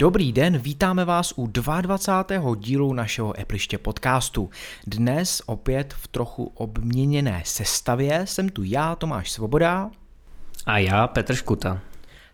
Dobrý 0.00 0.32
den, 0.32 0.58
vítáme 0.58 1.04
vás 1.04 1.32
u 1.36 1.46
22. 1.46 2.54
dílu 2.56 2.92
našeho 2.92 3.40
Epliště 3.40 3.78
podcastu. 3.78 4.50
Dnes 4.86 5.42
opět 5.46 5.94
v 5.94 6.08
trochu 6.08 6.52
obměněné 6.54 7.42
sestavě 7.44 8.26
jsem 8.26 8.48
tu 8.48 8.62
já, 8.64 8.94
Tomáš 8.94 9.30
Svoboda. 9.30 9.90
A 10.66 10.78
já, 10.78 11.06
Petr 11.06 11.34
Škuta. 11.34 11.80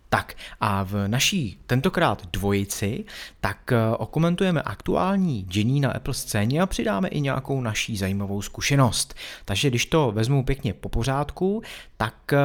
Tak 0.08 0.34
a 0.60 0.82
v 0.82 1.08
naší 1.08 1.58
tentokrát 1.66 2.26
dvojici 2.26 3.04
tak 3.40 3.72
eh, 3.72 3.96
okomentujeme 3.98 4.62
aktuální 4.62 5.42
dění 5.42 5.80
na 5.80 5.90
Apple 5.90 6.14
scéně 6.14 6.60
a 6.60 6.66
přidáme 6.66 7.08
i 7.08 7.20
nějakou 7.20 7.60
naší 7.60 7.96
zajímavou 7.96 8.42
zkušenost. 8.42 9.14
Takže 9.44 9.70
když 9.70 9.86
to 9.86 10.12
vezmu 10.12 10.44
pěkně 10.44 10.74
po 10.74 10.88
pořádku, 10.88 11.62
tak 11.96 12.32
eh, 12.32 12.38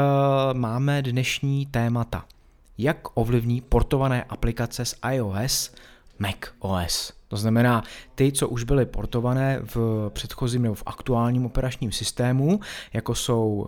máme 0.54 1.02
dnešní 1.02 1.66
témata– 1.66 2.26
jak 2.80 3.18
ovlivní 3.18 3.62
portované 3.62 4.24
aplikace 4.24 4.86
z 4.86 4.96
iOS 5.12 5.74
Mac 6.20 6.36
OS. 6.60 7.14
To 7.28 7.38
znamená 7.38 7.84
ty, 8.16 8.32
co 8.32 8.48
už 8.48 8.64
byly 8.64 8.86
portované 8.86 9.60
v 9.64 10.10
předchozím 10.14 10.62
nebo 10.62 10.76
v 10.76 10.84
aktuálním 10.86 11.46
operačním 11.46 11.92
systému, 11.92 12.60
jako 12.94 13.16
jsou 13.16 13.48
uh, 13.50 13.68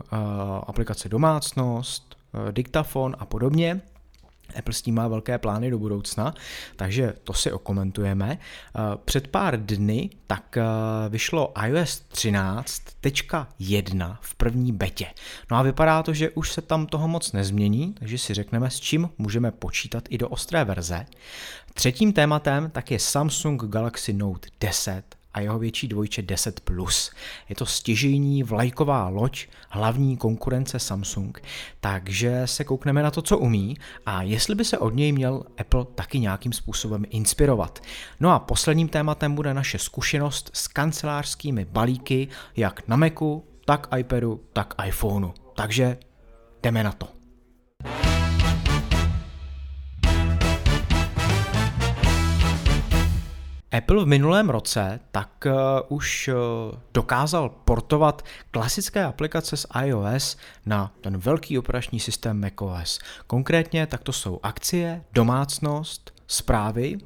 aplikace 0.68 1.10
domácnost, 1.10 2.18
uh, 2.34 2.52
diktafon 2.52 3.16
a 3.20 3.26
podobně, 3.26 3.82
Apple 4.60 4.74
s 4.74 4.82
tím 4.82 4.96
má 4.96 5.08
velké 5.08 5.38
plány 5.38 5.72
do 5.72 5.80
budoucna, 5.80 6.34
takže 6.76 7.14
to 7.24 7.34
si 7.34 7.52
okomentujeme. 7.52 8.38
Eh, 8.38 8.80
před 9.06 9.28
pár 9.28 9.66
dny 9.66 10.10
tak 10.28 10.58
eh, 10.58 10.64
vyšlo 11.10 11.54
iOS 11.66 12.04
13.1 12.14 14.18
v 14.22 14.36
první 14.36 14.72
betě. 14.72 15.06
No 15.52 15.58
a 15.58 15.62
vypadá 15.62 16.04
to, 16.04 16.14
že 16.14 16.30
už 16.30 16.52
se 16.52 16.62
tam 16.62 16.86
toho 16.86 17.08
moc 17.08 17.32
nezmění, 17.32 17.96
takže 18.00 18.18
si 18.18 18.34
řekneme, 18.34 18.70
s 18.70 18.80
čím 18.80 19.10
můžeme 19.18 19.52
počítat 19.52 20.04
i 20.10 20.18
do 20.18 20.30
ostré 20.30 20.64
verze. 20.64 21.06
Třetím 21.74 22.14
tématem 22.14 22.70
tak 22.72 22.92
je 22.92 23.00
Samsung 23.00 23.64
Galaxy 23.64 24.14
Note 24.14 24.50
10 24.60 25.21
a 25.34 25.40
jeho 25.40 25.60
větší 25.60 25.88
dvojče 25.88 26.22
10 26.22 26.60
Plus. 26.60 27.12
Je 27.50 27.56
to 27.56 27.66
stěžejní 27.66 28.44
vlajková 28.44 29.10
loď 29.10 29.48
hlavní 29.70 30.18
konkurence 30.18 30.80
Samsung, 30.80 31.42
takže 31.80 32.42
se 32.46 32.64
koukneme 32.64 33.04
na 33.04 33.12
to, 33.12 33.22
co 33.22 33.38
umí 33.38 33.78
a 34.06 34.22
jestli 34.22 34.56
by 34.56 34.66
se 34.66 34.78
od 34.78 34.96
něj 34.96 35.12
měl 35.12 35.44
Apple 35.58 35.86
taky 35.96 36.20
nějakým 36.20 36.54
způsobem 36.54 37.06
inspirovat. 37.10 37.80
No 38.20 38.32
a 38.32 38.40
posledním 38.40 38.88
tématem 38.88 39.36
bude 39.36 39.54
naše 39.54 39.78
zkušenost 39.78 40.50
s 40.54 40.68
kancelářskými 40.68 41.66
balíky 41.66 42.28
jak 42.56 42.88
na 42.88 42.96
Macu, 42.96 43.46
tak 43.66 43.88
iPadu, 43.98 44.42
tak 44.54 44.74
iPhoneu. 44.88 45.32
Takže 45.56 45.98
jdeme 46.64 46.84
na 46.84 46.92
to. 46.92 47.21
Apple 53.78 54.04
v 54.04 54.08
minulém 54.08 54.50
roce 54.50 55.00
tak 55.12 55.46
uh, 55.46 55.98
už 55.98 56.28
uh, 56.28 56.80
dokázal 56.94 57.50
portovat 57.50 58.22
klasické 58.52 59.04
aplikace 59.04 59.58
z 59.58 59.66
iOS 59.86 60.38
na 60.66 60.94
ten 61.02 61.18
velký 61.18 61.60
operační 61.60 62.00
systém 62.00 62.42
macOS. 62.42 63.00
Konkrétně 63.28 63.88
tak 63.88 64.04
to 64.04 64.12
jsou 64.12 64.40
akcie, 64.44 65.04
domácnost, 65.14 66.24
zprávy, 66.28 66.98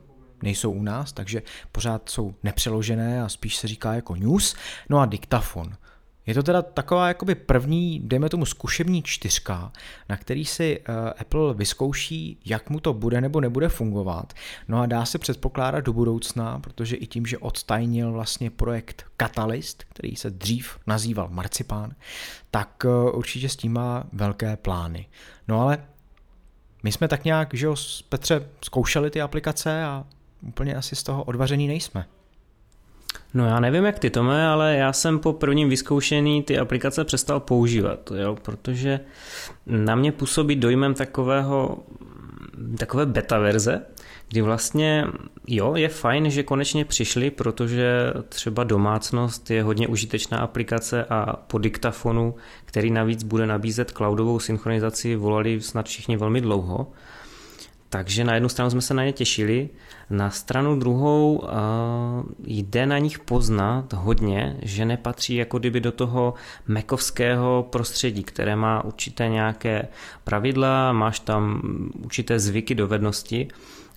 nejsou 0.42 0.72
u 0.72 0.84
nás, 0.84 1.14
takže 1.14 1.42
pořád 1.72 2.10
jsou 2.10 2.36
nepřeložené 2.44 3.24
a 3.24 3.30
spíš 3.30 3.56
se 3.56 3.68
říká 3.68 3.94
jako 3.94 4.16
news, 4.16 4.56
no 4.90 5.00
a 5.00 5.06
diktafon. 5.06 5.76
Je 6.26 6.34
to 6.34 6.44
teda 6.44 6.62
taková 6.62 7.08
jakoby 7.08 7.36
první, 7.36 8.00
dejme 8.00 8.30
tomu 8.30 8.46
zkušební 8.46 9.04
čtyřka, 9.04 9.72
na 10.10 10.18
který 10.18 10.46
si 10.46 10.80
uh, 10.80 10.96
Apple 11.20 11.54
vyzkouší, 11.54 12.40
jak 12.46 12.70
mu 12.70 12.80
to 12.80 12.94
bude 12.94 13.22
nebo 13.22 13.42
nebude 13.42 13.70
fungovat. 13.70 14.34
No 14.68 14.82
a 14.82 14.86
dá 14.86 15.06
se 15.06 15.18
předpokládat 15.18 15.80
do 15.80 15.94
budoucna, 15.94 16.60
protože 16.60 16.96
i 16.96 17.08
tím, 17.08 17.26
že 17.26 17.38
odstajnil 17.38 18.12
vlastně 18.12 18.50
projekt 18.50 19.06
Catalyst, 19.18 19.84
který 19.84 20.16
se 20.16 20.30
dřív 20.30 20.78
nazýval 20.88 21.30
Marcipán, 21.32 21.92
tak 22.52 22.84
uh, 22.86 23.18
určitě 23.18 23.50
s 23.50 23.56
tím 23.56 23.74
má 23.74 24.04
velké 24.14 24.58
plány. 24.58 25.08
No 25.48 25.62
ale 25.62 25.78
my 26.84 26.92
jsme 26.92 27.08
tak 27.08 27.26
nějak, 27.26 27.54
že 27.54 27.66
jo, 27.66 27.76
Petře, 28.10 28.50
zkoušeli 28.64 29.12
ty 29.12 29.22
aplikace 29.22 29.84
a 29.84 30.06
úplně 30.42 30.76
asi 30.76 30.96
z 30.96 31.04
toho 31.04 31.24
odvaření 31.24 31.68
nejsme. 31.68 32.06
No 33.36 33.46
já 33.46 33.60
nevím 33.60 33.86
jak 33.86 34.00
ty 34.00 34.10
Tome, 34.10 34.48
ale 34.48 34.76
já 34.76 34.94
jsem 34.94 35.20
po 35.20 35.34
prvním 35.34 35.70
vyzkoušení 35.70 36.44
ty 36.44 36.58
aplikace 36.58 37.04
přestal 37.04 37.40
používat, 37.40 38.12
jo, 38.16 38.38
protože 38.42 39.00
na 39.66 39.96
mě 39.96 40.12
působí 40.12 40.56
dojmem 40.56 40.94
takového, 40.94 41.84
takové 42.80 43.06
beta 43.06 43.40
verze, 43.40 43.82
kdy 44.28 44.42
vlastně 44.42 45.06
jo, 45.48 45.76
je 45.76 45.90
fajn, 45.90 46.30
že 46.30 46.44
konečně 46.44 46.86
přišli, 46.86 47.32
protože 47.32 48.14
třeba 48.30 48.64
domácnost 48.64 49.52
je 49.52 49.64
hodně 49.64 49.88
užitečná 49.88 50.38
aplikace 50.38 51.06
a 51.06 51.36
po 51.36 51.58
diktafonu, 51.58 52.36
který 52.66 52.92
navíc 52.92 53.24
bude 53.24 53.48
nabízet 53.48 53.92
cloudovou 53.92 54.40
synchronizaci, 54.40 55.16
volali 55.16 55.62
snad 55.62 55.86
všichni 55.86 56.18
velmi 56.18 56.42
dlouho. 56.42 56.92
Takže 57.90 58.24
na 58.24 58.34
jednu 58.34 58.50
stranu 58.50 58.72
jsme 58.72 58.82
se 58.82 58.94
na 58.94 59.06
ně 59.06 59.14
těšili, 59.14 59.70
na 60.10 60.30
stranu 60.30 60.80
druhou 60.80 61.36
uh, 61.36 61.50
jde 62.46 62.86
na 62.86 62.98
nich 62.98 63.20
poznat 63.20 63.94
hodně, 63.94 64.58
že 64.62 64.86
nepatří 64.86 65.36
jako 65.36 65.60
kdyby 65.60 65.80
do 65.82 65.92
toho 65.92 66.34
mekovského 66.68 67.68
prostředí, 67.70 68.24
které 68.24 68.56
má 68.56 68.84
určité 68.84 69.30
nějaké 69.30 69.88
pravidla, 70.24 70.94
máš 70.94 71.20
tam 71.20 71.62
určité 72.04 72.40
zvyky, 72.40 72.76
dovednosti 72.76 73.48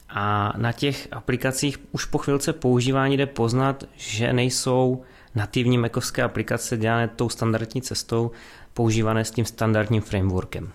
a 0.09 0.53
na 0.57 0.73
těch 0.73 1.09
aplikacích 1.11 1.79
už 1.93 2.05
po 2.05 2.19
chvilce 2.19 2.53
používání 2.53 3.17
jde 3.17 3.27
poznat, 3.27 3.85
že 3.97 4.33
nejsou 4.33 5.03
nativní 5.35 5.79
mekovské 5.79 6.23
aplikace 6.23 6.77
dělané 6.77 7.09
tou 7.09 7.29
standardní 7.29 7.83
cestou, 7.83 8.31
používané 8.75 9.25
s 9.25 9.31
tím 9.31 9.45
standardním 9.45 10.03
frameworkem. 10.03 10.73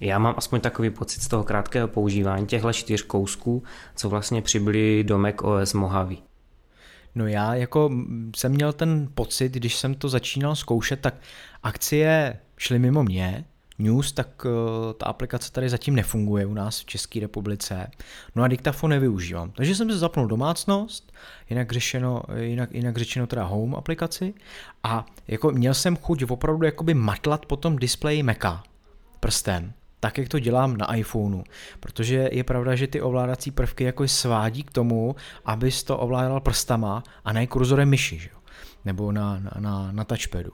Já 0.00 0.18
mám 0.18 0.34
aspoň 0.36 0.60
takový 0.60 0.90
pocit 0.90 1.22
z 1.22 1.28
toho 1.28 1.44
krátkého 1.44 1.88
používání 1.88 2.46
těchto 2.46 2.72
čtyř 2.72 3.02
kousků, 3.02 3.62
co 3.94 4.08
vlastně 4.08 4.42
přibyly 4.42 5.04
do 5.04 5.18
Mac 5.18 5.34
OS 5.42 5.72
Mojave. 5.72 6.16
No 7.14 7.26
já 7.26 7.54
jako 7.54 7.90
jsem 8.36 8.52
měl 8.52 8.72
ten 8.72 9.08
pocit, 9.14 9.52
když 9.52 9.76
jsem 9.76 9.94
to 9.94 10.08
začínal 10.08 10.56
zkoušet, 10.56 11.00
tak 11.00 11.14
akcie 11.62 12.38
šly 12.56 12.78
mimo 12.78 13.02
mě, 13.02 13.44
News, 13.78 14.12
tak 14.12 14.44
uh, 14.44 14.50
ta 14.92 15.06
aplikace 15.06 15.52
tady 15.52 15.68
zatím 15.68 15.94
nefunguje 15.94 16.46
u 16.46 16.54
nás 16.54 16.80
v 16.80 16.84
České 16.84 17.20
republice. 17.20 17.90
No 18.34 18.42
a 18.42 18.48
diktafon 18.48 18.90
nevyužívám. 18.90 19.50
Takže 19.50 19.74
jsem 19.74 19.90
se 19.90 19.98
zapnul 19.98 20.26
domácnost, 20.26 21.12
jinak 21.50 21.72
řešeno, 21.72 22.22
jinak, 22.36 22.72
jinak 22.72 22.96
řečeno 22.96 23.26
teda 23.26 23.44
home 23.44 23.74
aplikaci 23.74 24.34
a 24.82 25.06
jako 25.28 25.50
měl 25.50 25.74
jsem 25.74 25.96
chuť 25.96 26.24
opravdu 26.24 26.64
jakoby 26.64 26.94
matlat 26.94 27.46
po 27.46 27.56
tom 27.56 27.76
displeji 27.76 28.22
Maca 28.22 28.62
prstem 29.20 29.72
tak, 30.00 30.18
jak 30.18 30.28
to 30.28 30.38
dělám 30.38 30.76
na 30.76 30.94
iPhoneu. 30.94 31.42
Protože 31.80 32.28
je 32.32 32.44
pravda, 32.44 32.74
že 32.74 32.86
ty 32.86 33.00
ovládací 33.00 33.50
prvky 33.50 33.84
jako 33.84 34.08
svádí 34.08 34.62
k 34.62 34.70
tomu, 34.70 35.16
abys 35.44 35.82
to 35.82 35.98
ovládal 35.98 36.40
prstama 36.40 37.02
a 37.24 37.32
ne 37.32 37.46
kurzorem 37.46 37.88
myši, 37.88 38.18
že? 38.18 38.30
nebo 38.84 39.12
na, 39.12 39.38
na, 39.38 39.50
na, 39.58 39.92
na 39.92 40.04
touchpadu. 40.04 40.52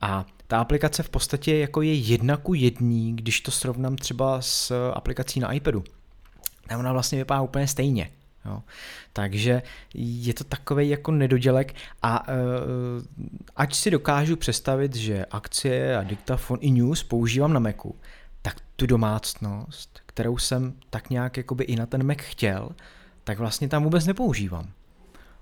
A 0.00 0.26
ta 0.46 0.60
aplikace 0.60 1.02
v 1.02 1.08
podstatě 1.08 1.56
jako 1.56 1.82
je 1.82 1.94
jedna 1.94 2.36
ku 2.36 2.54
jední, 2.54 3.16
když 3.16 3.40
to 3.40 3.50
srovnám 3.50 3.96
třeba 3.96 4.40
s 4.40 4.90
aplikací 4.90 5.40
na 5.40 5.52
iPadu. 5.52 5.84
Tam 6.68 6.80
ona 6.80 6.92
vlastně 6.92 7.18
vypadá 7.18 7.40
úplně 7.40 7.66
stejně. 7.66 8.10
Jo. 8.44 8.62
Takže 9.12 9.62
je 9.94 10.34
to 10.34 10.44
takový 10.44 10.88
jako 10.88 11.12
nedodělek 11.12 11.74
a 12.02 12.28
uh, 12.28 12.34
ať 13.56 13.74
si 13.74 13.90
dokážu 13.90 14.36
představit, 14.36 14.96
že 14.96 15.26
akcie 15.30 15.96
a 15.96 16.02
diktafon 16.02 16.58
i 16.60 16.70
news 16.70 17.02
používám 17.02 17.52
na 17.52 17.60
Macu, 17.60 17.96
tu 18.76 18.86
domácnost, 18.86 20.00
kterou 20.06 20.38
jsem 20.38 20.74
tak 20.90 21.10
nějak 21.10 21.36
jakoby 21.36 21.64
i 21.64 21.76
na 21.76 21.86
ten 21.86 22.06
Mac 22.06 22.18
chtěl, 22.20 22.68
tak 23.24 23.38
vlastně 23.38 23.68
tam 23.68 23.84
vůbec 23.84 24.06
nepoužívám. 24.06 24.70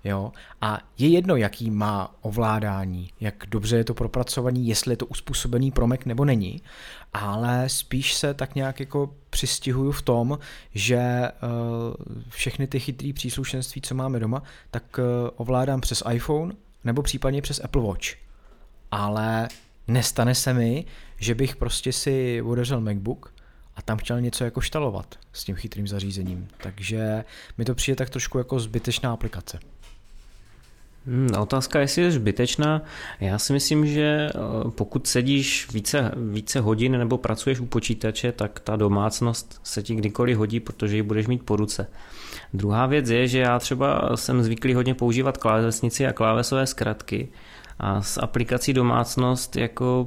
Jo? 0.05 0.32
A 0.61 0.79
je 0.99 1.08
jedno, 1.08 1.37
jaký 1.37 1.70
má 1.70 2.14
ovládání, 2.20 3.11
jak 3.20 3.44
dobře 3.49 3.76
je 3.76 3.84
to 3.84 3.94
propracovaný, 3.94 4.69
jestli 4.69 4.93
je 4.93 4.96
to 4.96 5.06
uspůsobený 5.06 5.70
pro 5.70 5.87
Mac 5.87 6.00
nebo 6.05 6.25
není, 6.25 6.62
ale 7.12 7.69
spíš 7.69 8.14
se 8.14 8.34
tak 8.34 8.55
nějak 8.55 8.81
jako 8.81 9.14
přistihuju 9.31 9.93
v 9.93 10.02
tom, 10.02 10.38
že 10.75 11.31
uh, 11.43 12.23
všechny 12.28 12.67
ty 12.67 12.81
chytré 12.81 13.12
příslušenství, 13.12 13.82
co 13.82 13.94
máme 13.94 14.20
doma, 14.20 14.43
tak 14.70 14.99
uh, 14.99 15.05
ovládám 15.37 15.81
přes 15.81 16.02
iPhone 16.12 16.55
nebo 16.85 17.02
případně 17.02 17.43
přes 17.43 17.61
Apple 17.64 17.82
Watch. 17.82 18.06
Ale 18.90 19.49
nestane 19.88 20.34
se 20.34 20.55
mi, 20.55 20.84
že 21.19 21.34
bych 21.34 21.56
prostě 21.56 21.93
si 21.93 22.43
otevřel 22.43 22.81
MacBook 22.81 23.34
a 23.76 23.82
tam 23.82 23.99
chtěl 23.99 24.20
něco 24.20 24.44
jako 24.44 24.61
štalovat 24.61 25.19
s 25.32 25.44
tím 25.44 25.56
chytrým 25.56 25.88
zařízením. 25.88 26.49
Takže 26.62 27.25
mi 27.58 27.64
to 27.64 27.75
přijde 27.75 27.96
tak 27.96 28.11
trošku 28.11 28.38
jako 28.38 28.61
zbytečná 28.61 29.12
aplikace. 29.12 29.58
Hmm, 31.06 31.29
otázka, 31.38 31.81
jestli 31.81 32.02
je 32.02 32.11
zbytečná. 32.11 32.82
Já 33.20 33.38
si 33.38 33.52
myslím, 33.52 33.87
že 33.87 34.02
eh, 34.02 34.38
pokud 34.70 35.06
sedíš 35.06 35.69
více, 35.73 36.12
více 36.17 36.61
hodin 36.61 36.99
nebo 36.99 37.19
pracuješ 37.19 37.61
u 37.61 37.67
počítače, 37.67 38.32
tak 38.32 38.61
ta 38.61 38.76
domácnost 38.76 39.61
se 39.62 39.82
ti 39.82 39.94
kdykoliv 39.94 40.38
hodí, 40.38 40.61
protože 40.61 40.96
ji 40.96 41.02
budeš 41.02 41.26
mít 41.26 41.43
po 41.43 41.56
ruce. 41.56 41.87
Druhá 42.55 42.87
věc 42.87 43.11
je, 43.11 43.28
že 43.28 43.38
já 43.38 43.58
třeba 43.58 44.17
jsem 44.17 44.43
zvyklý 44.43 44.75
hodně 44.75 44.94
používat 44.94 45.38
klávesnici 45.38 46.06
a 46.06 46.12
klávesové 46.12 46.67
zkratky 46.67 47.28
a 47.79 48.03
s 48.03 48.19
aplikací 48.21 48.73
domácnost 48.73 49.57
jako 49.57 50.07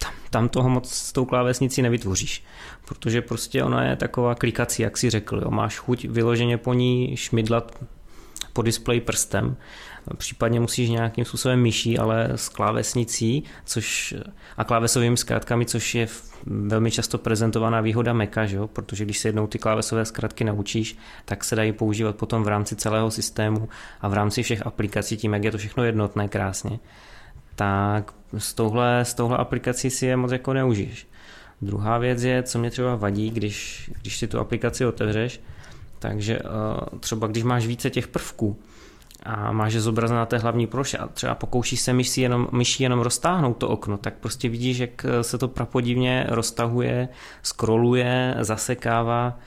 tam, 0.00 0.12
tam 0.30 0.48
toho 0.48 0.68
moc 0.68 0.90
s 0.90 1.12
tou 1.12 1.24
klávesnicí 1.24 1.82
nevytvoříš, 1.82 2.44
protože 2.84 3.22
prostě 3.22 3.64
ona 3.64 3.84
je 3.84 3.96
taková 3.96 4.34
klikací, 4.34 4.82
jak 4.82 4.98
si 4.98 5.10
řekl, 5.10 5.40
jo. 5.44 5.50
máš 5.50 5.78
chuť 5.78 6.04
vyloženě 6.04 6.58
po 6.58 6.74
ní 6.74 7.16
šmidlat 7.16 7.78
po 8.52 8.62
displeji 8.62 9.00
prstem. 9.00 9.56
Případně 10.16 10.60
musíš 10.60 10.88
nějakým 10.88 11.24
způsobem 11.24 11.60
myší, 11.60 11.98
ale 11.98 12.28
s 12.34 12.48
klávesnicí 12.48 13.44
což, 13.64 14.14
a 14.56 14.64
klávesovými 14.64 15.16
zkratkami, 15.16 15.66
což 15.66 15.94
je 15.94 16.08
velmi 16.46 16.90
často 16.90 17.18
prezentovaná 17.18 17.80
výhoda 17.80 18.12
Maca, 18.12 18.46
že 18.46 18.56
jo? 18.56 18.68
protože 18.68 19.04
když 19.04 19.18
se 19.18 19.28
jednou 19.28 19.46
ty 19.46 19.58
klávesové 19.58 20.04
zkratky 20.04 20.44
naučíš, 20.44 20.98
tak 21.24 21.44
se 21.44 21.56
dají 21.56 21.72
používat 21.72 22.16
potom 22.16 22.42
v 22.42 22.48
rámci 22.48 22.76
celého 22.76 23.10
systému 23.10 23.68
a 24.00 24.08
v 24.08 24.12
rámci 24.12 24.42
všech 24.42 24.66
aplikací, 24.66 25.16
tím 25.16 25.32
jak 25.32 25.44
je 25.44 25.50
to 25.50 25.58
všechno 25.58 25.84
jednotné 25.84 26.28
krásně, 26.28 26.78
tak 27.54 28.14
s 28.38 28.54
touhle, 28.54 29.00
s 29.00 29.14
touhle 29.14 29.36
aplikací 29.36 29.90
si 29.90 30.06
je 30.06 30.16
moc 30.16 30.32
jako 30.32 30.52
neužiješ. 30.52 31.06
Druhá 31.62 31.98
věc 31.98 32.22
je, 32.22 32.42
co 32.42 32.58
mě 32.58 32.70
třeba 32.70 32.96
vadí, 32.96 33.30
když, 33.30 33.90
když 34.00 34.16
si 34.16 34.28
tu 34.28 34.38
aplikaci 34.38 34.86
otevřeš, 34.86 35.40
takže 35.98 36.38
uh, 36.38 36.98
třeba 36.98 37.26
když 37.26 37.44
máš 37.44 37.66
více 37.66 37.90
těch 37.90 38.08
prvků 38.08 38.58
a 39.22 39.52
máš 39.52 39.72
je 39.72 39.80
zobrazené 39.80 40.18
na 40.18 40.26
té 40.26 40.38
hlavní 40.38 40.66
ploše 40.66 40.98
a 40.98 41.06
třeba 41.06 41.34
pokoušíš 41.34 41.80
se 41.80 41.92
myší 41.92 42.20
jenom, 42.20 42.48
myší 42.52 42.82
jenom 42.82 43.00
roztáhnout 43.00 43.56
to 43.56 43.68
okno, 43.68 43.98
tak 43.98 44.14
prostě 44.14 44.48
vidíš, 44.48 44.78
jak 44.78 45.04
eh, 45.04 45.22
se 45.22 45.38
to 45.38 45.48
prapodivně 45.48 46.26
roztahuje, 46.28 47.08
scrolluje, 47.42 48.36
zasekává. 48.40 49.38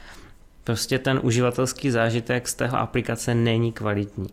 Prostě 0.63 0.99
ten 0.99 1.19
uživatelský 1.23 1.91
zážitek 1.91 2.47
z 2.47 2.53
téhle 2.53 2.79
aplikace 2.79 3.35
není 3.35 3.71
kvalitní. 3.71 4.27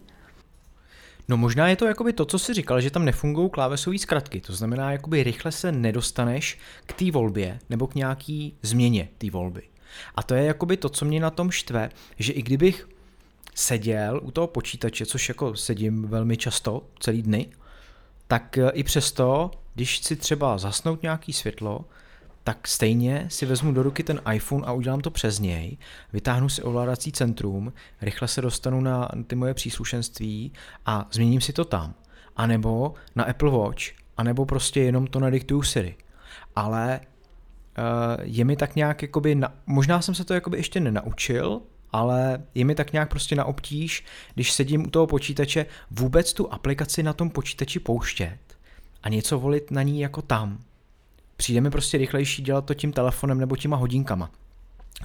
No 1.29 1.37
možná 1.37 1.69
je 1.69 1.77
to 1.77 1.87
jakoby 1.87 2.13
to, 2.13 2.25
co 2.25 2.39
jsi 2.39 2.55
říkal, 2.55 2.81
že 2.81 2.91
tam 2.91 3.05
nefungují 3.05 3.51
klávesové 3.51 3.99
zkratky. 3.99 4.41
To 4.41 4.53
znamená, 4.53 4.93
jakoby 4.93 5.23
rychle 5.23 5.53
se 5.53 5.73
nedostaneš 5.73 6.59
k 6.87 6.93
té 6.93 7.11
volbě 7.11 7.59
nebo 7.71 7.87
k 7.87 7.95
nějaký 7.95 8.57
změně 8.63 9.09
té 9.19 9.31
volby. 9.31 9.63
A 10.15 10.23
to 10.23 10.35
je 10.35 10.45
jakoby 10.45 10.77
to, 10.77 10.89
co 10.89 11.05
mě 11.05 11.21
na 11.21 11.31
tom 11.31 11.51
štve, 11.51 11.91
že 12.19 12.33
i 12.33 12.43
kdybych 12.43 12.89
seděl 13.55 14.21
u 14.23 14.31
toho 14.31 14.47
počítače, 14.47 15.07
což 15.07 15.29
jako 15.29 15.57
sedím 15.57 16.09
velmi 16.09 16.37
často, 16.37 16.83
celý 17.01 17.23
dny, 17.23 17.49
tak 18.29 18.59
e, 18.59 18.71
i 18.71 18.83
přesto, 18.83 19.51
když 19.75 19.99
si 19.99 20.17
třeba 20.17 20.59
zasnout 20.59 21.03
nějaký 21.03 21.33
světlo, 21.33 21.85
tak 22.45 22.69
stejně 22.69 23.27
si 23.29 23.47
vezmu 23.47 23.73
do 23.73 23.83
ruky 23.83 24.03
ten 24.03 24.21
iPhone 24.33 24.67
a 24.67 24.73
udělám 24.73 25.01
to 25.01 25.11
přes 25.11 25.39
něj, 25.39 25.79
vytáhnu 26.13 26.49
si 26.49 26.63
ovládací 26.63 27.13
centrum, 27.13 27.73
rychle 28.01 28.29
se 28.29 28.43
dostanu 28.43 28.81
na 28.81 29.09
ty 29.27 29.37
moje 29.37 29.55
příslušenství 29.55 30.53
a 30.87 31.09
změním 31.13 31.41
si 31.41 31.53
to 31.53 31.65
tam. 31.65 31.95
A 32.37 32.47
nebo 32.47 32.95
na 33.15 33.25
Apple 33.25 33.51
Watch, 33.51 33.83
a 34.17 34.23
nebo 34.23 34.47
prostě 34.47 34.81
jenom 34.81 35.07
to 35.07 35.21
nadiktuju 35.21 35.63
Siri. 35.63 35.97
Ale 36.57 37.01
uh, 37.01 38.23
je 38.23 38.45
mi 38.45 38.57
tak 38.57 38.77
nějak, 38.77 39.03
jakoby, 39.03 39.41
možná 39.67 40.01
jsem 40.01 40.15
se 40.15 40.25
to 40.25 40.35
jakoby 40.35 40.57
ještě 40.57 40.81
nenaučil, 40.81 41.61
ale 41.93 42.43
je 42.55 42.65
mi 42.65 42.75
tak 42.75 42.93
nějak 42.93 43.11
prostě 43.11 43.37
na 43.37 43.45
obtíž, 43.45 44.05
když 44.35 44.53
sedím 44.53 44.87
u 44.87 44.91
toho 44.91 45.07
počítače, 45.07 45.67
vůbec 45.91 46.33
tu 46.33 46.53
aplikaci 46.53 47.03
na 47.03 47.13
tom 47.13 47.31
počítači 47.31 47.81
pouštět 47.81 48.39
a 49.03 49.09
něco 49.09 49.39
volit 49.39 49.71
na 49.71 49.83
ní 49.83 50.01
jako 50.01 50.23
tam. 50.23 50.59
Přijde 51.37 51.61
mi 51.61 51.71
prostě 51.71 51.99
rychlejší 51.99 52.43
dělat 52.43 52.65
to 52.65 52.75
tím 52.75 52.93
telefonem 52.93 53.39
nebo 53.39 53.57
těma 53.57 53.77
hodinkama. 53.77 54.31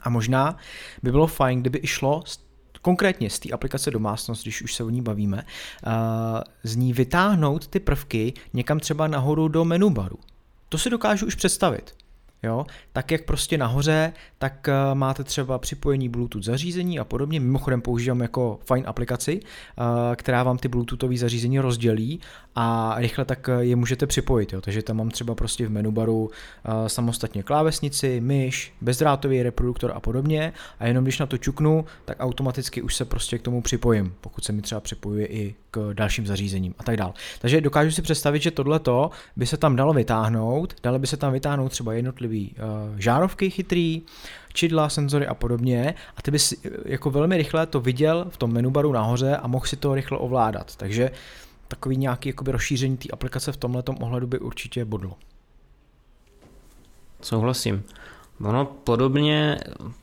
A 0.02 0.10
možná 0.10 0.58
by 1.04 1.12
bylo 1.12 1.28
fajn, 1.28 1.62
kdyby 1.62 1.78
išlo 1.78 2.24
konkrétně 2.82 3.30
z 3.30 3.40
té 3.40 3.50
aplikace 3.50 3.92
domácnost, 3.92 4.44
když 4.44 4.62
už 4.62 4.74
se 4.74 4.84
o 4.84 4.90
ní 4.90 5.02
bavíme, 5.02 5.38
uh, 5.38 5.94
z 6.64 6.76
ní 6.76 6.94
vytáhnout 6.94 7.68
ty 7.68 7.80
prvky 7.80 8.34
někam 8.54 8.80
třeba 8.80 9.08
nahoru 9.08 9.48
do 9.48 9.66
menu 9.66 9.90
baru. 9.90 10.20
To 10.70 10.78
si 10.78 10.90
dokážu 10.90 11.26
už 11.26 11.36
představit. 11.36 11.96
Jo? 12.44 12.66
Tak 12.94 13.12
jak 13.12 13.26
prostě 13.26 13.58
nahoře, 13.58 14.14
tak 14.38 14.68
uh, 14.68 14.98
máte 14.98 15.24
třeba 15.24 15.60
připojení 15.60 16.10
Bluetooth 16.10 16.44
zařízení 16.44 17.00
a 17.00 17.04
podobně. 17.04 17.40
Mimochodem 17.40 17.82
používám 17.82 18.22
jako 18.22 18.60
fajn 18.66 18.84
aplikaci, 18.88 19.40
uh, 19.40 19.86
která 20.16 20.44
vám 20.44 20.58
ty 20.58 20.68
Bluetoothové 20.68 21.18
zařízení 21.18 21.60
rozdělí 21.60 22.20
a 22.56 22.96
rychle 22.98 23.26
tak 23.26 23.50
je 23.60 23.76
můžete 23.76 24.08
připojit. 24.08 24.54
Jo? 24.54 24.62
Takže 24.62 24.84
tam 24.84 24.98
mám 24.98 25.10
třeba 25.10 25.36
prostě 25.36 25.68
v 25.68 25.72
menu 25.72 25.92
baru 25.92 26.24
uh, 26.24 26.30
samostatně 26.88 27.44
klávesnici, 27.44 28.22
myš, 28.22 28.74
bezdrátový 28.82 29.44
reproduktor 29.44 29.92
a 29.96 30.00
podobně 30.00 30.54
a 30.80 30.88
jenom 30.88 31.04
když 31.04 31.20
na 31.20 31.26
to 31.26 31.38
čuknu, 31.38 31.86
tak 32.06 32.18
automaticky 32.20 32.82
už 32.82 32.96
se 32.96 33.06
prostě 33.06 33.38
k 33.38 33.42
tomu 33.42 33.62
připojím, 33.62 34.14
pokud 34.22 34.44
se 34.44 34.54
mi 34.54 34.62
třeba 34.62 34.82
připojuje 34.82 35.28
i 35.28 35.56
k 35.72 35.94
dalším 35.94 36.28
zařízením 36.28 36.74
a 36.80 36.84
tak 36.84 36.98
dál. 36.98 37.14
Takže 37.40 37.62
dokážu 37.62 37.92
si 37.92 38.02
představit, 38.02 38.42
že 38.42 38.52
tohleto 38.52 39.10
by 39.36 39.46
se 39.46 39.58
tam 39.58 39.76
dalo 39.76 39.94
vytáhnout, 39.94 40.74
dalo 40.84 41.00
by 41.00 41.08
se 41.08 41.18
tam 41.18 41.34
vytáhnout 41.34 41.70
třeba 41.70 41.94
jednotlivý 42.28 42.56
uh, 42.92 43.00
žárovky 43.00 43.50
chytrý, 43.50 44.02
čidla, 44.54 44.90
senzory 44.90 45.28
a 45.28 45.34
podobně 45.34 45.96
a 46.18 46.22
ty 46.22 46.32
bys 46.32 46.54
jako 46.86 47.12
velmi 47.12 47.38
rychle 47.38 47.66
to 47.66 47.80
viděl 47.80 48.28
v 48.30 48.38
tom 48.38 48.54
menu 48.54 48.72
baru 48.72 48.92
nahoře 48.92 49.38
a 49.38 49.48
mohl 49.48 49.66
si 49.66 49.76
to 49.76 49.96
rychle 49.96 50.18
ovládat. 50.18 50.76
Takže 50.76 51.12
takový 51.68 51.98
nějaký 51.98 52.30
jakoby 52.30 52.52
rozšíření 52.52 52.98
té 52.98 53.10
aplikace 53.14 53.52
v 53.52 53.58
tomhle 53.58 53.84
ohledu 54.02 54.28
by 54.28 54.40
určitě 54.40 54.86
bodlo. 54.86 55.14
Souhlasím. 57.22 57.84
Ono 58.44 58.66
podobně, 58.66 59.58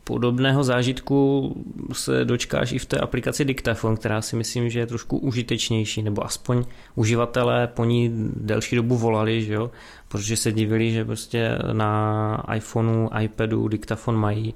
podobného 0.04 0.64
zážitku 0.64 1.52
se 1.92 2.24
dočkáš 2.24 2.72
i 2.72 2.78
v 2.78 2.86
té 2.86 2.98
aplikaci 2.98 3.44
Diktafon, 3.44 3.96
která 3.96 4.22
si 4.22 4.36
myslím, 4.36 4.70
že 4.70 4.78
je 4.78 4.86
trošku 4.86 5.18
užitečnější, 5.18 6.02
nebo 6.02 6.24
aspoň 6.24 6.64
uživatelé 6.94 7.66
po 7.66 7.84
ní 7.84 8.10
delší 8.36 8.76
dobu 8.76 8.96
volali, 8.96 9.44
že 9.44 9.54
jo? 9.54 9.70
Protože 10.14 10.36
se 10.36 10.52
divili, 10.52 10.92
že 10.92 11.04
prostě 11.04 11.58
na 11.72 12.44
iPhoneu, 12.54 13.08
iPadu 13.20 13.68
Diktafon 13.68 14.16
mají 14.16 14.54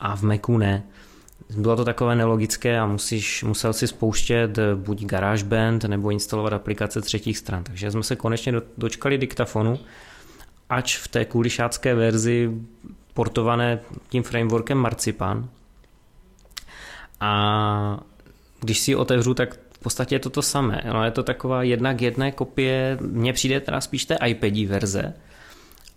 a 0.00 0.16
v 0.16 0.22
Macu 0.22 0.58
ne. 0.58 0.84
Bylo 1.56 1.76
to 1.76 1.84
takové 1.84 2.16
nelogické 2.16 2.78
a 2.78 2.86
musíš, 2.86 3.44
musel 3.44 3.72
si 3.72 3.86
spouštět 3.86 4.58
buď 4.74 5.04
GarageBand 5.04 5.84
nebo 5.84 6.10
instalovat 6.10 6.52
aplikace 6.52 7.00
třetích 7.00 7.38
stran. 7.38 7.64
Takže 7.64 7.90
jsme 7.90 8.02
se 8.02 8.16
konečně 8.16 8.52
dočkali 8.78 9.18
diktafonu, 9.18 9.78
ač 10.68 10.96
v 10.96 11.08
té 11.08 11.24
kulišácké 11.24 11.94
verzi 11.94 12.50
portované 13.14 13.80
tím 14.08 14.22
frameworkem 14.22 14.78
Marzipan. 14.78 15.48
A 17.20 18.00
když 18.60 18.78
si 18.78 18.90
ji 18.90 18.94
otevřu, 18.94 19.34
tak 19.34 19.58
v 19.80 19.82
podstatě 19.82 20.14
je 20.14 20.18
to 20.18 20.30
to 20.30 20.42
samé. 20.42 20.82
No, 20.92 21.04
je 21.04 21.10
to 21.10 21.22
taková 21.22 21.62
jedna 21.62 21.94
k 21.94 22.02
jedné 22.02 22.32
kopie, 22.32 22.98
mně 23.00 23.32
přijde 23.32 23.60
teda 23.60 23.80
spíš 23.80 24.04
té 24.04 24.18
iPadí 24.26 24.66
verze, 24.66 25.14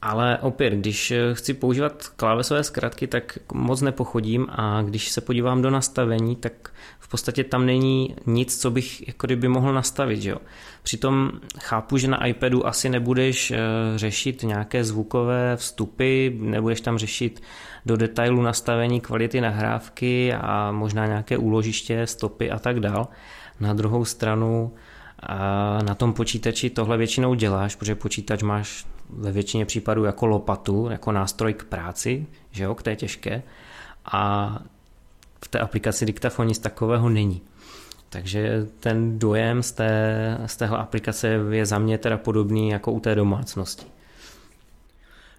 ale 0.02 0.38
opět, 0.42 0.74
když 0.74 1.14
chci 1.34 1.54
používat 1.54 2.08
klávesové 2.16 2.64
zkratky, 2.64 3.08
tak 3.08 3.38
moc 3.54 3.82
nepochodím 3.82 4.48
a 4.50 4.82
když 4.82 5.10
se 5.10 5.22
podívám 5.22 5.62
do 5.62 5.70
nastavení, 5.70 6.36
tak 6.36 6.72
v 7.00 7.08
podstatě 7.08 7.44
tam 7.44 7.66
není 7.66 8.16
nic, 8.26 8.62
co 8.62 8.72
bych 8.72 9.08
jako 9.08 9.28
kdyby 9.28 9.48
mohl 9.48 9.74
nastavit. 9.74 10.22
Že 10.22 10.30
jo? 10.30 10.38
Přitom 10.84 11.32
chápu, 11.60 11.98
že 11.98 12.08
na 12.08 12.26
iPadu 12.26 12.68
asi 12.68 12.90
nebudeš 12.90 13.52
eh, 13.52 13.58
řešit 13.96 14.44
nějaké 14.44 14.84
zvukové 14.84 15.58
vstupy, 15.58 16.30
nebudeš 16.40 16.82
tam 16.82 16.98
řešit 16.98 17.42
do 17.86 17.98
detailu 17.98 18.42
nastavení 18.42 19.02
kvality 19.02 19.42
nahrávky 19.42 20.34
a 20.34 20.72
možná 20.72 21.06
nějaké 21.06 21.38
úložiště, 21.38 22.08
stopy 22.08 22.52
a 22.52 22.60
tak 22.60 22.80
dál. 22.80 23.08
Na 23.62 23.74
druhou 23.74 24.06
stranu 24.06 24.74
a 25.20 25.38
na 25.82 25.96
tom 25.96 26.14
počítači 26.14 26.70
tohle 26.70 26.98
většinou 26.98 27.34
děláš, 27.34 27.76
protože 27.76 27.96
počítač 27.96 28.44
máš 28.44 28.86
ve 29.10 29.32
většině 29.32 29.66
případů 29.66 30.04
jako 30.04 30.26
lopatu, 30.26 30.88
jako 30.92 31.12
nástroj 31.12 31.54
k 31.54 31.64
práci, 31.64 32.26
že 32.52 32.64
jo, 32.64 32.76
k 32.76 32.84
té 32.84 32.96
těžké. 32.96 33.44
A 34.06 34.60
v 35.46 35.48
té 35.48 35.60
aplikaci 35.60 36.06
diktafon 36.06 36.48
nic 36.48 36.60
takového 36.60 37.10
není. 37.10 37.42
Takže 38.10 38.68
ten 38.80 39.20
dojem 39.20 39.64
z, 39.64 39.72
té, 39.72 40.38
z 40.46 40.58
téhle 40.58 40.78
aplikace 40.78 41.28
je 41.52 41.66
za 41.66 41.80
mě 41.80 41.98
teda 41.98 42.18
podobný 42.18 42.70
jako 42.70 42.92
u 42.92 43.00
té 43.00 43.16
domácnosti. 43.16 43.86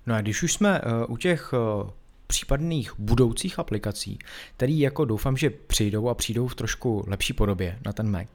No 0.07 0.15
a 0.15 0.21
když 0.21 0.43
už 0.43 0.53
jsme 0.53 0.81
uh, 0.81 1.15
u 1.15 1.17
těch 1.17 1.53
uh, 1.53 1.91
případných 2.33 2.93
budoucích 2.99 3.59
aplikací, 3.59 4.19
které 4.57 4.73
jako 4.73 5.05
doufám, 5.05 5.37
že 5.37 5.51
přijdou 5.51 6.09
a 6.09 6.15
přijdou 6.15 6.49
v 6.49 6.55
trošku 6.55 7.05
lepší 7.07 7.33
podobě 7.33 7.79
na 7.85 7.93
ten 7.93 8.11
Mac, 8.11 8.29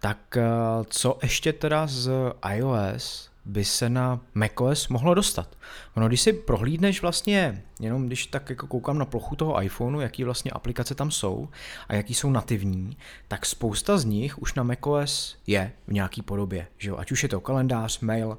tak 0.00 0.36
uh, 0.36 0.84
co 0.88 1.18
ještě 1.22 1.52
teda 1.52 1.86
z 1.86 2.10
iOS 2.54 3.30
by 3.44 3.64
se 3.64 3.88
na 3.88 4.20
macOS 4.34 4.88
mohlo 4.88 5.14
dostat. 5.14 5.56
No, 5.96 6.08
když 6.08 6.20
si 6.20 6.32
prohlídneš 6.32 7.02
vlastně, 7.02 7.62
jenom 7.80 8.06
když 8.06 8.26
tak 8.26 8.50
jako 8.50 8.66
koukám 8.66 8.98
na 8.98 9.04
plochu 9.04 9.36
toho 9.36 9.62
iPhoneu, 9.62 10.00
jaký 10.00 10.24
vlastně 10.24 10.50
aplikace 10.50 10.94
tam 10.94 11.10
jsou 11.10 11.48
a 11.88 11.94
jaký 11.94 12.14
jsou 12.14 12.30
nativní, 12.30 12.96
tak 13.28 13.46
spousta 13.46 13.98
z 13.98 14.04
nich 14.04 14.38
už 14.38 14.54
na 14.54 14.62
macOS 14.62 15.36
je 15.46 15.72
v 15.86 15.92
nějaký 15.92 16.22
podobě, 16.22 16.66
že 16.78 16.90
jo? 16.90 16.96
ať 16.96 17.12
už 17.12 17.22
je 17.22 17.28
to 17.28 17.40
kalendář, 17.40 18.00
mail 18.00 18.38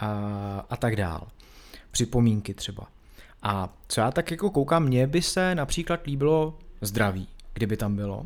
a, 0.00 0.66
a 0.70 0.76
tak 0.76 0.96
dál. 0.96 1.28
Připomínky 1.90 2.54
třeba. 2.54 2.86
A 3.42 3.76
co 3.88 4.00
já 4.00 4.10
tak 4.10 4.30
jako 4.30 4.50
koukám, 4.50 4.84
mně 4.84 5.06
by 5.06 5.22
se 5.22 5.54
například 5.54 6.06
líbilo 6.06 6.58
zdraví, 6.80 7.28
kdyby 7.54 7.76
tam 7.76 7.96
bylo. 7.96 8.24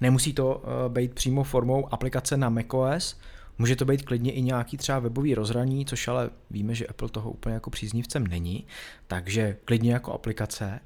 Nemusí 0.00 0.32
to 0.32 0.54
uh, 0.54 0.92
být 0.92 1.14
přímo 1.14 1.44
formou 1.44 1.94
aplikace 1.94 2.36
na 2.36 2.48
macOS, 2.48 3.16
Může 3.58 3.76
to 3.76 3.84
být 3.84 4.02
klidně 4.02 4.32
i 4.32 4.42
nějaký 4.42 4.76
třeba 4.76 4.98
webový 4.98 5.34
rozhraní, 5.34 5.86
což 5.86 6.08
ale 6.08 6.30
víme, 6.50 6.74
že 6.74 6.86
Apple 6.86 7.08
toho 7.08 7.30
úplně 7.30 7.54
jako 7.54 7.70
příznivcem 7.70 8.26
není, 8.26 8.66
takže 9.06 9.56
klidně 9.64 9.92
jako 9.92 10.12
aplikace 10.12 10.80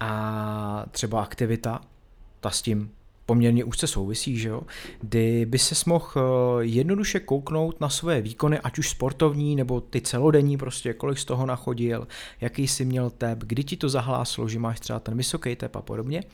a 0.00 0.86
třeba 0.90 1.22
aktivita, 1.22 1.80
ta 2.40 2.50
s 2.50 2.62
tím 2.62 2.90
poměrně 3.28 3.64
úzce 3.64 3.86
souvisí, 3.86 4.38
že 4.38 4.48
jo, 4.48 4.62
kdy 5.00 5.46
by 5.46 5.58
se 5.58 5.74
mohl 5.86 6.12
eh, 6.16 6.20
jednoduše 6.64 7.20
kouknout 7.20 7.80
na 7.80 7.88
své 7.88 8.20
výkony, 8.20 8.58
ať 8.58 8.78
už 8.78 8.88
sportovní 8.88 9.56
nebo 9.56 9.80
ty 9.80 10.00
celodenní, 10.00 10.56
prostě 10.56 10.92
kolik 10.92 11.18
z 11.18 11.24
toho 11.24 11.46
nachodil, 11.46 12.08
jaký 12.40 12.68
jsi 12.68 12.84
měl 12.84 13.10
tep, 13.10 13.38
kdy 13.38 13.64
ti 13.64 13.76
to 13.76 13.88
zahláslo, 13.88 14.48
že 14.48 14.58
máš 14.58 14.80
třeba 14.80 15.00
ten 15.00 15.16
vysoký 15.16 15.56
tep 15.56 15.76
a 15.76 15.82
podobně. 15.82 16.24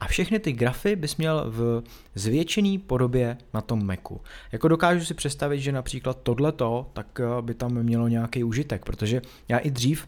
A 0.00 0.06
všechny 0.06 0.38
ty 0.38 0.52
grafy 0.52 0.96
bys 0.96 1.16
měl 1.16 1.44
v 1.48 1.82
zvětšený 2.14 2.78
podobě 2.78 3.36
na 3.54 3.60
tom 3.60 3.86
Macu. 3.86 4.20
Jako 4.52 4.68
dokážu 4.68 5.04
si 5.04 5.14
představit, 5.14 5.60
že 5.60 5.72
například 5.72 6.22
tohleto, 6.22 6.90
tak 6.92 7.20
eh, 7.20 7.42
by 7.42 7.54
tam 7.54 7.82
mělo 7.82 8.08
nějaký 8.08 8.44
užitek, 8.44 8.84
protože 8.84 9.22
já 9.48 9.58
i 9.58 9.70
dřív 9.70 10.06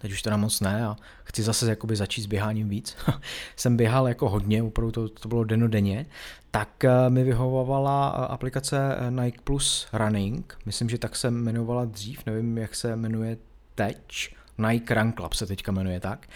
teď 0.00 0.12
už 0.12 0.22
teda 0.22 0.36
moc 0.36 0.60
ne 0.60 0.86
a 0.86 0.96
chci 1.24 1.42
zase 1.42 1.70
jakoby 1.70 1.96
začít 1.96 2.22
s 2.22 2.26
běháním 2.26 2.68
víc. 2.68 2.96
jsem 3.56 3.76
běhal 3.76 4.08
jako 4.08 4.28
hodně, 4.28 4.62
opravdu 4.62 4.92
to, 4.92 5.08
to 5.08 5.28
bylo 5.28 5.44
denodenně, 5.44 6.06
tak 6.50 6.84
eh, 6.84 7.10
mi 7.10 7.24
vyhovovala 7.24 8.14
eh, 8.14 8.32
aplikace 8.32 8.96
eh, 8.96 9.10
Nike 9.10 9.40
Plus 9.44 9.88
Running, 9.92 10.58
myslím, 10.66 10.88
že 10.88 10.98
tak 10.98 11.16
se 11.16 11.28
jmenovala 11.28 11.84
dřív, 11.84 12.26
nevím, 12.26 12.58
jak 12.58 12.74
se 12.74 12.96
jmenuje 12.96 13.36
teď, 13.74 14.34
Nike 14.68 14.94
Run 14.94 15.12
Club 15.12 15.32
se 15.32 15.46
teďka 15.46 15.72
jmenuje 15.72 16.00
tak. 16.00 16.26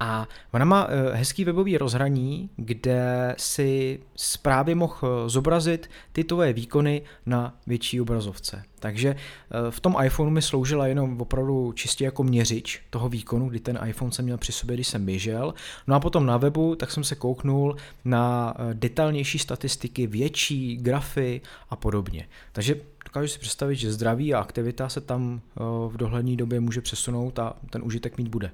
A 0.00 0.28
ona 0.52 0.64
má 0.64 0.86
eh, 0.88 1.16
hezký 1.16 1.44
webový 1.44 1.78
rozhraní, 1.78 2.50
kde 2.56 3.34
si 3.38 4.00
právě 4.42 4.74
mohl 4.74 4.94
eh, 5.02 5.28
zobrazit 5.28 5.90
ty 6.12 6.24
tvoje 6.24 6.52
výkony 6.52 7.02
na 7.26 7.56
větší 7.66 8.00
obrazovce. 8.00 8.62
Takže 8.78 9.08
eh, 9.08 9.70
v 9.70 9.80
tom 9.80 9.96
iPhoneu 10.04 10.30
mi 10.30 10.42
sloužila 10.42 10.86
jenom 10.86 11.20
opravdu 11.20 11.72
čistě 11.72 12.04
jako 12.04 12.22
měřič 12.22 12.82
toho 12.90 13.08
výkonu, 13.08 13.48
kdy 13.48 13.60
ten 13.60 13.78
iPhone 13.86 14.12
jsem 14.12 14.24
měl 14.24 14.38
při 14.38 14.52
sobě, 14.52 14.76
když 14.76 14.88
jsem 14.88 15.06
běžel. 15.06 15.54
No 15.86 15.94
a 15.94 16.00
potom 16.00 16.26
na 16.26 16.36
webu, 16.36 16.74
tak 16.74 16.90
jsem 16.90 17.04
se 17.04 17.14
kouknul 17.14 17.76
na 18.04 18.54
detailnější 18.72 19.38
statistiky, 19.38 20.06
větší 20.06 20.76
grafy 20.76 21.40
a 21.70 21.76
podobně. 21.76 22.28
Takže 22.52 22.76
dokážu 23.04 23.28
si 23.28 23.38
představit, 23.38 23.76
že 23.76 23.92
zdraví 23.92 24.34
a 24.34 24.40
aktivita 24.40 24.88
se 24.88 25.00
tam 25.00 25.40
v 25.88 25.96
dohledné 25.96 26.36
době 26.36 26.60
může 26.60 26.80
přesunout 26.80 27.38
a 27.38 27.56
ten 27.70 27.82
užitek 27.84 28.18
mít 28.18 28.28
bude. 28.28 28.50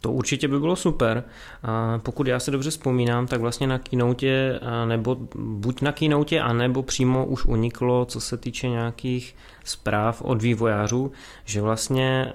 To 0.00 0.12
určitě 0.12 0.48
by 0.48 0.60
bylo 0.60 0.76
super. 0.76 1.24
A 1.62 1.98
pokud 1.98 2.26
já 2.26 2.40
se 2.40 2.50
dobře 2.50 2.70
vzpomínám, 2.70 3.26
tak 3.26 3.40
vlastně 3.40 3.66
na 3.66 3.78
keynote, 3.78 4.60
nebo 4.84 5.16
buď 5.34 5.82
na 5.82 5.92
keynote, 5.92 6.40
anebo 6.40 6.82
přímo 6.82 7.26
už 7.26 7.44
uniklo, 7.44 8.04
co 8.04 8.20
se 8.20 8.36
týče 8.36 8.68
nějakých 8.68 9.36
zpráv 9.64 10.22
od 10.22 10.42
vývojářů, 10.42 11.12
že 11.44 11.60
vlastně 11.60 12.32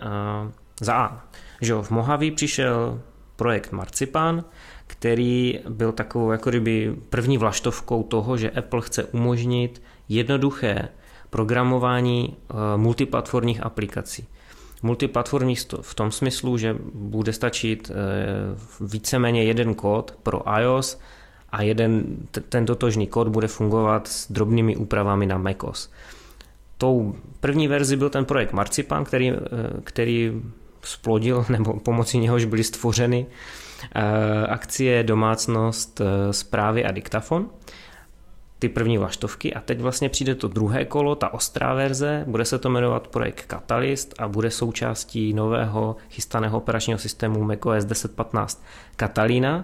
za 0.82 0.94
A, 0.94 1.24
že 1.62 1.74
v 1.74 1.92
Mojave 1.92 2.32
přišel 2.32 3.02
projekt 3.36 3.72
Marcipan, 3.72 4.44
který 4.88 5.60
byl 5.70 5.92
takovou 5.92 6.32
jako 6.32 6.50
kdyby 6.50 6.96
první 7.10 7.38
vlaštovkou 7.38 8.04
toho, 8.04 8.38
že 8.38 8.52
Apple 8.52 8.82
chce 8.82 9.04
umožnit 9.04 9.82
jednoduché 10.10 10.90
programování 11.30 12.38
multiplatformních 12.76 13.64
aplikací 13.64 14.28
multiplatformní 14.82 15.56
v 15.82 15.96
tom 15.96 16.12
smyslu, 16.12 16.58
že 16.58 16.76
bude 16.94 17.34
stačit 17.34 17.92
eh, 17.92 17.96
víceméně 18.82 19.44
jeden 19.44 19.76
kód 19.76 20.14
pro 20.24 20.60
iOS 20.60 21.00
a 21.50 21.62
jeden, 21.62 22.06
ten 22.50 22.66
totožný 22.66 23.08
kód 23.08 23.28
bude 23.28 23.48
fungovat 23.48 24.08
s 24.08 24.32
drobnými 24.32 24.76
úpravami 24.76 25.26
na 25.26 25.38
macOS. 25.38 25.92
Tou 26.78 27.16
první 27.40 27.68
verzi 27.68 27.98
byl 27.98 28.10
ten 28.10 28.26
projekt 28.26 28.54
Marcipan, 28.54 29.06
který, 29.06 29.32
eh, 29.32 29.38
který 29.84 30.42
splodil, 30.82 31.46
nebo 31.50 31.80
pomocí 31.80 32.18
něhož 32.18 32.46
byly 32.46 32.64
stvořeny 32.64 33.26
eh, 33.96 34.48
akcie 34.48 35.04
Domácnost, 35.04 36.02
zprávy 36.32 36.86
a 36.86 36.92
diktafon 36.92 37.50
ty 38.62 38.70
první 38.70 38.98
vlaštovky. 38.98 39.54
A 39.54 39.62
teď 39.62 39.80
vlastně 39.80 40.10
přijde 40.10 40.36
to 40.36 40.48
druhé 40.48 40.86
kolo, 40.86 41.16
ta 41.16 41.34
ostrá 41.34 41.74
verze, 41.74 42.24
bude 42.28 42.46
se 42.46 42.60
to 42.60 42.70
jmenovat 42.70 43.08
projekt 43.08 43.46
Catalyst 43.46 44.14
a 44.20 44.28
bude 44.28 44.52
součástí 44.52 45.34
nového 45.34 45.96
chystaného 46.10 46.58
operačního 46.58 47.00
systému 47.00 47.44
macOS 47.44 47.86
10.15 47.86 48.58
Catalina. 48.96 49.64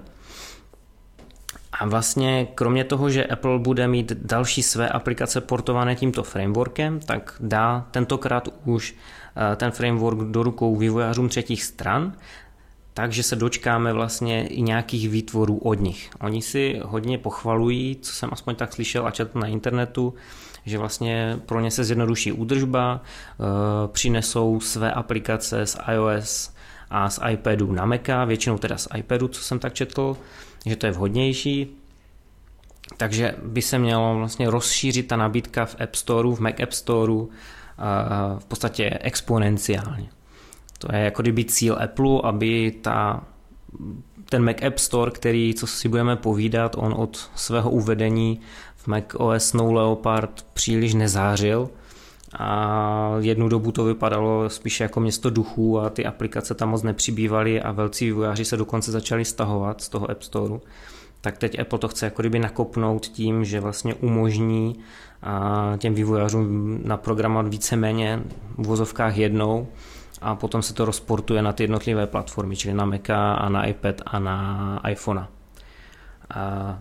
A 1.80 1.86
vlastně 1.86 2.48
kromě 2.56 2.84
toho, 2.84 3.10
že 3.10 3.26
Apple 3.26 3.60
bude 3.60 3.88
mít 3.88 4.12
další 4.12 4.64
své 4.64 4.90
aplikace 4.90 5.42
portované 5.42 5.96
tímto 5.96 6.24
frameworkem, 6.24 7.00
tak 7.00 7.36
dá 7.40 7.88
tentokrát 7.92 8.48
už 8.66 8.96
eh, 9.52 9.56
ten 9.56 9.72
framework 9.72 10.18
do 10.20 10.44
rukou 10.44 10.76
vývojářům 10.76 11.30
třetích 11.30 11.64
stran 11.64 12.14
takže 12.98 13.24
se 13.24 13.36
dočkáme 13.36 13.94
vlastně 13.94 14.48
i 14.48 14.62
nějakých 14.62 15.10
výtvorů 15.10 15.58
od 15.58 15.74
nich. 15.74 16.10
Oni 16.22 16.42
si 16.42 16.82
hodně 16.86 17.18
pochvalují, 17.18 17.98
co 18.02 18.14
jsem 18.14 18.30
aspoň 18.34 18.56
tak 18.56 18.74
slyšel 18.74 19.08
a 19.08 19.12
četl 19.12 19.40
na 19.40 19.48
internetu, 19.48 20.14
že 20.66 20.78
vlastně 20.78 21.40
pro 21.46 21.60
ně 21.60 21.72
se 21.72 21.84
zjednoduší 21.84 22.32
údržba, 22.32 23.02
eh, 23.02 23.44
přinesou 23.88 24.60
své 24.60 24.92
aplikace 24.92 25.66
z 25.66 25.78
iOS 25.94 26.54
a 26.90 27.10
z 27.10 27.20
iPadu 27.30 27.72
na 27.72 27.86
Maca, 27.86 28.26
většinou 28.26 28.58
teda 28.58 28.78
z 28.78 28.88
iPadu, 28.96 29.28
co 29.28 29.42
jsem 29.42 29.60
tak 29.60 29.74
četl, 29.74 30.18
že 30.66 30.76
to 30.76 30.86
je 30.86 30.92
vhodnější. 30.92 31.68
Takže 32.98 33.36
by 33.44 33.62
se 33.62 33.80
mělo 33.80 34.18
vlastně 34.18 34.50
rozšířit 34.50 35.08
ta 35.08 35.16
nabídka 35.16 35.66
v 35.66 35.76
App 35.82 35.96
Storeu, 35.96 36.36
v 36.36 36.40
Mac 36.40 36.60
App 36.64 36.74
Storeu 36.74 37.30
v 38.40 38.46
podstatě 38.46 38.98
exponenciálně. 39.02 40.17
To 40.78 40.96
je 40.96 41.04
jako 41.04 41.22
kdyby 41.22 41.46
cíl 41.46 41.78
Apple, 41.84 42.22
aby 42.24 42.72
ta, 42.82 43.24
ten 44.30 44.44
Mac 44.44 44.58
App 44.68 44.78
Store, 44.78 45.12
který, 45.12 45.54
co 45.54 45.68
si 45.68 45.90
budeme 45.90 46.16
povídat, 46.16 46.76
on 46.78 46.94
od 46.98 47.30
svého 47.36 47.72
uvedení 47.72 48.40
v 48.76 48.88
Mac 48.88 49.04
OS 49.18 49.46
Snow 49.50 49.74
Leopard 49.74 50.46
příliš 50.54 50.94
nezářil. 50.94 51.70
A 52.40 53.16
jednu 53.20 53.50
dobu 53.50 53.72
to 53.72 53.84
vypadalo 53.84 54.50
spíše 54.50 54.84
jako 54.84 55.00
město 55.00 55.30
duchů 55.30 55.80
a 55.80 55.90
ty 55.90 56.06
aplikace 56.06 56.56
tam 56.56 56.70
moc 56.70 56.84
nepřibývaly 56.84 57.62
a 57.62 57.72
velcí 57.72 58.06
vývojáři 58.06 58.46
se 58.46 58.58
dokonce 58.58 58.92
začali 58.92 59.26
stahovat 59.26 59.82
z 59.82 59.90
toho 59.90 60.12
App 60.12 60.24
Storeu 60.24 60.62
tak 61.22 61.38
teď 61.38 61.60
Apple 61.60 61.80
to 61.80 61.88
chce 61.88 62.06
jako 62.06 62.22
kdyby 62.22 62.40
nakopnout 62.40 63.08
tím, 63.08 63.46
že 63.46 63.60
vlastně 63.60 63.94
umožní 63.94 64.76
těm 65.78 65.94
vývojářům 65.94 66.80
naprogramovat 66.84 67.48
víceméně 67.48 68.24
v 68.58 68.68
vozovkách 68.68 69.18
jednou 69.18 69.68
a 70.22 70.36
potom 70.36 70.62
se 70.62 70.74
to 70.74 70.86
rozportuje 70.86 71.42
na 71.42 71.54
ty 71.54 71.64
jednotlivé 71.64 72.08
platformy, 72.08 72.56
čili 72.56 72.74
na 72.74 72.86
Maca 72.86 73.34
a 73.34 73.50
na 73.50 73.66
iPad 73.66 74.02
a 74.06 74.20
na 74.20 74.80
iPhone. 74.90 75.28
A 76.30 76.80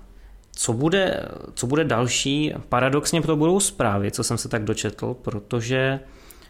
co 0.52 0.72
bude, 0.72 1.28
co 1.54 1.66
bude 1.66 1.84
další? 1.84 2.54
Paradoxně 2.68 3.22
to 3.22 3.36
budou 3.36 3.60
zprávy, 3.60 4.10
co 4.10 4.24
jsem 4.24 4.38
se 4.38 4.48
tak 4.48 4.64
dočetl, 4.64 5.16
protože 5.22 6.00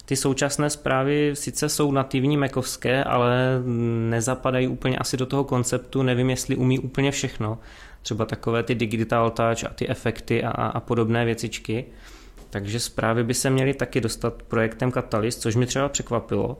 ty 0.05 0.17
současné 0.17 0.71
zprávy 0.71 1.31
sice 1.35 1.69
jsou 1.69 1.93
nativní 1.93 2.37
mekovské, 2.37 3.05
ale 3.05 3.63
nezapadají 4.11 4.69
úplně 4.69 4.99
asi 4.99 5.17
do 5.17 5.27
toho 5.27 5.45
konceptu, 5.45 6.03
nevím, 6.03 6.31
jestli 6.31 6.57
umí 6.57 6.79
úplně 6.79 7.11
všechno. 7.11 7.59
Třeba 8.03 8.25
takové 8.25 8.63
ty 8.63 8.75
digital 8.75 9.31
touch 9.31 9.65
a 9.65 9.69
ty 9.75 9.89
efekty 9.89 10.45
a, 10.45 10.51
a 10.51 10.81
podobné 10.81 11.25
věcičky. 11.25 11.85
Takže 12.51 12.81
zprávy 12.81 13.25
by 13.25 13.35
se 13.35 13.51
měly 13.51 13.75
taky 13.75 14.01
dostat 14.01 14.43
projektem 14.43 14.93
Catalyst, 14.93 15.41
což 15.41 15.57
mi 15.57 15.67
třeba 15.67 15.89
překvapilo. 15.89 16.59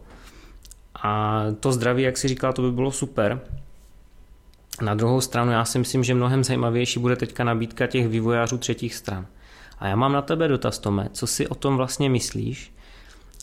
A 1.03 1.43
to 1.61 1.73
zdraví, 1.73 2.03
jak 2.03 2.19
si 2.19 2.29
říkal, 2.29 2.53
to 2.53 2.63
by 2.63 2.73
bylo 2.73 2.93
super. 2.93 3.41
Na 4.83 4.95
druhou 4.95 5.21
stranu 5.21 5.53
já 5.53 5.65
si 5.65 5.79
myslím, 5.79 6.05
že 6.05 6.15
mnohem 6.15 6.45
zajímavější 6.45 7.01
bude 7.01 7.17
teďka 7.17 7.45
nabídka 7.45 7.87
těch 7.87 8.09
vývojářů 8.09 8.59
třetích 8.59 8.95
stran. 8.95 9.27
A 9.79 9.89
já 9.89 9.97
mám 9.97 10.13
na 10.13 10.23
tebe 10.23 10.49
dotaz, 10.49 10.79
Tome, 10.79 11.09
co 11.13 11.27
si 11.27 11.49
o 11.49 11.55
tom 11.55 11.77
vlastně 11.77 12.11
myslíš 12.11 12.73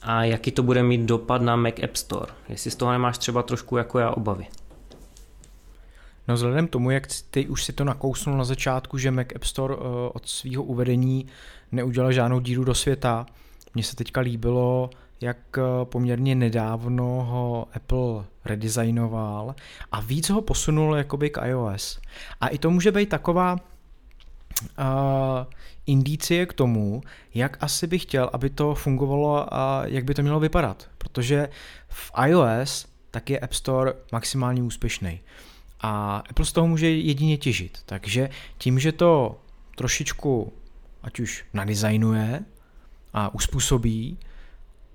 a 0.03 0.23
jaký 0.23 0.51
to 0.51 0.63
bude 0.63 0.83
mít 0.83 1.01
dopad 1.01 1.41
na 1.41 1.55
Mac 1.55 1.73
App 1.83 1.95
Store? 1.95 2.33
Jestli 2.49 2.71
z 2.71 2.75
toho 2.75 2.91
nemáš 2.91 3.17
třeba 3.17 3.43
trošku 3.43 3.77
jako 3.77 3.99
já 3.99 4.11
obavy. 4.11 4.47
No 6.27 6.35
vzhledem 6.35 6.67
tomu, 6.67 6.91
jak 6.91 7.07
ty 7.31 7.47
už 7.47 7.63
si 7.63 7.73
to 7.73 7.83
nakousnul 7.83 8.37
na 8.37 8.43
začátku, 8.43 8.97
že 8.97 9.11
Mac 9.11 9.27
App 9.35 9.43
Store 9.43 9.75
eh, 9.75 9.79
od 10.13 10.27
svého 10.27 10.63
uvedení 10.63 11.25
neudělal 11.71 12.11
žádnou 12.11 12.39
díru 12.39 12.63
do 12.63 12.73
světa, 12.73 13.25
mně 13.75 13.83
se 13.83 13.95
teďka 13.95 14.21
líbilo, 14.21 14.89
jak 15.23 15.37
eh, 15.57 15.61
poměrně 15.83 16.35
nedávno 16.35 17.05
ho 17.05 17.67
Apple 17.73 18.25
redesignoval 18.45 19.55
a 19.91 20.01
víc 20.01 20.29
ho 20.29 20.41
posunul 20.41 20.95
jakoby 20.95 21.29
k 21.29 21.45
iOS. 21.45 21.99
A 22.41 22.47
i 22.47 22.57
to 22.57 22.69
může 22.69 22.91
být 22.91 23.09
taková 23.09 23.53
uh, 23.53 24.85
indicie 25.85 26.45
k 26.45 26.53
tomu, 26.53 27.01
jak 27.33 27.57
asi 27.63 27.87
bych 27.87 28.01
chtěl, 28.01 28.29
aby 28.33 28.49
to 28.49 28.75
fungovalo 28.75 29.53
a 29.53 29.83
jak 29.85 30.03
by 30.03 30.13
to 30.13 30.21
mělo 30.21 30.39
vypadat. 30.39 30.89
Protože 30.97 31.49
v 31.89 32.11
iOS 32.25 32.87
tak 33.11 33.29
je 33.29 33.39
App 33.39 33.53
Store 33.53 33.93
maximálně 34.11 34.63
úspěšný. 34.63 35.19
A 35.79 36.23
Apple 36.29 36.45
z 36.45 36.51
toho 36.51 36.67
může 36.67 36.89
jedině 36.89 37.37
těžit. 37.37 37.77
Takže 37.85 38.29
tím, 38.57 38.79
že 38.79 38.91
to 38.91 39.39
trošičku 39.75 40.53
ať 41.03 41.19
už 41.19 41.45
nadizajnuje 41.53 42.39
a 43.13 43.33
uspůsobí 43.33 44.17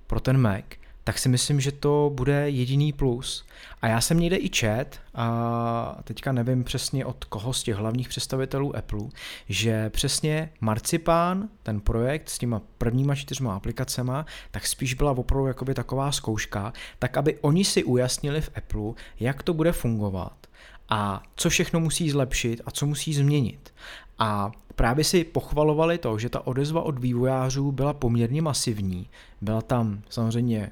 pro 0.09 0.21
ten 0.21 0.38
Mac, 0.38 0.65
tak 1.05 1.19
si 1.19 1.29
myslím, 1.29 1.61
že 1.61 1.73
to 1.73 2.11
bude 2.15 2.50
jediný 2.50 2.93
plus. 2.93 3.45
A 3.83 3.88
já 3.88 4.00
jsem 4.00 4.21
někde 4.21 4.37
i 4.37 4.50
čet, 4.50 5.00
a 5.15 5.99
teďka 6.05 6.33
nevím 6.33 6.65
přesně 6.65 7.05
od 7.05 7.25
koho 7.25 7.53
z 7.53 7.62
těch 7.62 7.77
hlavních 7.77 8.09
představitelů 8.09 8.77
Apple, 8.77 9.09
že 9.49 9.91
přesně 9.91 10.50
Marcipán, 10.61 11.49
ten 11.62 11.81
projekt 11.81 12.29
s 12.29 12.38
těma 12.38 12.62
prvníma 12.79 13.15
čtyřma 13.15 13.55
aplikacema, 13.55 14.27
tak 14.50 14.67
spíš 14.67 14.95
byla 14.95 15.11
opravdu 15.11 15.47
jakoby 15.47 15.75
taková 15.75 16.12
zkouška, 16.12 16.73
tak 16.99 17.17
aby 17.17 17.38
oni 17.41 17.65
si 17.65 17.85
ujasnili 17.85 18.41
v 18.41 18.50
Apple, 18.57 18.93
jak 19.21 19.43
to 19.43 19.55
bude 19.55 19.73
fungovat 19.73 20.49
a 20.88 21.23
co 21.37 21.50
všechno 21.50 21.81
musí 21.81 22.11
zlepšit 22.11 22.61
a 22.67 22.71
co 22.71 22.87
musí 22.87 23.15
změnit. 23.15 23.75
A 24.18 24.52
právě 24.75 25.04
si 25.04 25.25
pochvalovali 25.25 25.98
to, 25.98 26.18
že 26.18 26.28
ta 26.28 26.46
odezva 26.46 26.82
od 26.82 26.98
vývojářů 26.98 27.72
byla 27.72 27.92
poměrně 27.92 28.42
masivní. 28.42 29.06
Byla 29.40 29.62
tam 29.62 30.02
samozřejmě, 30.10 30.70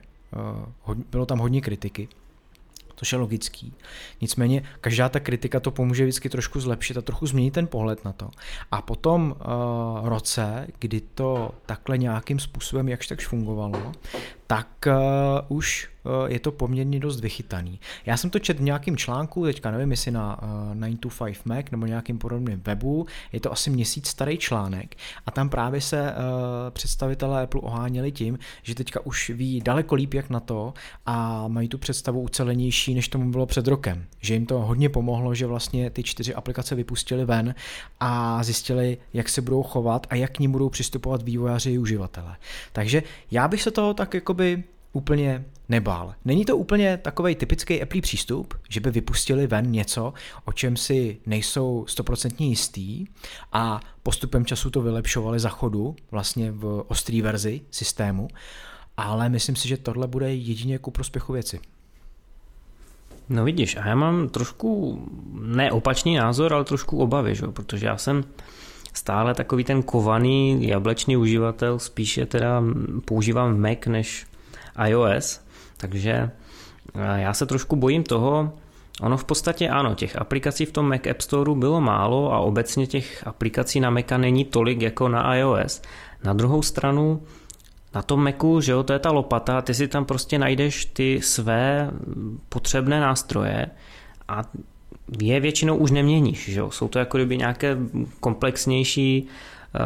eh, 0.93 0.95
bylo 1.11 1.27
tam 1.27 1.39
hodně 1.39 1.61
kritiky, 1.61 2.09
což 2.97 3.13
je 3.13 3.19
logický. 3.19 3.73
Nicméně 4.21 4.63
každá 4.81 5.09
ta 5.09 5.21
kritika 5.21 5.61
to 5.61 5.71
pomůže 5.71 6.05
vždycky 6.05 6.29
trošku 6.29 6.61
zlepšit 6.61 6.97
a 6.97 7.03
trochu 7.03 7.27
změnit 7.27 7.55
ten 7.55 7.67
pohled 7.67 8.05
na 8.05 8.13
to. 8.13 8.31
A 8.71 8.83
po 8.83 8.97
tom 8.97 9.35
uh, 9.39 10.09
roce, 10.09 10.67
kdy 10.79 11.01
to 11.01 11.51
takhle 11.67 11.99
nějakým 11.99 12.39
způsobem 12.39 12.89
jakž 12.89 13.07
takž 13.07 13.27
fungovalo, 13.27 13.93
tak 14.47 14.69
uh, 14.87 15.57
už 15.57 15.89
uh, 16.05 16.13
je 16.27 16.41
to 16.41 16.53
poměrně 16.53 17.01
dost 17.01 17.21
vychytaný. 17.21 17.81
Já 18.07 18.17
jsem 18.17 18.31
to 18.31 18.39
četl 18.39 18.61
v 18.61 18.63
nějakém 18.63 18.97
článku, 18.97 19.45
teďka 19.45 19.71
nevím, 19.71 19.91
jestli 19.91 20.11
na 20.11 20.43
uh, 20.43 20.75
925 20.75 21.47
Mac 21.47 21.67
nebo 21.71 21.87
nějakým 21.87 22.19
podobným 22.19 22.63
webu, 22.65 23.07
je 23.33 23.41
to 23.41 23.53
asi 23.53 23.71
měsíc 23.71 24.09
starý 24.09 24.39
článek 24.39 24.97
a 25.27 25.31
tam 25.31 25.49
právě 25.49 25.81
se 25.81 26.03
uh, 26.03 26.17
představitelé 26.71 27.43
Apple 27.43 27.61
oháněli 27.61 28.13
tím, 28.13 28.39
že 28.63 28.75
teďka 28.75 29.07
už 29.07 29.31
ví 29.31 29.61
daleko 29.61 29.95
líp 29.95 30.15
jak 30.15 30.31
na 30.31 30.41
to 30.41 30.75
a 31.07 31.49
mají 31.49 31.69
tu 31.69 31.79
představu 31.79 32.21
ucelenější, 32.21 32.95
než 32.95 33.09
tomu 33.09 33.31
bylo 33.31 33.47
před 33.47 33.67
rokem. 33.67 34.05
Že 34.21 34.35
jim 34.35 34.47
to 34.47 34.59
hodně 34.59 34.89
pomohlo, 34.89 35.35
že 35.35 35.47
vlastně 35.47 35.91
ty 35.91 36.03
čtyři 36.03 36.35
aplikace 36.35 36.75
vypustili 36.75 37.25
ven 37.25 37.55
a 38.01 38.43
zjistili, 38.45 38.99
jak 39.13 39.29
se 39.29 39.43
budou 39.43 39.63
chovat 39.63 40.07
a 40.11 40.15
jak 40.15 40.33
k 40.33 40.39
ním 40.39 40.53
budou 40.53 40.69
přistupovat 40.69 41.23
vývojáři 41.23 41.71
i 41.71 41.79
uživatelé. 41.79 42.37
Takže 42.73 43.03
já 43.31 43.49
bych 43.49 43.63
se 43.63 43.71
toho 43.71 43.95
tak 43.95 44.15
jako 44.15 44.35
jakoby 44.37 44.65
úplně 44.93 45.45
nebál. 45.69 46.15
Není 46.25 46.45
to 46.45 46.57
úplně 46.57 46.97
takový 46.97 47.35
typický 47.35 47.83
Apple 47.83 48.01
přístup, 48.01 48.55
že 48.69 48.81
by 48.81 48.91
vypustili 48.91 49.47
ven 49.47 49.71
něco, 49.71 50.13
o 50.45 50.53
čem 50.53 50.77
si 50.77 51.19
nejsou 51.27 51.85
stoprocentně 51.89 52.47
jistý 52.47 53.07
a 53.53 53.81
postupem 54.03 54.47
času 54.47 54.71
to 54.71 54.81
vylepšovali 54.81 55.41
za 55.41 55.49
chodu, 55.49 55.97
vlastně 56.11 56.53
v 56.53 56.85
ostrý 56.89 57.23
verzi 57.23 57.61
systému, 57.71 58.29
ale 58.97 59.29
myslím 59.29 59.57
si, 59.57 59.69
že 59.69 59.77
tohle 59.77 60.07
bude 60.07 60.35
jedině 60.35 60.79
ku 60.79 60.91
prospěchu 60.91 61.33
věci. 61.33 61.61
No 63.29 63.45
vidíš, 63.45 63.77
a 63.77 63.87
já 63.89 63.95
mám 63.95 64.29
trošku 64.29 65.01
neopačný 65.33 66.17
názor, 66.17 66.55
ale 66.55 66.65
trošku 66.65 66.99
obavy, 66.99 67.35
že? 67.35 67.47
protože 67.47 67.87
já 67.87 67.97
jsem 67.97 68.25
stále 68.97 69.35
takový 69.35 69.65
ten 69.65 69.83
kovaný 69.83 70.69
jablečný 70.69 71.17
uživatel, 71.17 71.79
spíše 71.79 72.27
teda 72.27 72.63
používám 73.05 73.61
Mac 73.61 73.79
než 73.87 74.27
iOS, 74.87 75.41
takže 75.77 76.11
eh, 76.11 77.21
já 77.21 77.35
se 77.35 77.47
trošku 77.47 77.77
bojím 77.77 78.03
toho, 78.03 78.53
Ono 79.01 79.17
v 79.17 79.25
podstatě 79.25 79.69
ano, 79.69 79.95
těch 79.95 80.17
aplikací 80.17 80.65
v 80.65 80.73
tom 80.73 80.89
Mac 80.89 81.07
App 81.11 81.21
Store 81.21 81.55
bylo 81.55 81.81
málo 81.81 82.33
a 82.33 82.39
obecně 82.39 82.87
těch 82.87 83.27
aplikací 83.27 83.81
na 83.81 83.91
Maca 83.91 84.19
není 84.19 84.45
tolik 84.45 84.83
jako 84.83 85.09
na 85.09 85.35
iOS. 85.35 85.83
Na 86.25 86.33
druhou 86.33 86.63
stranu, 86.63 87.23
na 87.95 88.03
tom 88.03 88.25
Macu, 88.25 88.61
že 88.61 88.73
jo, 88.73 88.83
to 88.83 88.93
je 88.93 88.99
ta 88.99 89.11
lopata, 89.13 89.63
ty 89.63 89.75
si 89.75 89.89
tam 89.89 90.05
prostě 90.05 90.39
najdeš 90.39 90.85
ty 90.85 91.21
své 91.23 91.91
potřebné 92.49 93.01
nástroje 93.01 93.67
a 94.29 94.43
je 95.21 95.41
většinou 95.41 95.77
už 95.77 95.91
neměníš, 95.91 96.49
že? 96.53 96.63
Jsou 96.69 96.89
to 96.89 96.99
jako 96.99 97.19
kdyby 97.19 97.39
nějaké 97.39 97.77
komplexnější 98.21 99.27
uh, 99.27 99.81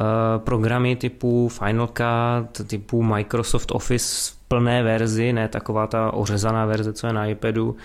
programy 0.45 0.97
typu 0.97 1.49
Final 1.49 1.87
Cut, 1.87 2.67
typu 2.67 3.03
Microsoft 3.03 3.73
Office 3.73 4.33
v 4.33 4.49
plné 4.49 4.83
verzi, 4.83 5.33
ne 5.33 5.49
taková 5.49 5.87
ta 5.87 6.13
ořezaná 6.13 6.67
verze, 6.67 6.93
co 6.93 7.07
je 7.07 7.13
na 7.13 7.27
iPadu, 7.27 7.71
uh, 7.71 7.77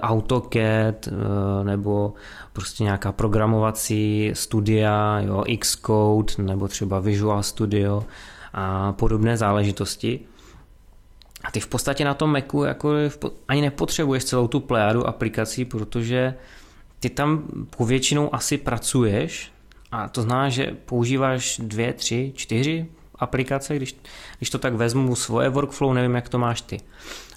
AutoCAD 0.00 1.06
uh, 1.06 1.64
nebo 1.64 2.14
prostě 2.52 2.84
nějaká 2.84 3.12
programovací 3.12 4.30
studia, 4.34 5.20
jo, 5.20 5.44
Xcode 5.58 6.32
nebo 6.38 6.68
třeba 6.68 7.00
Visual 7.00 7.42
Studio 7.42 8.04
a 8.52 8.92
podobné 8.92 9.36
záležitosti. 9.36 10.20
A 11.44 11.50
ty 11.50 11.60
v 11.60 11.66
podstatě 11.66 12.04
na 12.04 12.14
tom 12.14 12.32
Macu 12.32 12.64
jako 12.64 12.92
ani 13.48 13.60
nepotřebuješ 13.60 14.24
celou 14.24 14.48
tu 14.48 14.60
plejádu 14.60 15.06
aplikací, 15.06 15.64
protože 15.64 16.34
ty 17.00 17.10
tam 17.10 17.44
povětšinou 17.76 18.34
asi 18.34 18.58
pracuješ 18.58 19.52
a 19.92 20.08
to 20.08 20.22
znamená, 20.22 20.48
že 20.48 20.76
používáš 20.84 21.60
dvě, 21.64 21.92
tři, 21.92 22.32
čtyři 22.36 22.86
aplikace, 23.14 23.76
když, 23.76 23.96
když 24.38 24.50
to 24.50 24.58
tak 24.58 24.74
vezmu 24.74 25.16
svoje 25.16 25.48
workflow, 25.48 25.94
nevím, 25.94 26.14
jak 26.14 26.28
to 26.28 26.38
máš 26.38 26.60
ty. 26.60 26.80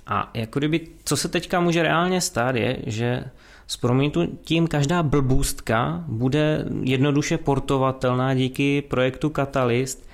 A 0.07 0.31
jako 0.33 0.59
kdyby, 0.59 0.87
co 1.03 1.17
se 1.17 1.27
teďka 1.27 1.59
může 1.59 1.83
reálně 1.83 2.21
stát, 2.21 2.55
je, 2.55 2.77
že 2.85 3.23
s 3.67 3.77
proměnutím 3.77 4.67
každá 4.67 5.03
blbůstka 5.03 6.03
bude 6.07 6.65
jednoduše 6.81 7.37
portovatelná 7.37 8.33
díky 8.33 8.81
projektu 8.81 9.29
Catalyst 9.29 10.07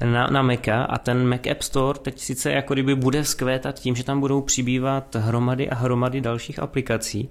na, 0.00 0.26
na 0.26 0.42
Maca 0.42 0.82
a 0.82 0.98
ten 0.98 1.26
Mac 1.28 1.46
App 1.50 1.62
Store 1.62 1.98
teď 1.98 2.20
sice 2.20 2.52
jako 2.52 2.74
kdyby 2.74 2.94
bude 2.94 3.22
vzkvétat 3.22 3.80
tím, 3.80 3.96
že 3.96 4.04
tam 4.04 4.20
budou 4.20 4.40
přibývat 4.40 5.14
hromady 5.14 5.70
a 5.70 5.74
hromady 5.74 6.20
dalších 6.20 6.58
aplikací. 6.58 7.30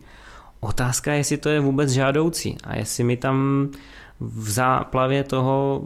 Otázka 0.60 1.12
je, 1.12 1.18
jestli 1.18 1.38
to 1.38 1.50
je 1.50 1.60
vůbec 1.60 1.90
žádoucí 1.90 2.58
a 2.64 2.76
jestli 2.76 3.04
mi 3.04 3.18
tam 3.18 3.68
v 4.20 4.50
záplavě 4.50 5.24
toho 5.24 5.84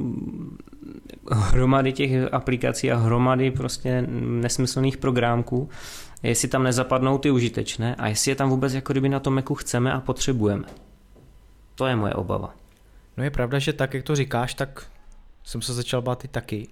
hromady 1.32 1.94
těch 1.94 2.34
aplikací 2.34 2.92
a 2.92 2.98
hromady 2.98 3.52
prostě 3.52 4.08
nesmyslných 4.22 4.98
programků, 4.98 5.70
jestli 6.24 6.48
tam 6.48 6.64
nezapadnou 6.64 7.18
ty 7.18 7.32
užitečné 7.32 7.96
a 7.96 8.08
jestli 8.08 8.32
je 8.32 8.36
tam 8.36 8.50
vůbec 8.50 8.74
jako 8.74 8.94
kdyby 8.94 9.10
na 9.10 9.20
tom 9.20 9.36
Macu 9.36 9.56
chceme 9.56 9.94
a 9.94 10.00
potřebujeme. 10.00 10.64
To 11.76 11.86
je 11.86 11.96
moje 11.96 12.14
obava. 12.14 12.54
No 13.18 13.24
je 13.24 13.30
pravda, 13.32 13.60
že 13.60 13.74
tak, 13.74 13.94
jak 13.94 14.04
to 14.04 14.16
říkáš, 14.16 14.54
tak 14.54 14.86
jsem 15.48 15.62
se 15.62 15.74
začal 15.74 16.02
bát 16.02 16.26
i 16.26 16.28
taky. 16.28 16.68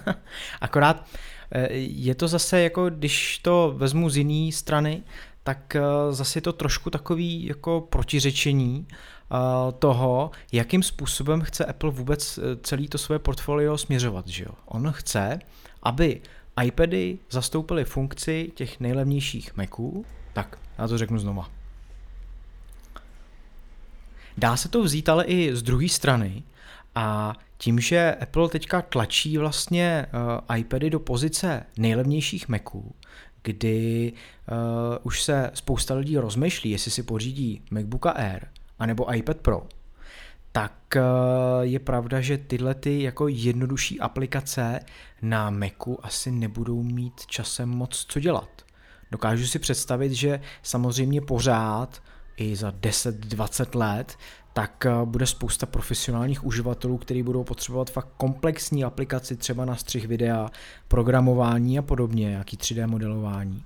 Akorát 0.60 1.06
eh, 1.52 1.72
je 1.74 2.14
to 2.14 2.28
zase 2.28 2.60
jako, 2.60 2.90
když 2.90 3.38
to 3.38 3.74
vezmu 3.76 4.10
z 4.10 4.16
jiné 4.16 4.52
strany, 4.52 5.02
tak 5.42 5.76
eh, 5.76 5.82
zase 6.10 6.38
je 6.38 6.42
to 6.42 6.52
trošku 6.52 6.90
takový 6.90 7.46
jako 7.46 7.86
protiřečení 7.90 8.86
eh, 8.90 9.36
toho, 9.78 10.30
jakým 10.52 10.82
způsobem 10.82 11.40
chce 11.40 11.64
Apple 11.64 11.90
vůbec 11.90 12.38
celý 12.62 12.88
to 12.88 12.98
své 12.98 13.18
portfolio 13.18 13.78
směřovat. 13.78 14.28
Že 14.28 14.44
jo? 14.44 14.52
On 14.66 14.92
chce, 14.92 15.38
aby 15.82 16.20
iPady 16.64 17.18
zastoupily 17.30 17.84
funkci 17.84 18.52
těch 18.54 18.80
nejlevnějších 18.80 19.56
Maců, 19.56 20.04
tak 20.32 20.58
já 20.78 20.88
to 20.88 20.98
řeknu 20.98 21.18
znova. 21.18 21.50
Dá 24.36 24.56
se 24.56 24.68
to 24.68 24.82
vzít 24.82 25.08
ale 25.08 25.24
i 25.24 25.56
z 25.56 25.62
druhé 25.62 25.88
strany 25.88 26.42
a 26.98 27.32
tím, 27.58 27.80
že 27.80 28.14
Apple 28.14 28.48
teďka 28.48 28.82
tlačí 28.82 29.38
vlastně 29.38 30.06
uh, 30.50 30.56
iPady 30.56 30.90
do 30.90 31.00
pozice 31.00 31.66
nejlevnějších 31.76 32.48
Maců, 32.48 32.94
kdy 33.42 34.12
uh, 34.12 34.56
už 35.02 35.22
se 35.22 35.50
spousta 35.54 35.94
lidí 35.94 36.18
rozmýšlí, 36.18 36.70
jestli 36.70 36.90
si 36.90 37.02
pořídí 37.02 37.62
MacBooka 37.70 38.10
Air 38.10 38.46
anebo 38.78 39.14
iPad 39.14 39.36
Pro, 39.36 39.66
tak 40.52 40.72
uh, 40.96 41.02
je 41.60 41.78
pravda, 41.78 42.20
že 42.20 42.38
tyhle 42.38 42.74
ty 42.74 43.02
jako 43.02 43.28
jednodušší 43.28 44.00
aplikace 44.00 44.80
na 45.22 45.50
Macu 45.50 46.06
asi 46.06 46.30
nebudou 46.30 46.82
mít 46.82 47.26
časem 47.26 47.68
moc 47.68 48.06
co 48.08 48.20
dělat. 48.20 48.50
Dokážu 49.10 49.46
si 49.46 49.58
představit, 49.58 50.12
že 50.12 50.40
samozřejmě 50.62 51.20
pořád 51.20 52.02
i 52.38 52.56
za 52.56 52.70
10-20 52.70 53.78
let, 53.78 54.18
tak 54.52 54.86
eh, 54.86 54.90
bude 55.04 55.26
spousta 55.26 55.66
profesionálních 55.66 56.44
uživatelů, 56.44 56.98
kteří 56.98 57.22
budou 57.22 57.44
potřebovat 57.44 57.90
fakt 57.90 58.08
komplexní 58.16 58.84
aplikaci 58.84 59.36
třeba 59.36 59.64
na 59.64 59.76
střih 59.76 60.06
videa, 60.06 60.50
programování 60.88 61.78
a 61.78 61.82
podobně, 61.82 62.30
jaký 62.30 62.56
3D 62.56 62.86
modelování. 62.86 63.64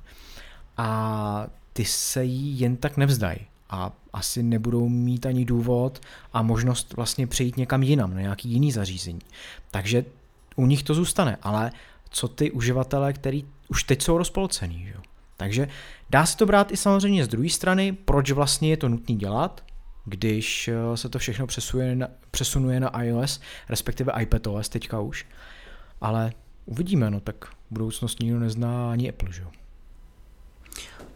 A 0.76 1.46
ty 1.72 1.84
se 1.84 2.24
jí 2.24 2.60
jen 2.60 2.76
tak 2.76 2.96
nevzdají 2.96 3.38
a 3.70 3.92
asi 4.12 4.42
nebudou 4.42 4.88
mít 4.88 5.26
ani 5.26 5.44
důvod 5.44 6.00
a 6.32 6.42
možnost 6.42 6.96
vlastně 6.96 7.26
přejít 7.26 7.56
někam 7.56 7.82
jinam, 7.82 8.14
na 8.14 8.20
nějaký 8.20 8.48
jiný 8.48 8.72
zařízení. 8.72 9.20
Takže 9.70 10.04
u 10.56 10.66
nich 10.66 10.82
to 10.82 10.94
zůstane, 10.94 11.38
ale 11.42 11.72
co 12.10 12.28
ty 12.28 12.50
uživatelé, 12.50 13.12
který 13.12 13.44
už 13.68 13.84
teď 13.84 14.02
jsou 14.02 14.18
rozpolcený. 14.18 14.86
Že? 14.86 15.11
Takže 15.42 15.68
dá 16.10 16.26
se 16.26 16.36
to 16.36 16.46
brát 16.46 16.72
i 16.72 16.76
samozřejmě 16.76 17.24
z 17.24 17.28
druhé 17.28 17.48
strany, 17.48 17.92
proč 17.92 18.30
vlastně 18.30 18.70
je 18.70 18.76
to 18.76 18.88
nutné 18.88 19.14
dělat, 19.14 19.64
když 20.04 20.68
eh, 20.68 20.96
se 20.96 21.08
to 21.08 21.18
všechno 21.18 21.46
přesuje 21.46 21.96
na, 21.96 22.08
přesunuje 22.30 22.80
na 22.80 23.02
iOS, 23.02 23.40
respektive 23.68 24.12
iPadOS 24.22 24.68
teďka 24.68 25.00
už. 25.00 25.26
Ale 26.00 26.32
uvidíme, 26.66 27.10
no 27.10 27.20
tak 27.20 27.44
budoucnost 27.70 28.20
nikdo 28.20 28.38
nezná 28.38 28.92
ani 28.92 29.08
Apple, 29.08 29.32
že? 29.32 29.44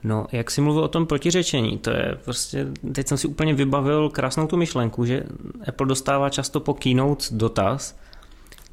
No, 0.03 0.27
jak 0.33 0.51
jsi 0.51 0.61
mluvil 0.61 0.85
o 0.85 0.89
tom 0.89 1.07
protiřečení, 1.07 1.79
to 1.79 1.91
je 1.91 2.19
prostě, 2.25 2.67
teď 2.93 3.09
jsem 3.09 3.19
si 3.19 3.29
úplně 3.29 3.55
vybavil 3.55 4.11
krásnou 4.11 4.47
tu 4.47 4.57
myšlenku, 4.57 5.05
že 5.05 5.23
Apple 5.69 5.87
dostává 5.87 6.31
často 6.31 6.61
po 6.61 6.75
keynote 6.75 7.25
dotaz, 7.31 7.99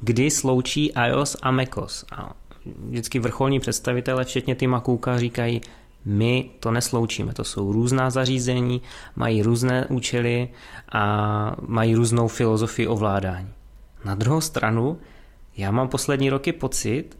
kdy 0.00 0.30
sloučí 0.30 0.92
iOS 1.06 1.36
a 1.42 1.50
macOS. 1.50 2.04
A 2.12 2.34
vždycky 2.66 3.18
vrcholní 3.18 3.60
představitelé, 3.60 4.24
včetně 4.24 4.54
Tima 4.54 4.80
Cooka, 4.80 5.18
říkají, 5.18 5.60
my 6.04 6.50
to 6.60 6.70
nesloučíme, 6.70 7.32
to 7.32 7.44
jsou 7.44 7.72
různá 7.72 8.10
zařízení, 8.10 8.82
mají 9.16 9.42
různé 9.42 9.86
účely 9.86 10.48
a 10.92 11.56
mají 11.66 11.94
různou 11.94 12.28
filozofii 12.28 12.86
ovládání. 12.86 13.48
Na 14.04 14.14
druhou 14.14 14.40
stranu, 14.40 14.98
já 15.56 15.70
mám 15.70 15.88
poslední 15.88 16.30
roky 16.30 16.52
pocit, 16.52 17.18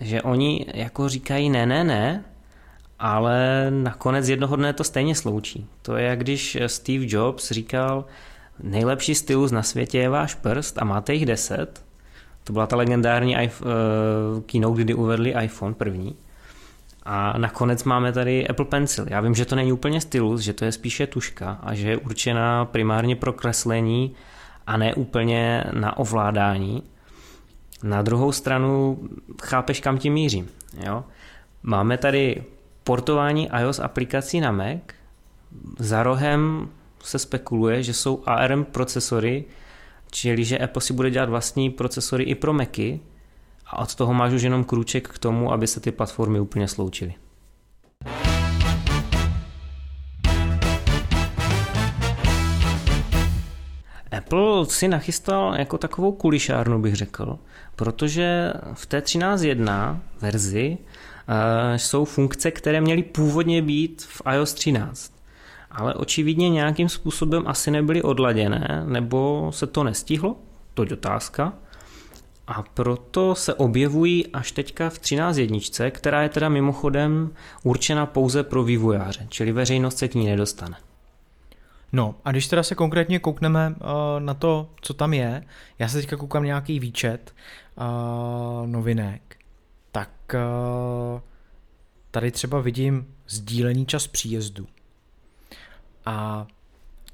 že 0.00 0.22
oni 0.22 0.66
jako 0.74 1.08
říkají 1.08 1.50
ne, 1.50 1.66
ne, 1.66 1.84
ne, 1.84 2.24
ale 2.98 3.66
nakonec 3.70 4.28
jednoho 4.28 4.56
dne 4.56 4.72
to 4.72 4.84
stejně 4.84 5.14
sloučí. 5.14 5.66
To 5.82 5.96
je 5.96 6.06
jak 6.06 6.18
když 6.18 6.58
Steve 6.66 7.04
Jobs 7.08 7.50
říkal, 7.50 8.04
nejlepší 8.62 9.14
stylus 9.14 9.52
na 9.52 9.62
světě 9.62 9.98
je 9.98 10.08
váš 10.08 10.34
prst 10.34 10.78
a 10.78 10.84
máte 10.84 11.14
jich 11.14 11.26
deset. 11.26 11.84
To 12.44 12.52
byla 12.52 12.66
ta 12.66 12.76
legendární 12.76 13.36
iPhone, 13.42 13.74
uh, 14.34 14.42
keynote, 14.42 14.82
kdy 14.82 14.94
uvedli 14.94 15.34
iPhone 15.42 15.74
první. 15.74 16.16
A 17.02 17.38
nakonec 17.38 17.84
máme 17.84 18.12
tady 18.12 18.48
Apple 18.48 18.64
Pencil. 18.64 19.06
Já 19.08 19.20
vím, 19.20 19.34
že 19.34 19.44
to 19.44 19.56
není 19.56 19.72
úplně 19.72 20.00
stylus, 20.00 20.40
že 20.40 20.52
to 20.52 20.64
je 20.64 20.72
spíše 20.72 21.06
tuška 21.06 21.58
a 21.62 21.74
že 21.74 21.90
je 21.90 21.96
určená 21.96 22.64
primárně 22.64 23.16
pro 23.16 23.32
kreslení 23.32 24.14
a 24.66 24.76
ne 24.76 24.94
úplně 24.94 25.64
na 25.72 25.96
ovládání. 25.96 26.82
Na 27.82 28.02
druhou 28.02 28.32
stranu 28.32 28.98
chápeš, 29.42 29.80
kam 29.80 29.98
tím 29.98 30.12
mířím. 30.12 30.48
Jo? 30.86 31.04
Máme 31.62 31.98
tady 31.98 32.42
portování 32.84 33.48
iOS 33.60 33.78
aplikací 33.78 34.40
na 34.40 34.52
Mac. 34.52 34.80
Za 35.78 36.02
rohem 36.02 36.68
se 37.02 37.18
spekuluje, 37.18 37.82
že 37.82 37.94
jsou 37.94 38.22
ARM 38.26 38.64
procesory, 38.64 39.44
čili 40.12 40.44
že 40.44 40.58
Apple 40.58 40.82
si 40.82 40.92
bude 40.92 41.10
dělat 41.10 41.28
vlastní 41.28 41.70
procesory 41.70 42.24
i 42.24 42.34
pro 42.34 42.52
Macy, 42.52 43.00
a 43.66 43.78
od 43.78 43.94
toho 43.94 44.14
máš 44.14 44.32
už 44.32 44.42
jenom 44.42 44.64
krůček 44.64 45.08
k 45.08 45.18
tomu, 45.18 45.52
aby 45.52 45.66
se 45.66 45.80
ty 45.80 45.92
platformy 45.92 46.40
úplně 46.40 46.68
sloučily. 46.68 47.14
Apple 54.12 54.66
si 54.66 54.88
nachystal 54.88 55.54
jako 55.58 55.78
takovou 55.78 56.12
kulišárnu, 56.12 56.78
bych 56.78 56.94
řekl, 56.94 57.38
protože 57.76 58.52
v 58.74 58.86
té 58.86 59.00
13.1 59.00 59.98
verzi 60.20 60.78
uh, 60.78 61.76
jsou 61.76 62.04
funkce, 62.04 62.50
které 62.50 62.80
měly 62.80 63.02
původně 63.02 63.62
být 63.62 64.02
v 64.02 64.22
iOS 64.34 64.54
13. 64.54 65.12
Ale 65.72 65.94
očividně 65.94 66.50
nějakým 66.50 66.88
způsobem 66.88 67.42
asi 67.46 67.70
nebyly 67.70 68.02
odladěné, 68.02 68.82
nebo 68.86 69.50
se 69.54 69.66
to 69.66 69.84
nestihlo, 69.84 70.36
to 70.74 70.82
je 70.82 70.92
otázka. 70.92 71.52
A 72.46 72.62
proto 72.62 73.34
se 73.34 73.54
objevují 73.54 74.26
až 74.26 74.52
teďka 74.52 74.90
v 74.90 74.98
13 74.98 75.36
jedničce, 75.36 75.90
která 75.90 76.22
je 76.22 76.28
teda 76.28 76.48
mimochodem 76.48 77.30
určena 77.62 78.06
pouze 78.06 78.42
pro 78.42 78.64
vývojáře, 78.64 79.26
čili 79.28 79.52
veřejnost 79.52 79.98
se 79.98 80.08
k 80.08 80.14
ní 80.14 80.26
nedostane. 80.26 80.76
No 81.92 82.14
a 82.24 82.30
když 82.30 82.48
teda 82.48 82.62
se 82.62 82.74
konkrétně 82.74 83.18
koukneme 83.18 83.68
uh, 83.68 83.74
na 84.18 84.34
to, 84.34 84.70
co 84.80 84.94
tam 84.94 85.14
je, 85.14 85.44
já 85.78 85.88
se 85.88 85.96
teďka 85.96 86.16
koukám 86.16 86.44
nějaký 86.44 86.80
výčet 86.80 87.34
uh, 87.76 88.66
novinek, 88.66 89.36
tak 89.92 90.10
uh, 90.34 91.20
tady 92.10 92.30
třeba 92.30 92.60
vidím 92.60 93.06
sdílený 93.28 93.86
čas 93.86 94.06
příjezdu. 94.06 94.66
A 96.06 96.46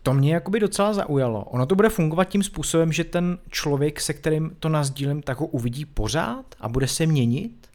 to 0.03 0.14
mě 0.14 0.35
jakoby 0.35 0.61
docela 0.61 0.92
zaujalo. 0.92 1.44
Ono 1.44 1.66
to 1.66 1.74
bude 1.74 1.88
fungovat 1.88 2.24
tím 2.24 2.42
způsobem, 2.42 2.92
že 2.92 3.05
ten 3.05 3.38
člověk, 3.51 4.01
se 4.01 4.14
kterým 4.14 4.57
to 4.61 4.68
nazdílím, 4.68 5.22
tak 5.22 5.40
ho 5.40 5.46
uvidí 5.46 5.85
pořád 5.85 6.44
a 6.61 6.68
bude 6.68 6.88
se 6.88 7.07
měnit? 7.07 7.68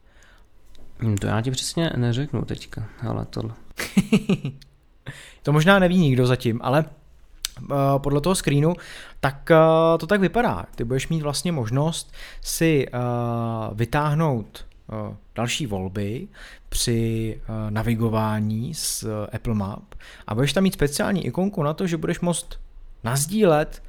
Hmm, 0.98 1.18
to 1.18 1.28
já 1.28 1.42
ti 1.42 1.52
přesně 1.52 1.92
neřeknu 1.96 2.46
teďka, 2.46 2.86
ale 3.08 3.26
tohle. 3.26 3.54
to 5.44 5.54
možná 5.54 5.80
neví 5.80 5.98
nikdo 5.98 6.28
zatím, 6.28 6.60
ale 6.64 6.86
uh, 7.62 7.78
podle 7.98 8.22
toho 8.22 8.36
screenu, 8.36 8.74
tak 9.20 9.52
uh, 9.52 9.98
to 9.98 10.08
tak 10.08 10.22
vypadá. 10.22 10.66
Ty 10.76 10.84
budeš 10.84 11.08
mít 11.08 11.22
vlastně 11.22 11.52
možnost 11.52 12.14
si 12.42 12.88
uh, 12.88 13.78
vytáhnout 13.78 14.66
další 15.36 15.68
volby, 15.68 16.28
při 16.74 17.42
uh, 17.42 17.72
navigování 17.72 18.74
s 18.74 19.04
uh, 19.04 19.10
Apple 19.36 19.54
Map 19.54 19.96
a 20.28 20.36
budeš 20.36 20.54
tam 20.54 20.64
mít 20.64 20.74
speciální 20.74 21.26
ikonku 21.26 21.64
na 21.64 21.74
to, 21.74 21.88
že 21.88 21.98
budeš 21.98 22.20
moct 22.20 22.48
nazdílet 23.04 23.84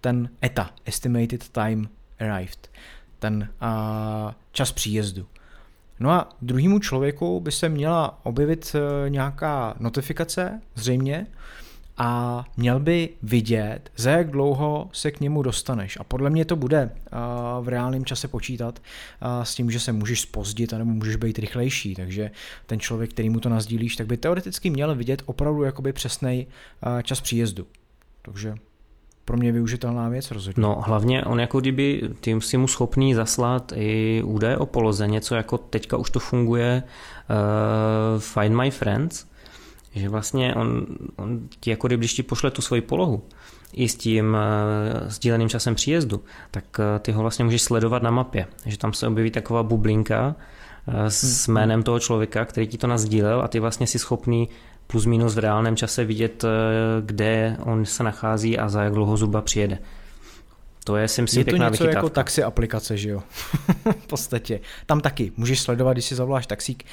ten 0.00 0.30
ETA, 0.44 0.70
Estimated 0.84 1.48
Time 1.48 1.88
Arrived, 2.20 2.70
ten 3.18 3.48
uh, 3.62 4.32
čas 4.52 4.72
příjezdu. 4.72 5.26
No 6.00 6.10
a 6.10 6.28
druhému 6.42 6.78
člověku 6.78 7.40
by 7.40 7.52
se 7.52 7.68
měla 7.68 8.20
objevit 8.22 8.76
nějaká 9.08 9.74
notifikace, 9.78 10.60
zřejmě, 10.74 11.26
a 11.98 12.44
měl 12.56 12.80
by 12.80 13.08
vidět, 13.22 13.90
za 13.96 14.10
jak 14.10 14.30
dlouho 14.30 14.88
se 14.92 15.10
k 15.10 15.20
němu 15.20 15.42
dostaneš. 15.42 15.98
A 16.00 16.04
podle 16.04 16.30
mě 16.30 16.44
to 16.44 16.56
bude 16.56 16.90
v 17.60 17.68
reálném 17.68 18.04
čase 18.04 18.28
počítat 18.28 18.82
s 19.42 19.54
tím, 19.54 19.70
že 19.70 19.80
se 19.80 19.92
můžeš 19.92 20.20
spozdit 20.20 20.72
anebo 20.72 20.90
můžeš 20.90 21.16
být 21.16 21.38
rychlejší. 21.38 21.94
Takže 21.94 22.30
ten 22.66 22.80
člověk, 22.80 23.10
který 23.10 23.30
mu 23.30 23.40
to 23.40 23.48
nazdílíš, 23.48 23.96
tak 23.96 24.06
by 24.06 24.16
teoreticky 24.16 24.70
měl 24.70 24.94
vidět 24.94 25.22
opravdu 25.26 25.62
jakoby 25.62 25.92
přesný 25.92 26.46
čas 27.02 27.20
příjezdu. 27.20 27.66
Takže 28.22 28.54
pro 29.24 29.36
mě 29.36 29.52
využitelná 29.52 30.08
věc 30.08 30.30
rozhodně. 30.30 30.62
No 30.62 30.82
hlavně 30.86 31.24
on 31.24 31.40
jako 31.40 31.60
kdyby 31.60 32.02
tím 32.20 32.40
si 32.40 32.56
mu 32.56 32.68
schopný 32.68 33.14
zaslat 33.14 33.72
i 33.76 34.22
údaje 34.24 34.56
o 34.56 34.66
poloze, 34.66 35.06
něco 35.06 35.34
jako 35.34 35.58
teďka 35.58 35.96
už 35.96 36.10
to 36.10 36.20
funguje 36.20 36.82
uh, 36.82 38.20
Find 38.20 38.56
My 38.56 38.70
Friends, 38.70 39.26
že 39.96 40.08
vlastně 40.08 40.54
on, 40.54 40.86
on 41.16 41.48
ti 41.60 41.70
jako 41.70 41.88
když 41.88 42.14
ti 42.14 42.22
pošle 42.22 42.50
tu 42.50 42.62
svoji 42.62 42.82
polohu 42.82 43.22
i 43.72 43.88
s 43.88 43.96
tím 43.96 44.26
uh, 44.34 45.08
sdíleným 45.08 45.48
časem 45.48 45.74
příjezdu, 45.74 46.24
tak 46.50 46.64
uh, 46.78 46.84
ty 46.98 47.12
ho 47.12 47.22
vlastně 47.22 47.44
můžeš 47.44 47.62
sledovat 47.62 48.02
na 48.02 48.10
mapě. 48.10 48.46
Že 48.66 48.78
tam 48.78 48.92
se 48.92 49.06
objeví 49.06 49.30
taková 49.30 49.62
bublinka 49.62 50.34
uh, 50.88 50.94
s 51.08 51.46
hmm. 51.46 51.54
jménem 51.54 51.82
toho 51.82 52.00
člověka, 52.00 52.44
který 52.44 52.66
ti 52.66 52.78
to 52.78 52.86
nazdílel 52.86 53.42
a 53.42 53.48
ty 53.48 53.60
vlastně 53.60 53.86
si 53.86 53.98
schopný 53.98 54.48
plus 54.86 55.06
minus 55.06 55.34
v 55.34 55.38
reálném 55.38 55.76
čase 55.76 56.04
vidět, 56.04 56.44
kde 57.00 57.56
on 57.62 57.84
se 57.84 58.02
nachází 58.02 58.58
a 58.58 58.68
za 58.68 58.82
jak 58.82 58.92
dlouho 58.92 59.16
zuba 59.16 59.42
přijede. 59.42 59.78
To 60.86 60.96
je 60.96 61.08
si 61.08 61.22
myslím 61.22 61.40
je 61.40 61.44
to 61.44 61.56
něco 61.56 61.70
vychytávka. 61.70 61.98
jako 61.98 62.08
taxi 62.08 62.42
aplikace, 62.42 62.96
že 62.96 63.10
jo? 63.10 63.22
v 64.00 64.06
podstatě. 64.06 64.60
Tam 64.86 65.00
taky 65.00 65.32
můžeš 65.36 65.60
sledovat, 65.60 65.92
když 65.92 66.04
si 66.04 66.14
zavoláš 66.14 66.46
taxík, 66.46 66.84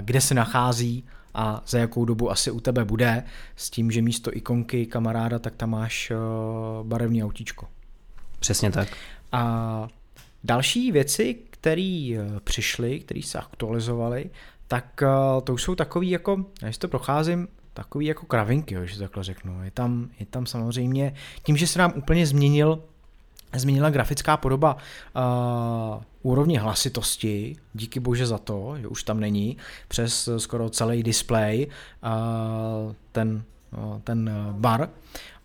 kde 0.00 0.20
se 0.20 0.34
nachází, 0.34 1.04
a 1.34 1.62
za 1.66 1.78
jakou 1.78 2.04
dobu 2.04 2.30
asi 2.30 2.50
u 2.50 2.60
tebe 2.60 2.84
bude, 2.84 3.24
s 3.56 3.70
tím, 3.70 3.90
že 3.90 4.02
místo 4.02 4.36
ikonky 4.36 4.86
kamaráda, 4.86 5.38
tak 5.38 5.56
tam 5.56 5.70
máš 5.70 6.10
eh, 6.10 6.14
barevný 6.82 7.24
autíčko. 7.24 7.68
Přesně 8.40 8.70
tak. 8.70 8.88
A 9.32 9.88
další 10.44 10.92
věci, 10.92 11.36
které 11.50 12.16
eh, 12.18 12.40
přišly, 12.44 13.00
které 13.00 13.22
se 13.22 13.38
aktualizovaly, 13.38 14.30
tak 14.68 15.02
eh, 15.02 15.40
to 15.44 15.54
už 15.54 15.62
jsou 15.62 15.74
takový 15.74 16.10
jako, 16.10 16.44
já 16.62 16.72
si 16.72 16.78
to 16.78 16.88
procházím, 16.88 17.48
takový 17.74 18.06
jako 18.06 18.26
kravinky, 18.26 18.74
jo, 18.74 18.84
že 18.84 18.98
takhle 18.98 19.24
řeknu. 19.24 19.64
Je 19.64 19.70
tam, 19.70 20.10
je 20.20 20.26
tam 20.26 20.46
samozřejmě, 20.46 21.14
tím, 21.42 21.56
že 21.56 21.66
se 21.66 21.78
nám 21.78 21.92
úplně 21.96 22.26
změnil 22.26 22.82
změnila 23.54 23.90
grafická 23.90 24.36
podoba 24.36 24.76
uh, 24.76 26.02
úrovně 26.22 26.60
hlasitosti, 26.60 27.56
díky 27.74 28.00
bože 28.00 28.26
za 28.26 28.38
to, 28.38 28.74
že 28.80 28.88
už 28.88 29.02
tam 29.02 29.20
není, 29.20 29.56
přes 29.88 30.28
skoro 30.36 30.70
celý 30.70 31.02
display 31.02 31.66
uh, 31.66 32.92
ten 33.12 33.44
ten 34.04 34.30
bar, 34.52 34.88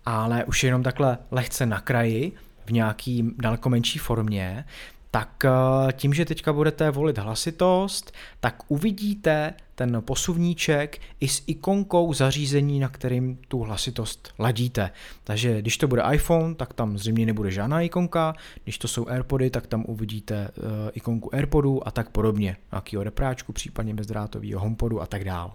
ale 0.05 0.45
už 0.45 0.63
jenom 0.63 0.83
takhle 0.83 1.17
lehce 1.31 1.65
na 1.65 1.79
kraji, 1.81 2.31
v 2.65 2.71
nějaký 2.71 3.33
daleko 3.37 3.69
menší 3.69 3.99
formě, 3.99 4.65
tak 5.13 5.45
eh, 5.45 5.93
tím, 5.93 6.13
že 6.13 6.25
teďka 6.25 6.53
budete 6.53 6.91
volit 6.91 7.17
hlasitost, 7.17 8.11
tak 8.39 8.63
uvidíte 8.67 9.53
ten 9.75 10.01
posuvníček 10.05 10.99
i 11.19 11.27
s 11.27 11.43
ikonkou 11.47 12.13
zařízení, 12.13 12.79
na 12.79 12.89
kterým 12.89 13.37
tu 13.47 13.59
hlasitost 13.59 14.33
ladíte. 14.39 14.91
Takže 15.23 15.61
když 15.61 15.77
to 15.77 15.87
bude 15.87 16.03
iPhone, 16.13 16.55
tak 16.55 16.73
tam 16.73 16.97
zřejmě 16.97 17.25
nebude 17.25 17.51
žádná 17.51 17.81
ikonka, 17.81 18.33
když 18.63 18.77
to 18.77 18.87
jsou 18.87 19.07
AirPody, 19.07 19.49
tak 19.49 19.67
tam 19.67 19.85
uvidíte 19.87 20.47
uh, 20.57 20.63
ikonku 20.93 21.35
AirPodu 21.35 21.87
a 21.87 21.91
tak 21.91 22.09
podobně, 22.09 22.57
nějakýho 22.71 23.03
repráčku, 23.03 23.53
případně 23.53 23.93
bezdrátového 23.93 24.59
HomePodu 24.59 25.01
a 25.01 25.05
tak 25.05 25.23
dál. 25.23 25.53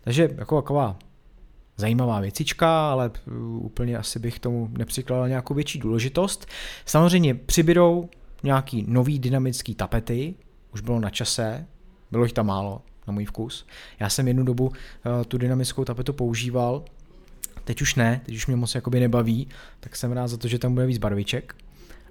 Takže 0.00 0.28
jako 0.36 0.62
taková 0.62 0.96
zajímavá 1.76 2.20
věcička, 2.20 2.90
ale 2.90 3.10
eh, 3.14 3.30
úplně 3.58 3.98
asi 3.98 4.18
bych 4.18 4.40
tomu 4.40 4.68
nepřikládal 4.78 5.28
nějakou 5.28 5.54
větší 5.54 5.78
důležitost. 5.78 6.46
Samozřejmě 6.84 7.34
přibydou 7.34 8.08
nějaký 8.44 8.84
nový 8.88 9.18
dynamický 9.18 9.74
tapety, 9.74 10.34
už 10.72 10.80
bylo 10.80 11.00
na 11.00 11.10
čase, 11.10 11.66
bylo 12.10 12.24
jich 12.24 12.32
tam 12.32 12.46
málo, 12.46 12.82
na 13.06 13.12
můj 13.12 13.24
vkus. 13.24 13.66
Já 14.00 14.08
jsem 14.08 14.28
jednu 14.28 14.44
dobu 14.44 14.66
uh, 14.66 14.74
tu 15.28 15.38
dynamickou 15.38 15.84
tapetu 15.84 16.12
používal, 16.12 16.84
teď 17.64 17.82
už 17.82 17.94
ne, 17.94 18.20
teď 18.26 18.34
už 18.34 18.46
mě 18.46 18.56
moc 18.56 18.74
jakoby 18.74 19.00
nebaví, 19.00 19.48
tak 19.80 19.96
jsem 19.96 20.12
rád 20.12 20.28
za 20.28 20.36
to, 20.36 20.48
že 20.48 20.58
tam 20.58 20.74
bude 20.74 20.86
víc 20.86 20.98
barviček. 20.98 21.56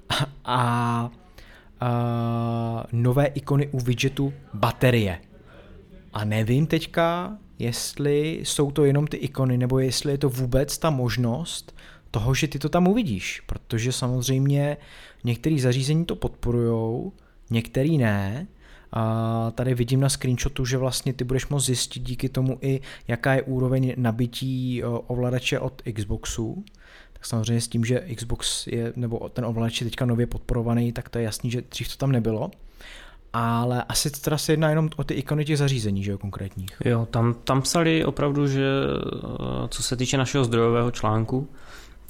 A, 0.10 0.28
a, 0.46 1.10
a 1.80 2.84
nové 2.92 3.26
ikony 3.26 3.68
u 3.68 3.80
widgetu 3.80 4.34
baterie. 4.54 5.20
A 6.14 6.26
nevím 6.26 6.68
teďka, 6.68 7.38
jestli 7.60 8.40
jsou 8.44 8.72
to 8.72 8.86
jenom 8.86 9.08
ty 9.08 9.18
ikony, 9.18 9.58
nebo 9.58 9.80
jestli 9.80 10.12
je 10.12 10.18
to 10.18 10.30
vůbec 10.30 10.78
ta 10.78 10.90
možnost 10.90 11.76
toho, 12.14 12.34
že 12.34 12.48
ty 12.48 12.60
to 12.60 12.70
tam 12.70 12.88
uvidíš, 12.88 13.42
protože 13.46 13.92
samozřejmě 13.92 14.78
některé 15.24 15.60
zařízení 15.60 16.06
to 16.06 16.16
podporujou, 16.16 17.14
některý 17.50 17.98
ne. 17.98 18.48
A 18.92 19.52
tady 19.56 19.74
vidím 19.74 20.00
na 20.00 20.10
screenshotu, 20.10 20.66
že 20.66 20.78
vlastně 20.78 21.14
ty 21.14 21.24
budeš 21.24 21.48
moct 21.48 21.66
zjistit 21.66 22.00
díky 22.00 22.30
tomu 22.30 22.58
i, 22.62 22.82
jaká 23.08 23.34
je 23.34 23.42
úroveň 23.42 23.94
nabití 23.98 24.84
ovladače 24.84 25.60
od 25.60 25.82
Xboxu. 25.94 26.64
Tak 27.14 27.26
samozřejmě 27.26 27.62
s 27.62 27.68
tím, 27.68 27.86
že 27.86 28.00
Xbox 28.16 28.68
je, 28.68 28.94
nebo 28.96 29.30
ten 29.30 29.46
ovladač 29.46 29.82
je 29.82 29.86
teďka 29.86 30.06
nově 30.06 30.28
podporovaný, 30.28 30.92
tak 30.92 31.10
to 31.10 31.18
je 31.18 31.24
jasný, 31.24 31.52
že 31.52 31.62
dřív 31.62 31.88
to 31.88 31.98
tam 31.98 32.12
nebylo 32.12 32.52
ale 33.34 33.84
asi 33.84 34.12
teda 34.12 34.38
se 34.38 34.54
jedná 34.54 34.70
jenom 34.70 34.90
o 34.96 35.04
ty 35.04 35.14
ikony 35.14 35.46
těch 35.46 35.58
zařízení, 35.58 36.04
že 36.04 36.12
jo, 36.12 36.18
konkrétních. 36.18 36.70
Jo, 36.86 37.08
tam, 37.12 37.36
tam 37.44 37.62
psali 37.62 38.06
opravdu, 38.06 38.48
že 38.48 38.66
co 39.70 39.84
se 39.84 39.96
týče 39.96 40.18
našeho 40.18 40.44
zdrojového 40.44 40.92
článku, 40.92 41.48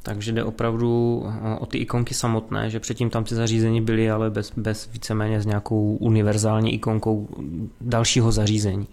takže 0.03 0.31
jde 0.31 0.43
opravdu 0.43 1.23
eh, 1.25 1.59
o 1.59 1.65
ty 1.65 1.77
ikonky 1.77 2.13
samotné, 2.13 2.69
že 2.69 2.79
předtím 2.79 3.09
tam 3.09 3.23
ty 3.23 3.35
zařízení 3.35 3.81
byly, 3.81 4.11
ale 4.11 4.29
bez, 4.29 4.51
bez 4.57 4.89
víceméně 4.91 5.41
s 5.41 5.45
nějakou 5.45 5.97
univerzální 5.99 6.73
ikonkou 6.73 7.27
dalšího 7.81 8.31
zařízení. 8.31 8.87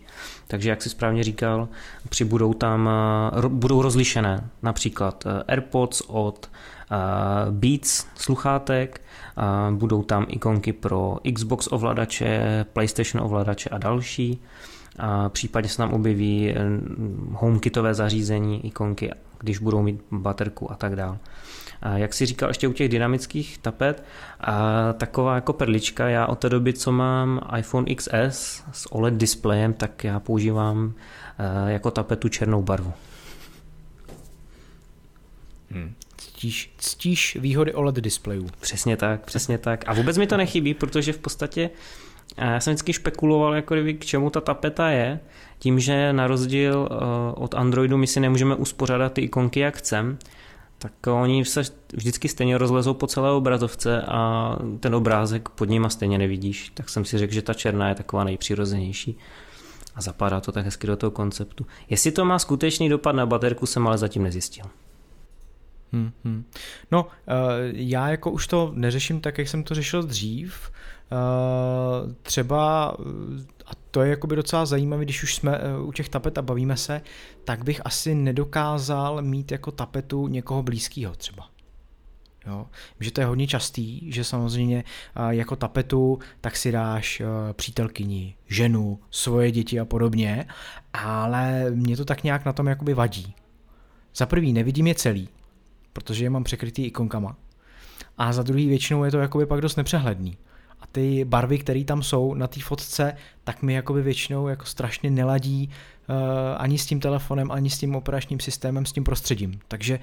Takže 0.47 0.71
jak 0.71 0.83
si 0.83 0.89
správně 0.89 1.25
říkal, 1.25 1.69
přibudou 2.09 2.55
tam, 2.55 2.91
eh, 3.45 3.49
budou 3.49 3.83
rozlišené 3.83 4.49
například 4.63 5.25
eh, 5.27 5.43
AirPods 5.49 6.03
od 6.07 6.51
Beats 7.51 8.07
sluchátek, 8.15 9.01
budou 9.71 10.03
tam 10.03 10.27
ikonky 10.29 10.73
pro 10.73 11.19
Xbox 11.35 11.69
ovladače, 11.71 12.67
PlayStation 12.73 13.25
ovladače 13.27 13.71
a 13.71 13.79
další. 13.79 14.43
A 14.99 15.29
případně 15.29 15.69
se 15.69 15.77
tam 15.77 15.93
objeví 15.93 16.55
HomeKitové 17.33 17.95
zařízení, 17.95 18.67
ikonky 18.67 19.11
když 19.41 19.59
budou 19.59 19.83
mít 19.83 20.01
baterku 20.11 20.73
a 20.73 20.75
tak 20.75 20.97
dále. 20.97 21.19
A 21.83 21.99
jak 21.99 22.15
si 22.15 22.27
říkal 22.27 22.51
ještě 22.51 22.69
u 22.69 22.73
těch 22.73 22.89
dynamických 22.89 23.59
tapet, 23.59 24.05
a 24.41 24.93
taková 24.93 25.35
jako 25.35 25.53
perlička, 25.53 26.09
já 26.09 26.27
od 26.27 26.39
té 26.39 26.49
doby, 26.49 26.73
co 26.73 26.93
mám 26.93 27.41
iPhone 27.59 27.95
XS 27.95 28.63
s 28.73 28.93
OLED 28.93 29.15
displejem, 29.15 29.73
tak 29.73 30.05
já 30.05 30.21
používám 30.21 30.93
eh, 31.39 31.73
jako 31.73 31.91
tapetu 31.91 32.29
černou 32.29 32.63
barvu. 32.63 32.93
Hmm. 35.71 35.95
Ctíš, 36.17 36.75
ctíš 36.79 37.37
výhody 37.41 37.75
OLED 37.75 37.95
displejů. 37.95 38.47
Přesně 38.61 38.97
tak, 38.97 39.25
přesně 39.25 39.59
tak. 39.59 39.85
A 39.87 39.93
vůbec 39.93 40.19
mi 40.19 40.27
to 40.27 40.37
nechybí, 40.37 40.75
protože 40.75 41.13
v 41.13 41.19
podstatě 41.19 41.71
já 42.37 42.61
jsem 42.61 42.71
vždycky 42.71 42.93
špekuloval, 42.93 43.55
jako 43.55 43.75
kdyby, 43.75 43.95
k 43.95 44.05
čemu 44.05 44.31
ta 44.31 44.41
tapeta 44.41 44.91
je, 44.91 45.21
tím, 45.61 45.81
že 45.81 46.13
na 46.13 46.27
rozdíl 46.27 46.89
eh, 46.91 46.95
od 47.35 47.55
Androidu 47.55 47.97
my 47.97 48.07
si 48.07 48.21
nemůžeme 48.21 48.55
uspořádat 48.55 49.13
ty 49.13 49.21
ikonky, 49.21 49.61
jak 49.61 49.77
chcem, 49.77 50.19
tak 50.79 50.93
oni 51.07 51.45
se 51.45 51.63
vždycky 51.93 52.29
stejně 52.29 52.59
rozlezou 52.59 52.95
po 52.95 53.07
celé 53.07 53.31
obrazovce 53.31 54.03
a 54.03 54.57
ten 54.81 54.95
obrázek 54.95 55.49
pod 55.49 55.69
nima 55.69 55.89
stejně 55.89 56.19
nevidíš. 56.19 56.71
Tak 56.75 56.89
jsem 56.89 57.05
si 57.05 57.19
řekl, 57.19 57.33
že 57.33 57.43
ta 57.43 57.55
černá 57.55 57.89
je 57.89 57.95
taková 57.95 58.25
nejpřirozenější 58.25 59.19
a 59.95 60.01
zapadá 60.01 60.41
to 60.41 60.53
tak 60.53 60.65
hezky 60.65 60.87
do 60.87 60.97
toho 60.97 61.11
konceptu. 61.11 61.67
Jestli 61.91 62.13
to 62.13 62.25
má 62.25 62.39
skutečný 62.39 62.89
dopad 62.89 63.13
na 63.13 63.27
baterku, 63.27 63.67
jsem 63.67 63.87
ale 63.87 63.99
zatím 63.99 64.23
nezjistil. 64.23 64.65
Hmm, 65.93 66.13
hmm. 66.25 66.45
No, 66.91 67.05
uh, 67.05 67.11
já 67.73 68.09
jako 68.09 68.31
už 68.31 68.47
to 68.47 68.73
neřeším 68.75 69.21
tak, 69.21 69.39
jak 69.39 69.49
jsem 69.49 69.63
to 69.63 69.75
řešil 69.75 70.03
dřív. 70.03 70.71
Uh, 71.13 72.13
třeba, 72.23 72.97
a 73.71 73.73
to 73.91 74.03
je 74.03 74.11
jakoby 74.11 74.37
docela 74.37 74.67
zajímavé, 74.67 75.05
když 75.05 75.23
už 75.23 75.35
jsme 75.35 75.59
uh, 75.59 75.89
u 75.89 75.93
těch 75.93 76.09
tapet 76.09 76.39
a 76.39 76.43
bavíme 76.43 76.77
se, 76.77 77.01
tak 77.45 77.65
bych 77.65 77.81
asi 77.85 78.15
nedokázal 78.15 79.23
mít 79.23 79.53
jako 79.53 79.71
tapetu 79.71 80.29
někoho 80.29 80.63
blízkého 80.63 81.15
třeba. 81.15 81.51
Jo. 82.47 82.67
Že 83.01 83.11
to 83.11 83.21
je 83.21 83.27
hodně 83.27 83.47
častý, 83.47 84.13
že 84.13 84.25
samozřejmě 84.25 84.85
jako 85.31 85.57
tapetu 85.57 86.19
tak 86.41 86.57
si 86.57 86.73
dáš 86.73 87.23
přítelkyni, 87.53 88.35
ženu, 88.47 88.99
svoje 89.11 89.51
děti 89.51 89.81
a 89.81 89.85
podobně, 89.85 90.47
ale 90.93 91.71
mě 91.71 91.97
to 91.97 92.05
tak 92.05 92.25
nějak 92.25 92.45
na 92.45 92.53
tom 92.53 92.67
jakoby 92.67 92.95
vadí. 92.95 93.35
Za 94.15 94.27
prvý 94.27 94.53
nevidím 94.53 94.87
je 94.87 94.95
celý, 94.95 95.29
protože 95.93 96.25
je 96.25 96.31
mám 96.31 96.45
překrytý 96.45 96.85
ikonkama. 96.85 97.37
A 98.19 98.33
za 98.33 98.43
druhý 98.43 98.69
většinou 98.69 99.05
je 99.05 99.11
to 99.11 99.19
jakoby 99.19 99.47
pak 99.47 99.61
dost 99.61 99.77
nepřehledný. 99.77 100.39
A 100.81 100.87
ty 100.93 101.25
barvy, 101.25 101.59
které 101.59 101.85
tam 101.85 102.03
jsou 102.03 102.35
na 102.35 102.47
té 102.47 102.61
fotce, 102.61 103.17
tak 103.45 103.63
mi 103.63 103.75
jakoby 103.75 104.03
většinou 104.03 104.49
jako 104.49 104.65
strašně 104.65 105.11
neladí 105.11 105.71
uh, 106.09 106.17
ani 106.57 106.79
s 106.79 106.87
tím 106.87 107.01
telefonem, 107.01 107.51
ani 107.51 107.71
s 107.71 107.79
tím 107.79 107.97
operačním 107.97 108.41
systémem, 108.41 108.87
s 108.87 108.93
tím 108.93 109.05
prostředím. 109.05 109.61
Takže 109.69 109.99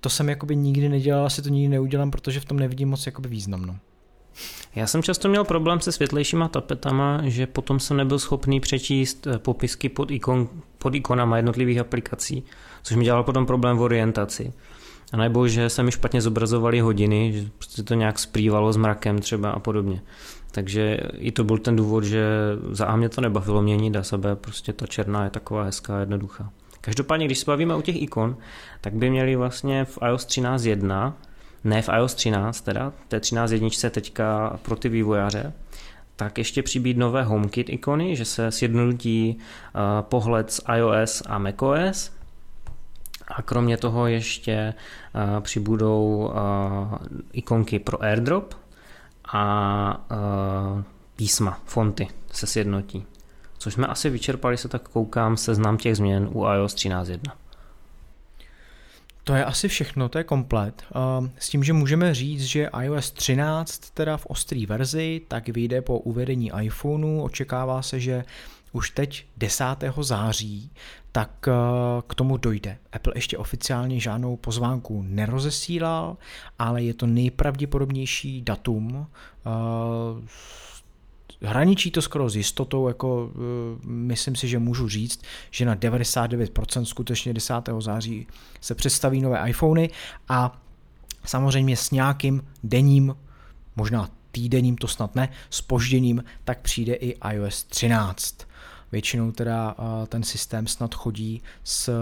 to 0.00 0.08
jsem 0.08 0.28
jakoby 0.28 0.56
nikdy 0.56 0.88
nedělal, 0.88 1.26
asi 1.26 1.42
to 1.42 1.48
nikdy 1.48 1.68
neudělám, 1.68 2.10
protože 2.10 2.40
v 2.40 2.44
tom 2.44 2.58
nevidím 2.58 2.88
moc 2.88 3.06
jakoby 3.06 3.28
významno. 3.28 3.76
Já 4.74 4.86
jsem 4.86 5.02
často 5.02 5.28
měl 5.28 5.44
problém 5.44 5.80
se 5.80 5.92
světlejšíma 5.92 6.48
tapetama, 6.48 7.20
že 7.24 7.46
potom 7.46 7.80
jsem 7.80 7.96
nebyl 7.96 8.18
schopný 8.18 8.60
přečíst 8.60 9.26
eh, 9.26 9.38
popisky 9.38 9.88
pod, 9.88 10.10
ikon, 10.10 10.48
pod 10.78 10.94
ikonama 10.94 11.36
jednotlivých 11.36 11.78
aplikací, 11.78 12.44
což 12.82 12.96
mi 12.96 13.04
dělalo 13.04 13.24
potom 13.24 13.46
problém 13.46 13.76
v 13.76 13.80
orientaci. 13.80 14.52
A 15.12 15.16
nebo 15.16 15.48
že 15.48 15.70
se 15.70 15.82
mi 15.82 15.92
špatně 15.92 16.20
zobrazovaly 16.20 16.80
hodiny, 16.80 17.32
že 17.32 17.48
prostě 17.58 17.82
to 17.82 17.94
nějak 17.94 18.18
splývalo 18.18 18.72
s 18.72 18.76
mrakem 18.76 19.18
třeba 19.18 19.50
a 19.50 19.58
podobně. 19.58 20.02
Takže 20.50 21.00
i 21.12 21.32
to 21.32 21.44
byl 21.44 21.58
ten 21.58 21.76
důvod, 21.76 22.04
že 22.04 22.26
za 22.70 22.86
A 22.86 22.96
mě 22.96 23.08
to 23.08 23.20
nebavilo 23.20 23.62
měnit 23.62 23.96
a 23.96 24.02
sebe, 24.02 24.36
prostě 24.36 24.72
ta 24.72 24.86
černá 24.86 25.24
je 25.24 25.30
taková 25.30 25.62
hezká, 25.62 26.00
jednoduchá. 26.00 26.50
Každopádně, 26.80 27.26
když 27.26 27.38
se 27.38 27.44
bavíme 27.46 27.74
o 27.74 27.82
těch 27.82 28.02
ikon, 28.02 28.36
tak 28.80 28.94
by 28.94 29.10
měli 29.10 29.36
vlastně 29.36 29.84
v 29.84 29.98
iOS 30.08 30.26
13.1, 30.26 31.12
ne 31.64 31.82
v 31.82 31.88
iOS 31.96 32.14
13 32.14 32.60
teda, 32.60 32.92
té 33.08 33.20
13 33.20 33.50
jedničce 33.50 33.90
teďka 33.90 34.58
pro 34.62 34.76
ty 34.76 34.88
vývojáře, 34.88 35.52
tak 36.16 36.38
ještě 36.38 36.62
přibít 36.62 36.96
nové 36.96 37.22
HomeKit 37.22 37.68
ikony, 37.70 38.16
že 38.16 38.24
se 38.24 38.50
sjednotí 38.52 39.38
uh, 39.38 39.80
pohled 40.00 40.52
z 40.52 40.60
iOS 40.76 41.22
a 41.26 41.38
macOS, 41.38 42.10
a 43.30 43.42
kromě 43.42 43.76
toho 43.76 44.06
ještě 44.06 44.74
uh, 45.14 45.40
přibudou 45.40 46.32
uh, 46.32 46.98
ikonky 47.32 47.78
pro 47.78 48.02
airdrop 48.02 48.54
a 49.32 50.06
uh, 50.76 50.82
písma, 51.16 51.60
fonty 51.64 52.08
se 52.32 52.46
sjednotí. 52.46 53.06
Což 53.58 53.74
jsme 53.74 53.86
asi 53.86 54.10
vyčerpali, 54.10 54.56
se 54.56 54.68
tak 54.68 54.88
koukám, 54.88 55.36
seznam 55.36 55.76
těch 55.76 55.96
změn 55.96 56.28
u 56.32 56.44
iOS 56.52 56.74
13.1. 56.74 57.32
To 59.24 59.34
je 59.34 59.44
asi 59.44 59.68
všechno, 59.68 60.08
to 60.08 60.18
je 60.18 60.24
komplet. 60.24 60.82
S 61.38 61.48
tím, 61.48 61.64
že 61.64 61.72
můžeme 61.72 62.14
říct, 62.14 62.44
že 62.44 62.70
iOS 62.82 63.10
13, 63.10 63.90
teda 63.90 64.16
v 64.16 64.26
ostrý 64.26 64.66
verzi, 64.66 65.20
tak 65.28 65.48
vyjde 65.48 65.82
po 65.82 65.98
uvedení 65.98 66.52
iPhoneu. 66.60 67.20
Očekává 67.22 67.82
se, 67.82 68.00
že 68.00 68.24
už 68.72 68.90
teď 68.90 69.26
10. 69.36 69.64
září, 70.00 70.70
tak 71.12 71.48
eh, 71.48 71.52
k 72.06 72.14
tomu 72.14 72.36
dojde. 72.36 72.78
Apple 72.92 73.12
ještě 73.16 73.38
oficiálně 73.38 74.00
žádnou 74.00 74.36
pozvánku 74.36 75.02
nerozesílal, 75.02 76.16
ale 76.58 76.82
je 76.82 76.94
to 76.94 77.06
nejpravděpodobnější 77.06 78.42
datum, 78.42 79.06
eh, 79.46 79.50
hraničí 81.42 81.90
to 81.90 82.02
skoro 82.02 82.30
s 82.30 82.36
jistotou, 82.36 82.88
jako 82.88 83.30
myslím 83.84 84.36
si, 84.36 84.48
že 84.48 84.58
můžu 84.58 84.88
říct, 84.88 85.22
že 85.50 85.64
na 85.64 85.76
99% 85.76 86.84
skutečně 86.84 87.32
10. 87.32 87.54
září 87.80 88.26
se 88.60 88.74
představí 88.74 89.20
nové 89.20 89.50
iPhony 89.50 89.90
a 90.28 90.60
samozřejmě 91.24 91.76
s 91.76 91.90
nějakým 91.90 92.42
denním, 92.64 93.16
možná 93.76 94.08
týdenním, 94.30 94.76
to 94.76 94.88
snad 94.88 95.14
ne, 95.14 95.28
spožděním, 95.50 96.24
tak 96.44 96.60
přijde 96.60 96.94
i 96.94 97.16
iOS 97.32 97.64
13. 97.64 98.47
Většinou 98.92 99.32
teda 99.32 99.76
ten 100.08 100.22
systém 100.22 100.66
snad 100.66 100.94
chodí 100.94 101.42
s 101.64 101.92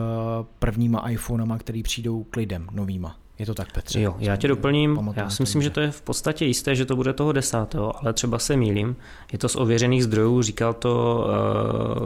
prvníma 0.59 1.11
iPhonema, 1.11 1.59
který 1.59 1.83
přijdou 1.83 2.25
k 2.25 2.37
lidem 2.37 2.69
novýma. 2.73 3.17
Je 3.39 3.47
to 3.47 3.55
tak, 3.55 3.73
Petře? 3.73 4.01
Jo, 4.01 4.17
já 4.19 4.37
tě 4.37 4.49
doplním. 4.49 5.13
Já 5.17 5.31
si 5.31 5.43
myslím, 5.43 5.63
že 5.63 5.71
to 5.71 5.81
je 5.81 5.91
v 5.91 6.03
podstatě 6.03 6.45
jisté, 6.45 6.75
že 6.77 6.85
to 6.85 6.97
bude 6.97 7.13
toho 7.13 7.33
desátého, 7.33 8.03
ale 8.03 8.13
třeba 8.13 8.39
se 8.39 8.57
mýlím. 8.57 8.97
Je 9.33 9.39
to 9.39 9.49
z 9.49 9.57
ověřených 9.57 10.05
zdrojů, 10.05 10.43
říkal 10.43 10.75
to 10.75 11.25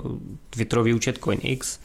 uh, 0.05 0.19
Twitterový 0.51 0.95
účet 0.95 1.19
CoinX. 1.25 1.81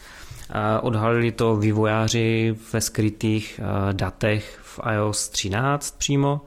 Uh, 0.49 0.55
odhalili 0.81 1.31
to 1.31 1.55
vývojáři 1.55 2.55
ve 2.73 2.81
skrytých 2.81 3.60
uh, 3.60 3.93
datech 3.93 4.60
v 4.63 4.79
iOS 4.93 5.29
13 5.29 5.97
přímo. 5.97 6.41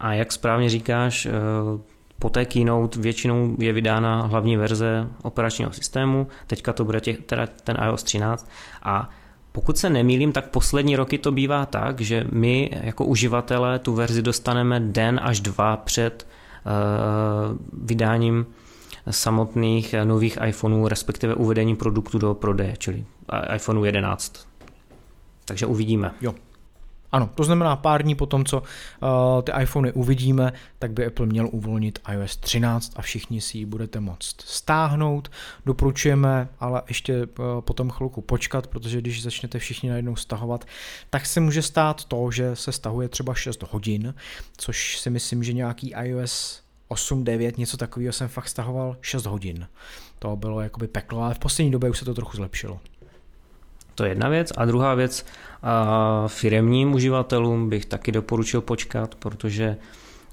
A 0.00 0.14
jak 0.14 0.32
správně 0.32 0.68
říkáš, 0.70 1.26
uh, 1.26 1.80
po 2.18 2.28
té 2.30 2.44
keynote 2.44 3.00
většinou 3.00 3.56
je 3.58 3.72
vydána 3.72 4.22
hlavní 4.22 4.56
verze 4.56 5.08
operačního 5.22 5.72
systému, 5.72 6.26
teďka 6.46 6.72
to 6.72 6.84
bude 6.84 7.00
těch, 7.00 7.18
teda 7.18 7.46
ten 7.46 7.76
iOS 7.86 8.02
13 8.02 8.50
a 8.82 9.10
pokud 9.52 9.78
se 9.78 9.90
nemýlím, 9.90 10.32
tak 10.32 10.48
poslední 10.48 10.96
roky 10.96 11.18
to 11.18 11.32
bývá 11.32 11.66
tak, 11.66 12.00
že 12.00 12.26
my 12.32 12.70
jako 12.82 13.04
uživatelé 13.04 13.78
tu 13.78 13.94
verzi 13.94 14.22
dostaneme 14.22 14.80
den 14.80 15.20
až 15.22 15.40
dva 15.40 15.76
před 15.76 16.26
uh, 16.66 17.82
vydáním 17.82 18.46
samotných 19.10 19.94
nových 20.04 20.38
iPhoneů, 20.46 20.88
respektive 20.88 21.34
uvedení 21.34 21.76
produktu 21.76 22.18
do 22.18 22.34
prodeje, 22.34 22.74
čili 22.78 23.04
iPhoneu 23.54 23.84
11. 23.84 24.48
Takže 25.44 25.66
uvidíme. 25.66 26.10
Jo, 26.20 26.34
ano, 27.12 27.30
to 27.34 27.44
znamená 27.44 27.76
pár 27.76 28.02
dní 28.02 28.14
po 28.14 28.26
tom, 28.26 28.44
co 28.44 28.58
uh, 28.58 28.66
ty 29.42 29.52
iPhony 29.62 29.92
uvidíme, 29.92 30.52
tak 30.78 30.92
by 30.92 31.06
Apple 31.06 31.26
měl 31.26 31.48
uvolnit 31.52 31.98
iOS 32.12 32.36
13 32.36 32.92
a 32.96 33.02
všichni 33.02 33.40
si 33.40 33.58
ji 33.58 33.64
budete 33.64 34.00
moct 34.00 34.40
stáhnout. 34.40 35.30
Doporučujeme 35.66 36.48
ale 36.60 36.82
ještě 36.88 37.26
uh, 37.26 37.60
potom 37.60 37.90
chvilku 37.90 38.20
počkat, 38.20 38.66
protože 38.66 39.00
když 39.00 39.22
začnete 39.22 39.58
všichni 39.58 39.88
najednou 39.88 40.16
stahovat, 40.16 40.64
tak 41.10 41.26
se 41.26 41.40
může 41.40 41.62
stát 41.62 42.04
to, 42.04 42.30
že 42.30 42.56
se 42.56 42.72
stahuje 42.72 43.08
třeba 43.08 43.34
6 43.34 43.62
hodin, 43.70 44.14
což 44.56 44.98
si 44.98 45.10
myslím, 45.10 45.44
že 45.44 45.52
nějaký 45.52 45.94
iOS 46.02 46.62
8, 46.88 47.24
9, 47.24 47.58
něco 47.58 47.76
takového 47.76 48.12
jsem 48.12 48.28
fakt 48.28 48.48
stahoval 48.48 48.96
6 49.00 49.26
hodin. 49.26 49.68
To 50.18 50.36
bylo 50.36 50.60
jakoby 50.60 50.88
peklo, 50.88 51.22
ale 51.22 51.34
v 51.34 51.38
poslední 51.38 51.70
době 51.70 51.90
už 51.90 51.98
se 51.98 52.04
to 52.04 52.14
trochu 52.14 52.36
zlepšilo. 52.36 52.80
To 53.98 54.04
je 54.04 54.10
jedna 54.10 54.28
věc. 54.28 54.52
A 54.56 54.64
druhá 54.64 54.94
věc, 54.94 55.26
a 55.62 56.24
firemním 56.26 56.94
uživatelům 56.94 57.68
bych 57.68 57.86
taky 57.86 58.12
doporučil 58.12 58.60
počkat, 58.60 59.14
protože 59.14 59.76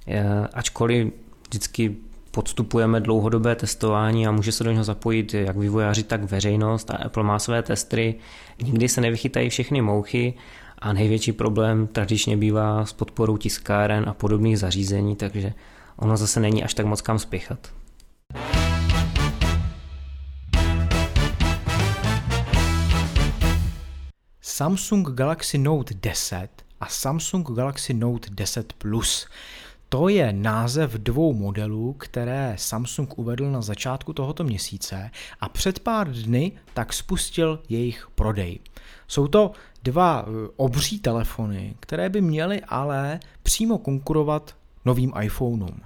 eh, 0.07 0.47
ačkoliv 0.53 1.13
vždycky 1.47 1.95
podstupujeme 2.31 2.99
dlouhodobé 2.99 3.55
testování 3.55 4.27
a 4.27 4.31
může 4.31 4.51
se 4.51 4.63
do 4.63 4.71
něho 4.71 4.83
zapojit 4.83 5.33
jak 5.33 5.57
vývojáři, 5.57 6.03
tak 6.03 6.23
veřejnost 6.23 6.91
a 6.91 6.97
Apple 6.97 7.23
má 7.23 7.39
své 7.39 7.63
testry, 7.63 8.15
nikdy 8.63 8.89
se 8.89 9.01
nevychytají 9.01 9.49
všechny 9.49 9.81
mouchy 9.81 10.33
a 10.79 10.93
největší 10.93 11.31
problém 11.31 11.87
tradičně 11.87 12.37
bývá 12.37 12.85
s 12.85 12.93
podporou 12.93 13.37
tiskáren 13.37 14.09
a 14.09 14.13
podobných 14.13 14.59
zařízení, 14.59 15.15
takže 15.15 15.53
ono 15.97 16.17
zase 16.17 16.39
není 16.39 16.63
až 16.63 16.73
tak 16.73 16.85
moc 16.85 17.01
kam 17.01 17.19
spěchat. 17.19 17.59
Samsung 24.55 25.07
Galaxy 25.09 25.57
Note 25.57 25.93
10 25.93 26.49
a 26.81 26.87
Samsung 26.87 27.47
Galaxy 27.47 27.93
Note 27.93 28.29
10 28.31 28.73
Plus. 28.73 29.27
To 29.89 30.09
je 30.09 30.33
název 30.33 30.91
dvou 30.91 31.33
modelů, 31.33 31.93
které 31.93 32.55
Samsung 32.57 33.17
uvedl 33.17 33.51
na 33.51 33.61
začátku 33.61 34.13
tohoto 34.13 34.43
měsíce 34.43 35.11
a 35.39 35.49
před 35.49 35.79
pár 35.79 36.11
dny 36.11 36.51
tak 36.73 36.93
spustil 36.93 37.59
jejich 37.69 38.07
prodej. 38.15 38.59
Jsou 39.07 39.27
to 39.27 39.51
dva 39.83 40.25
eh, 40.27 40.49
obří 40.55 40.99
telefony, 40.99 41.75
které 41.79 42.09
by 42.09 42.21
měly 42.21 42.61
ale 42.61 43.19
přímo 43.43 43.77
konkurovat 43.77 44.55
novým 44.85 45.13
iPhoneům. 45.21 45.81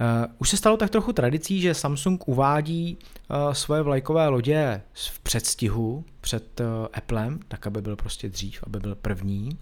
Uh, 0.00 0.32
už 0.38 0.50
se 0.50 0.56
stalo 0.56 0.76
tak 0.76 0.90
trochu 0.90 1.12
tradicí, 1.12 1.60
že 1.60 1.74
Samsung 1.74 2.28
uvádí 2.28 2.98
uh, 3.30 3.52
svoje 3.52 3.82
vlajkové 3.82 4.28
lodě 4.28 4.82
v 4.92 5.20
předstihu 5.20 6.04
před 6.20 6.60
uh, 6.60 6.66
Applem, 6.92 7.40
tak 7.48 7.66
aby 7.66 7.82
byl 7.82 7.96
prostě 7.96 8.28
dřív, 8.28 8.64
aby 8.66 8.80
byl 8.80 8.94
první. 8.94 9.58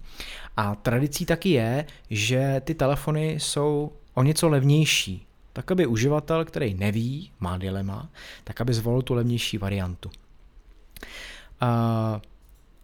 A 0.57 0.75
tradicí 0.75 1.25
taky 1.25 1.49
je, 1.49 1.85
že 2.09 2.61
ty 2.65 2.75
telefony 2.75 3.31
jsou 3.31 3.91
o 4.13 4.23
něco 4.23 4.49
levnější, 4.49 5.27
tak 5.53 5.71
aby 5.71 5.87
uživatel, 5.87 6.45
který 6.45 6.73
neví, 6.73 7.31
má 7.39 7.57
dilema, 7.57 8.09
tak 8.43 8.61
aby 8.61 8.73
zvolil 8.73 9.01
tu 9.01 9.13
levnější 9.13 9.57
variantu. 9.57 10.09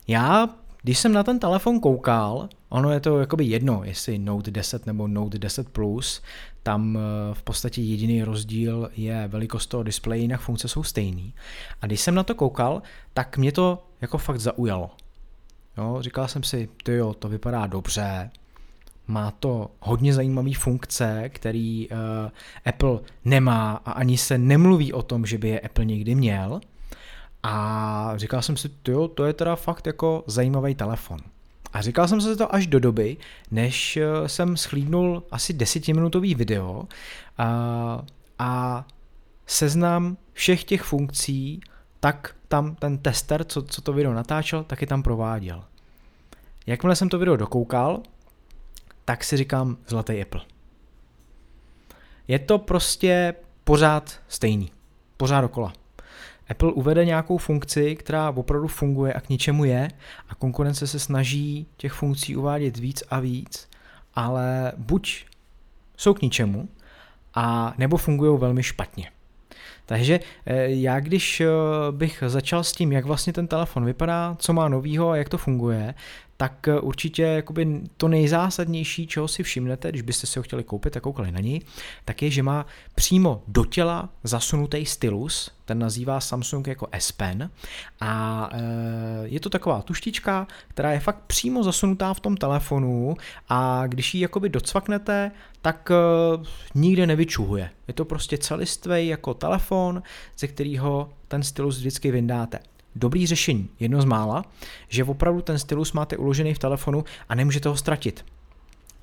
Já, 0.08 0.50
když 0.82 1.00
jsem 1.00 1.14
na 1.14 1.24
ten 1.24 1.40
telefon 1.40 1.80
koukal, 1.80 2.50
ono 2.74 2.92
je 2.92 3.00
to 3.00 3.20
jakoby 3.20 3.46
jedno, 3.46 3.82
jestli 3.84 4.20
Note 4.20 4.52
10 4.52 4.86
nebo 4.86 5.08
Note 5.08 5.40
10 5.40 5.70
Plus, 5.70 6.22
tam 6.64 6.98
eh, 6.98 7.34
v 7.34 7.44
podstatě 7.44 7.82
jediný 7.82 8.24
rozdíl 8.24 8.90
je 8.96 9.28
velikost 9.28 9.68
toho 9.68 9.84
displeje, 9.84 10.22
jinak 10.22 10.42
funkce 10.42 10.68
jsou 10.68 10.84
stejný. 10.84 11.34
A 11.82 11.86
když 11.86 12.02
jsem 12.02 12.16
na 12.16 12.24
to 12.24 12.36
koukal, 12.36 12.82
tak 13.14 13.38
mě 13.38 13.52
to 13.52 13.84
jako 14.02 14.18
fakt 14.18 14.40
zaujalo. 14.40 14.92
Jo, 15.78 15.98
říkal 16.00 16.28
jsem 16.28 16.44
si, 16.44 16.70
ty 16.84 16.94
jo, 16.94 17.14
to 17.14 17.30
vypadá 17.30 17.68
dobře, 17.68 18.32
má 19.08 19.32
to 19.32 19.72
hodně 19.80 20.14
zajímavé 20.14 20.52
funkce, 20.58 21.30
který 21.30 21.90
uh, 21.90 21.98
Apple 22.66 23.00
nemá 23.26 23.82
a 23.86 23.92
ani 23.92 24.18
se 24.18 24.38
nemluví 24.38 24.94
o 24.94 25.02
tom, 25.02 25.26
že 25.26 25.38
by 25.38 25.50
je 25.50 25.60
Apple 25.60 25.86
někdy 25.86 26.16
měl. 26.16 26.62
A 27.44 28.14
říkal 28.16 28.42
jsem 28.42 28.58
si, 28.58 28.70
jo, 28.88 29.08
to 29.08 29.26
je 29.26 29.34
teda 29.34 29.56
fakt 29.56 29.88
jako 29.88 30.24
zajímavý 30.28 30.76
telefon. 30.76 31.20
A 31.74 31.82
říkal 31.82 32.08
jsem 32.08 32.22
se 32.22 32.36
to 32.36 32.56
až 32.56 32.68
do 32.68 32.80
doby, 32.80 33.18
než 33.52 33.98
eh, 33.98 34.30
jsem 34.30 34.58
schlídnul 34.58 35.24
asi 35.32 35.54
desetiminutový 35.54 36.36
video 36.36 36.84
a, 37.38 38.06
a 38.40 38.86
seznam 39.48 40.18
všech 40.34 40.64
těch 40.64 40.82
funkcí, 40.82 41.62
tak 42.00 42.36
tam 42.48 42.76
ten 42.76 42.98
tester, 42.98 43.44
co, 43.44 43.62
co 43.62 43.82
to 43.82 43.94
video 43.94 44.14
natáčel, 44.14 44.64
taky 44.64 44.88
tam 44.88 45.04
prováděl. 45.04 45.64
Jakmile 46.66 46.96
jsem 46.96 47.10
to 47.10 47.20
video 47.20 47.38
dokoukal, 47.38 48.02
tak 49.06 49.24
si 49.24 49.38
říkám 49.38 49.78
zlatý 49.88 50.22
Apple. 50.22 50.42
Je 52.28 52.40
to 52.40 52.58
prostě 52.60 53.36
pořád 53.64 54.20
stejný. 54.28 54.72
Pořád 55.18 55.42
dokola. 55.42 55.74
Apple 56.50 56.72
uvede 56.72 57.06
nějakou 57.06 57.38
funkci, 57.38 57.96
která 57.96 58.30
opravdu 58.30 58.68
funguje 58.68 59.14
a 59.14 59.22
k 59.22 59.30
ničemu 59.30 59.66
je 59.66 59.88
a 60.30 60.36
konkurence 60.36 60.88
se 60.88 61.00
snaží 61.00 61.68
těch 61.78 61.94
funkcí 61.94 62.36
uvádět 62.36 62.78
víc 62.78 63.04
a 63.10 63.20
víc, 63.20 63.70
ale 64.16 64.72
buď 64.78 65.26
jsou 65.98 66.14
k 66.14 66.22
ničemu, 66.22 66.70
a 67.36 67.74
nebo 67.78 67.98
fungují 67.98 68.40
velmi 68.40 68.64
špatně. 68.64 69.12
Takže 69.86 70.20
eh, 70.46 70.70
já 70.70 71.00
když 71.00 71.42
eh, 71.42 71.48
bych 71.92 72.24
začal 72.28 72.64
s 72.64 72.72
tím, 72.72 72.92
jak 72.92 73.06
vlastně 73.06 73.34
ten 73.34 73.48
telefon 73.48 73.86
vypadá, 73.86 74.36
co 74.40 74.54
má 74.54 74.68
novýho 74.68 75.10
a 75.10 75.18
jak 75.18 75.30
to 75.30 75.38
funguje, 75.38 75.94
tak 76.38 76.68
eh, 76.68 76.80
určitě 76.80 77.24
jakoby 77.24 77.82
to 77.98 78.08
nejzásadnější, 78.08 79.08
čeho 79.08 79.28
si 79.28 79.44
všimnete, 79.44 79.90
když 79.90 80.02
byste 80.02 80.28
si 80.28 80.40
ho 80.40 80.44
chtěli 80.44 80.64
koupit 80.64 80.98
a 80.98 81.00
koukali 81.00 81.32
na 81.32 81.40
něj, 81.40 81.62
tak 82.06 82.22
je, 82.22 82.30
že 82.30 82.44
má 82.44 82.66
přímo 82.96 83.44
do 83.48 83.66
těla 83.66 84.10
zasunutý 84.24 84.86
stylus, 84.86 85.52
ten 85.66 85.80
nazývá 85.80 86.20
Samsung 86.20 86.68
jako 86.68 86.88
S 86.92 87.12
Pen 87.12 87.50
a 88.02 88.50
eh, 88.54 88.58
je 89.24 89.40
to 89.40 89.50
taková 89.50 89.82
tuštička, 89.82 90.48
která 90.68 90.92
je 90.92 91.00
fakt 91.00 91.24
přímo 91.28 91.64
zasunutá 91.64 92.14
v 92.14 92.20
tom 92.20 92.38
telefonu 92.38 93.16
a 93.50 93.88
když 93.88 94.16
ji 94.16 94.22
jakoby 94.22 94.50
docvaknete, 94.50 95.32
tak 95.62 95.92
eh, 95.92 96.46
nikde 96.76 97.08
nevyčuhuje. 97.08 97.70
Je 97.88 97.94
to 97.94 98.06
prostě 98.06 98.38
celistvý 98.38 99.08
jako 99.08 99.34
telefon, 99.34 100.04
ze 100.38 100.48
kterého 100.48 101.10
ten 101.28 101.44
stylus 101.44 101.78
vždycky 101.78 102.12
vyndáte 102.12 102.60
dobrý 102.96 103.28
řešení, 103.28 103.70
jedno 103.80 104.02
z 104.02 104.06
mála, 104.06 104.46
že 104.88 105.04
opravdu 105.04 105.42
ten 105.42 105.60
stylus 105.60 105.94
máte 105.94 106.18
uložený 106.18 106.54
v 106.54 106.60
telefonu 106.60 107.04
a 107.30 107.36
nemůžete 107.36 107.70
ho 107.70 107.78
ztratit. 107.78 108.26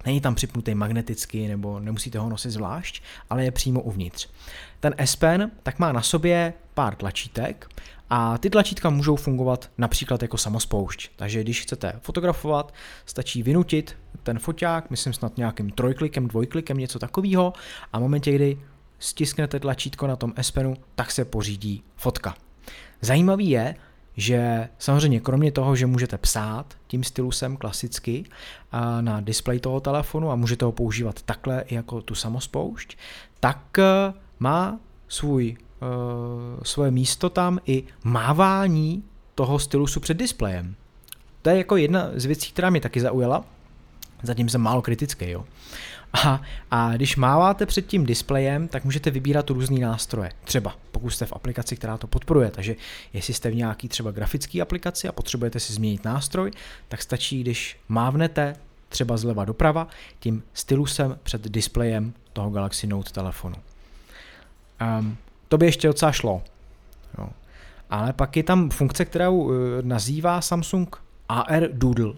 Není 0.06 0.20
tam 0.20 0.34
připnutý 0.34 0.74
magneticky 0.74 1.48
nebo 1.48 1.80
nemusíte 1.80 2.18
ho 2.18 2.28
nosit 2.28 2.50
zvlášť, 2.50 3.02
ale 3.30 3.44
je 3.44 3.50
přímo 3.50 3.80
uvnitř. 3.80 4.28
Ten 4.80 4.94
S 4.98 5.16
Pen 5.16 5.50
tak 5.62 5.78
má 5.78 5.92
na 5.92 6.02
sobě 6.02 6.52
pár 6.74 6.94
tlačítek 6.94 7.68
a 8.10 8.38
ty 8.38 8.50
tlačítka 8.50 8.90
můžou 8.90 9.16
fungovat 9.16 9.70
například 9.78 10.22
jako 10.22 10.38
samospoušť. 10.38 11.10
Takže 11.16 11.40
když 11.40 11.62
chcete 11.62 11.92
fotografovat, 12.02 12.74
stačí 13.06 13.42
vynutit 13.42 13.96
ten 14.22 14.38
foťák, 14.38 14.90
myslím 14.90 15.12
snad 15.12 15.36
nějakým 15.36 15.70
trojklikem, 15.70 16.28
dvojklikem, 16.28 16.78
něco 16.78 16.98
takového 16.98 17.52
a 17.92 17.98
v 17.98 18.02
momentě, 18.02 18.32
kdy 18.32 18.60
stisknete 18.98 19.60
tlačítko 19.60 20.06
na 20.06 20.16
tom 20.16 20.32
S 20.36 20.50
Penu, 20.50 20.76
tak 20.94 21.10
se 21.10 21.24
pořídí 21.24 21.82
fotka. 21.96 22.34
Zajímavý 23.00 23.50
je, 23.50 23.74
že 24.16 24.68
samozřejmě 24.78 25.20
kromě 25.20 25.52
toho, 25.52 25.76
že 25.76 25.86
můžete 25.86 26.18
psát 26.18 26.66
tím 26.86 27.04
stylusem 27.04 27.56
klasicky 27.56 28.24
na 29.00 29.20
displej 29.20 29.60
toho 29.60 29.80
telefonu 29.80 30.30
a 30.30 30.36
můžete 30.36 30.64
ho 30.64 30.72
používat 30.72 31.22
takhle 31.22 31.64
jako 31.70 32.02
tu 32.02 32.14
samospoušť, 32.14 32.96
tak 33.40 33.78
e, 33.78 33.84
má 34.38 34.80
svůj, 35.08 35.56
e, 35.56 35.86
svoje 36.62 36.90
místo 36.90 37.30
tam 37.30 37.58
i 37.66 37.84
mávání 38.04 39.04
toho 39.34 39.58
stylusu 39.58 40.00
před 40.00 40.16
displejem. 40.16 40.74
To 41.42 41.50
je 41.50 41.56
jako 41.56 41.76
jedna 41.76 42.10
z 42.14 42.24
věcí, 42.24 42.52
která 42.52 42.70
mě 42.70 42.80
taky 42.80 43.00
zaujala. 43.00 43.44
Zatím 44.22 44.48
jsem 44.48 44.60
málo 44.60 44.82
kritický, 44.82 45.30
jo. 45.30 45.44
A, 46.12 46.42
a 46.70 46.96
když 46.96 47.16
máváte 47.16 47.66
před 47.66 47.86
tím 47.86 48.06
displejem, 48.06 48.68
tak 48.68 48.84
můžete 48.84 49.10
vybírat 49.10 49.50
různé 49.50 49.80
nástroje. 49.80 50.32
Třeba 50.44 50.76
pokud 50.92 51.10
jste 51.10 51.26
v 51.26 51.32
aplikaci, 51.32 51.76
která 51.76 51.96
to 51.96 52.06
podporuje. 52.06 52.50
Takže 52.50 52.76
jestli 53.12 53.34
jste 53.34 53.50
v 53.50 53.54
nějaký 53.54 53.88
třeba 53.88 54.10
grafický 54.10 54.62
aplikaci 54.62 55.08
a 55.08 55.12
potřebujete 55.12 55.60
si 55.60 55.72
změnit 55.72 56.04
nástroj, 56.04 56.50
tak 56.88 57.02
stačí, 57.02 57.40
když 57.40 57.78
mávnete 57.88 58.56
třeba 58.88 59.16
zleva 59.16 59.44
doprava 59.44 59.88
tím 60.20 60.42
stylusem 60.54 61.18
před 61.22 61.42
displejem 61.42 62.12
toho 62.32 62.50
Galaxy 62.50 62.86
Note 62.86 63.10
telefonu. 63.10 63.56
Um, 64.98 65.16
to 65.48 65.58
by 65.58 65.66
ještě 65.66 65.88
docela 65.88 66.12
šlo. 66.12 66.42
Jo. 67.18 67.28
Ale 67.90 68.12
pak 68.12 68.36
je 68.36 68.42
tam 68.42 68.70
funkce, 68.70 69.04
kterou 69.04 69.36
uh, 69.36 69.52
nazývá 69.82 70.40
Samsung 70.40 70.96
AR 71.28 71.68
Doodle. 71.72 72.12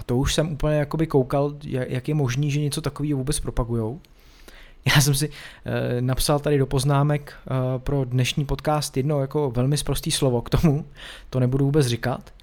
A 0.00 0.02
to 0.02 0.16
už 0.16 0.34
jsem 0.34 0.52
úplně 0.52 0.76
jakoby 0.76 1.06
koukal, 1.06 1.54
jak 1.64 2.08
je 2.08 2.14
možný, 2.14 2.50
že 2.50 2.60
něco 2.60 2.80
takového 2.80 3.18
vůbec 3.18 3.40
propagujou. 3.40 4.00
Já 4.94 5.00
jsem 5.00 5.14
si 5.14 5.30
e, 5.64 6.00
napsal 6.00 6.40
tady 6.40 6.58
do 6.58 6.66
poznámek 6.66 7.34
e, 7.34 7.78
pro 7.78 8.04
dnešní 8.04 8.44
podcast 8.44 8.96
jedno 8.96 9.20
jako 9.20 9.50
velmi 9.50 9.76
sprostý 9.76 10.10
slovo 10.10 10.42
k 10.42 10.50
tomu, 10.50 10.86
to 11.30 11.40
nebudu 11.40 11.64
vůbec 11.64 11.86
říkat. 11.86 12.34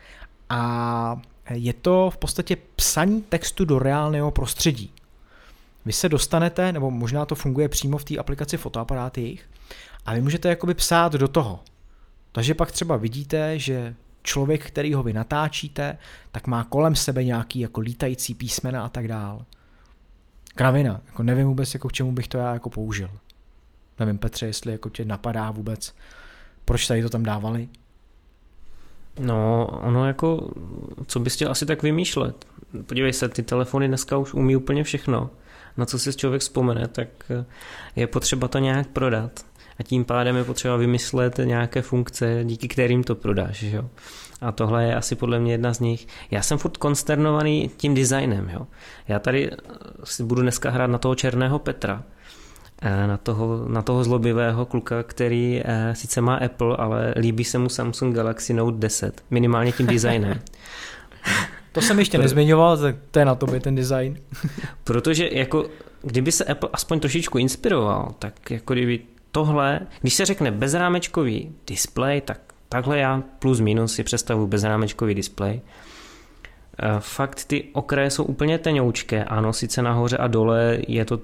A 0.49 1.21
je 1.49 1.73
to 1.73 2.09
v 2.13 2.17
podstatě 2.17 2.57
psaní 2.75 3.21
textu 3.21 3.65
do 3.65 3.79
reálného 3.79 4.31
prostředí. 4.31 4.91
Vy 5.85 5.93
se 5.93 6.09
dostanete, 6.09 6.71
nebo 6.71 6.91
možná 6.91 7.25
to 7.25 7.35
funguje 7.35 7.69
přímo 7.69 7.97
v 7.97 8.03
té 8.03 8.17
aplikaci 8.17 8.57
fotoaparát 8.57 9.17
jejich, 9.17 9.49
a 10.05 10.13
vy 10.13 10.21
můžete 10.21 10.49
jakoby 10.49 10.73
psát 10.73 11.13
do 11.13 11.27
toho. 11.27 11.59
Takže 12.31 12.53
pak 12.53 12.71
třeba 12.71 12.97
vidíte, 12.97 13.59
že 13.59 13.95
člověk, 14.27 14.67
který 14.67 14.93
ho 14.93 15.03
vy 15.03 15.13
natáčíte, 15.13 15.97
tak 16.31 16.47
má 16.47 16.63
kolem 16.63 16.95
sebe 16.95 17.23
nějaký 17.23 17.59
jako 17.59 17.81
lítající 17.81 18.33
písmena 18.33 18.85
a 18.85 18.89
tak 18.89 19.07
dál. 19.07 19.45
Kravina, 20.55 21.01
jako 21.05 21.23
nevím 21.23 21.47
vůbec, 21.47 21.73
jako 21.73 21.87
k 21.87 21.93
čemu 21.93 22.11
bych 22.11 22.27
to 22.27 22.37
já 22.37 22.53
jako 22.53 22.69
použil. 22.69 23.09
Nevím, 23.99 24.17
Petře, 24.17 24.45
jestli 24.45 24.71
jako 24.71 24.89
tě 24.89 25.05
napadá 25.05 25.51
vůbec, 25.51 25.95
proč 26.65 26.87
tady 26.87 27.01
to 27.01 27.09
tam 27.09 27.23
dávali? 27.23 27.69
No, 29.19 29.67
ono 29.67 30.07
jako, 30.07 30.51
co 31.05 31.19
bys 31.19 31.35
chtěl 31.35 31.51
asi 31.51 31.65
tak 31.65 31.83
vymýšlet? 31.83 32.45
Podívej 32.85 33.13
se, 33.13 33.29
ty 33.29 33.43
telefony 33.43 33.87
dneska 33.87 34.17
už 34.17 34.33
umí 34.33 34.55
úplně 34.55 34.83
všechno. 34.83 35.29
Na 35.77 35.85
co 35.85 35.99
si 35.99 36.13
člověk 36.13 36.41
vzpomene, 36.41 36.87
tak 36.87 37.07
je 37.95 38.07
potřeba 38.07 38.47
to 38.47 38.59
nějak 38.59 38.87
prodat 38.87 39.45
a 39.79 39.83
tím 39.83 40.05
pádem 40.05 40.35
je 40.35 40.43
potřeba 40.43 40.75
vymyslet 40.75 41.37
nějaké 41.43 41.81
funkce, 41.81 42.41
díky 42.43 42.67
kterým 42.67 43.03
to 43.03 43.15
prodáš. 43.15 43.61
Jo? 43.61 43.89
A 44.41 44.51
tohle 44.51 44.85
je 44.85 44.95
asi 44.95 45.15
podle 45.15 45.39
mě 45.39 45.51
jedna 45.51 45.73
z 45.73 45.79
nich. 45.79 46.07
Já 46.31 46.41
jsem 46.41 46.57
furt 46.57 46.77
konsternovaný 46.77 47.71
tím 47.77 47.95
designem. 47.95 48.49
Jo? 48.53 48.67
Já 49.07 49.19
tady 49.19 49.51
si 50.03 50.23
budu 50.23 50.41
dneska 50.41 50.69
hrát 50.69 50.87
na 50.87 50.97
toho 50.97 51.15
černého 51.15 51.59
Petra, 51.59 52.03
eh, 52.81 53.07
na 53.07 53.17
toho, 53.17 53.65
na 53.67 53.81
toho 53.81 54.03
zlobivého 54.03 54.65
kluka, 54.65 55.03
který 55.03 55.61
eh, 55.65 55.95
sice 55.95 56.21
má 56.21 56.35
Apple, 56.35 56.75
ale 56.77 57.13
líbí 57.17 57.43
se 57.43 57.57
mu 57.57 57.69
Samsung 57.69 58.15
Galaxy 58.15 58.53
Note 58.53 58.77
10, 58.77 59.23
minimálně 59.29 59.71
tím 59.71 59.87
designem. 59.87 60.39
To 61.71 61.81
jsem 61.81 61.99
ještě 61.99 62.17
nezmiňoval, 62.17 62.77
tak 62.77 62.95
to 63.11 63.19
je 63.19 63.25
na 63.25 63.35
tobě 63.35 63.59
ten 63.59 63.75
design. 63.75 64.17
Protože 64.83 65.29
jako, 65.31 65.65
kdyby 66.01 66.31
se 66.31 66.45
Apple 66.45 66.69
aspoň 66.73 66.99
trošičku 66.99 67.37
inspiroval, 67.37 68.15
tak 68.19 68.51
jako 68.51 68.73
kdyby 68.73 68.99
tohle, 69.37 69.79
když 70.01 70.13
se 70.13 70.25
řekne 70.25 70.51
bezrámečkový 70.51 71.51
displej, 71.67 72.21
tak 72.21 72.39
takhle 72.69 72.97
já 72.97 73.23
plus 73.39 73.59
minus 73.59 73.93
si 73.93 74.03
představuji 74.03 74.47
bezrámečkový 74.47 75.15
displej. 75.15 75.61
Eh, 76.79 76.95
fakt 76.99 77.45
ty 77.45 77.63
okraje 77.73 78.09
jsou 78.09 78.23
úplně 78.23 78.57
tenoučké, 78.57 79.23
ano, 79.23 79.53
sice 79.53 79.81
nahoře 79.81 80.17
a 80.17 80.27
dole 80.27 80.77
je 80.87 81.05
to 81.05 81.19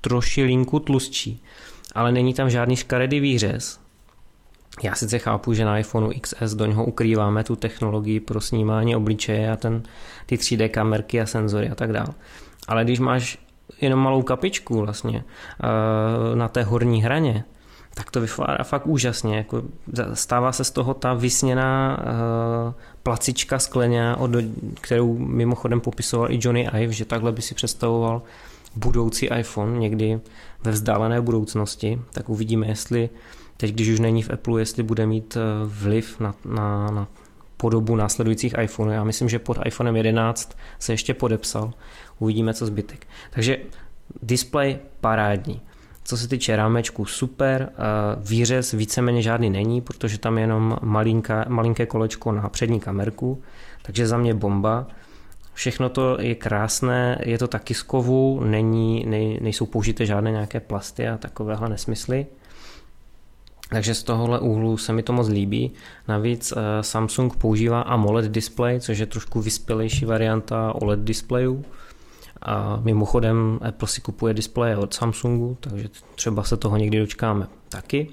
trošilinku 0.00 0.78
tlustší, 0.78 1.42
ale 1.94 2.12
není 2.12 2.34
tam 2.34 2.50
žádný 2.50 2.76
škaredý 2.76 3.20
výřez. 3.20 3.80
Já 4.82 4.94
sice 4.94 5.18
chápu, 5.18 5.52
že 5.52 5.64
na 5.64 5.78
iPhoneu 5.78 6.10
XS 6.20 6.54
do 6.54 6.66
něho 6.66 6.84
ukrýváme 6.84 7.44
tu 7.44 7.56
technologii 7.56 8.20
pro 8.20 8.40
snímání 8.40 8.96
obličeje 8.96 9.50
a 9.50 9.56
ten, 9.56 9.82
ty 10.26 10.36
3D 10.36 10.68
kamerky 10.68 11.20
a 11.20 11.26
senzory 11.26 11.70
a 11.70 11.74
tak 11.74 11.92
dále. 11.92 12.14
Ale 12.68 12.84
když 12.84 12.98
máš 12.98 13.38
jenom 13.80 14.00
malou 14.00 14.22
kapičku 14.22 14.80
vlastně 14.80 15.24
eh, 15.24 16.36
na 16.36 16.48
té 16.48 16.62
horní 16.62 17.02
hraně, 17.02 17.44
tak 17.98 18.10
to 18.10 18.20
vypadá 18.20 18.64
fakt 18.64 18.86
úžasně. 18.86 19.36
Jako 19.36 19.62
stává 20.14 20.52
se 20.52 20.64
z 20.64 20.70
toho 20.70 20.94
ta 20.94 21.14
vysněná 21.14 21.98
uh, 21.98 22.72
placička 23.02 23.58
skleně, 23.58 24.14
kterou 24.80 25.18
mimochodem 25.18 25.80
popisoval 25.80 26.30
i 26.30 26.38
Johnny 26.42 26.68
Ive, 26.74 26.92
že 26.92 27.04
takhle 27.04 27.32
by 27.32 27.42
si 27.42 27.54
představoval 27.54 28.22
budoucí 28.76 29.26
iPhone 29.26 29.78
někdy 29.78 30.20
ve 30.64 30.70
vzdálené 30.70 31.20
budoucnosti, 31.20 32.00
tak 32.12 32.28
uvidíme, 32.28 32.66
jestli 32.66 33.10
teď, 33.56 33.72
když 33.72 33.88
už 33.88 34.00
není 34.00 34.22
v 34.22 34.30
Apple, 34.30 34.60
jestli 34.60 34.82
bude 34.82 35.06
mít 35.06 35.36
eh, 35.36 35.40
vliv 35.64 36.20
na, 36.20 36.34
na, 36.44 36.90
na 36.90 37.08
podobu 37.56 37.96
následujících 37.96 38.54
iPhoneů. 38.62 38.94
Já 38.94 39.04
myslím, 39.04 39.28
že 39.28 39.38
pod 39.38 39.58
iPhonem 39.66 39.96
11 39.96 40.58
se 40.78 40.92
ještě 40.92 41.14
podepsal. 41.14 41.72
Uvidíme, 42.18 42.54
co 42.54 42.66
zbytek. 42.66 43.06
Takže 43.30 43.58
display 44.22 44.78
parádní. 45.00 45.60
Co 46.08 46.16
se 46.16 46.28
týče 46.28 46.56
rámečku, 46.56 47.04
super. 47.04 47.72
Výřez 48.16 48.72
víceméně 48.72 49.22
žádný 49.22 49.50
není, 49.50 49.80
protože 49.80 50.18
tam 50.18 50.38
je 50.38 50.42
jenom 50.42 50.76
malinká, 50.82 51.44
malinké 51.48 51.86
kolečko 51.86 52.32
na 52.32 52.48
přední 52.48 52.80
kamerku, 52.80 53.42
takže 53.82 54.06
za 54.06 54.18
mě 54.18 54.34
bomba. 54.34 54.86
Všechno 55.54 55.88
to 55.88 56.16
je 56.20 56.34
krásné, 56.34 57.18
je 57.24 57.38
to 57.38 57.48
taky 57.48 57.74
z 57.74 57.82
kovu, 57.82 58.40
není, 58.44 59.04
nej, 59.06 59.38
nejsou 59.42 59.66
použité 59.66 60.06
žádné 60.06 60.30
nějaké 60.30 60.60
plasty 60.60 61.08
a 61.08 61.16
takovéhle 61.16 61.68
nesmysly. 61.68 62.26
Takže 63.70 63.94
z 63.94 64.02
tohohle 64.02 64.40
úhlu 64.40 64.76
se 64.76 64.92
mi 64.92 65.02
to 65.02 65.12
moc 65.12 65.28
líbí. 65.28 65.72
Navíc 66.08 66.52
eh, 66.52 66.82
Samsung 66.82 67.36
používá 67.36 67.80
AMOLED 67.80 68.30
display, 68.30 68.80
což 68.80 68.98
je 68.98 69.06
trošku 69.06 69.40
vyspělejší 69.40 70.04
varianta 70.04 70.72
OLED 70.74 71.00
displejů. 71.00 71.64
A 72.42 72.80
mimochodem 72.82 73.60
Apple 73.62 73.88
si 73.88 74.00
kupuje 74.00 74.34
displeje 74.34 74.76
od 74.76 74.94
Samsungu, 74.94 75.56
takže 75.60 75.88
třeba 76.14 76.42
se 76.42 76.56
toho 76.56 76.76
někdy 76.76 76.98
dočkáme 76.98 77.46
taky. 77.68 78.08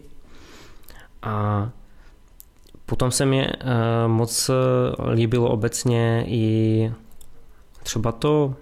A 1.21 1.69
potom 2.86 3.11
se 3.11 3.26
mi 3.26 3.47
eh, 3.47 3.53
moc 4.07 4.49
líbilo 5.13 5.49
obecně 5.49 6.26
i 6.28 6.91
třeba 7.84 8.11
to 8.11 8.55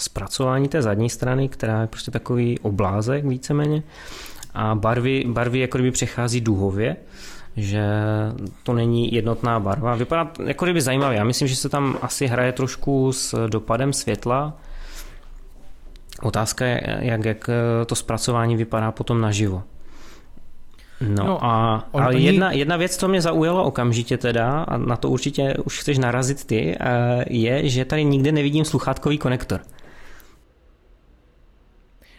zpracování 0.00 0.68
té 0.68 0.82
zadní 0.82 1.10
strany, 1.10 1.48
která 1.48 1.80
je 1.80 1.86
prostě 1.86 2.10
takový 2.10 2.58
oblázek 2.58 3.24
víceméně 3.24 3.82
a 4.54 4.74
barvy, 4.74 5.24
barvy 5.28 5.58
jako 5.58 5.78
kdyby 5.78 5.90
přechází 5.90 6.40
duhově, 6.40 6.96
že 7.56 7.82
to 8.62 8.72
není 8.72 9.14
jednotná 9.14 9.60
barva. 9.60 9.94
Vypadá 9.94 10.30
jako 10.44 10.64
kdyby 10.64 10.80
zajímavě. 10.80 11.18
Já 11.18 11.24
myslím, 11.24 11.48
že 11.48 11.56
se 11.56 11.68
tam 11.68 11.98
asi 12.02 12.26
hraje 12.26 12.52
trošku 12.52 13.12
s 13.12 13.48
dopadem 13.48 13.92
světla, 13.92 14.56
Otázka 16.22 16.66
je, 16.66 16.98
jak, 17.00 17.24
jak 17.24 17.50
to 17.86 17.94
zpracování 17.94 18.56
vypadá 18.56 18.92
potom 18.92 19.20
naživo. 19.20 19.62
No, 21.00 21.26
no 21.26 21.44
a 21.44 21.84
ale 21.92 22.14
oni... 22.14 22.24
jedna, 22.24 22.52
jedna 22.52 22.76
věc, 22.76 22.96
co 22.96 23.08
mě 23.08 23.20
zaujalo 23.20 23.64
okamžitě 23.64 24.18
teda, 24.18 24.62
a 24.62 24.76
na 24.76 24.96
to 24.96 25.10
určitě 25.10 25.54
už 25.64 25.80
chceš 25.80 25.98
narazit 25.98 26.44
ty, 26.44 26.76
eh, 26.80 27.24
je, 27.30 27.68
že 27.68 27.84
tady 27.84 28.04
nikde 28.04 28.32
nevidím 28.32 28.64
sluchátkový 28.64 29.18
konektor. 29.18 29.60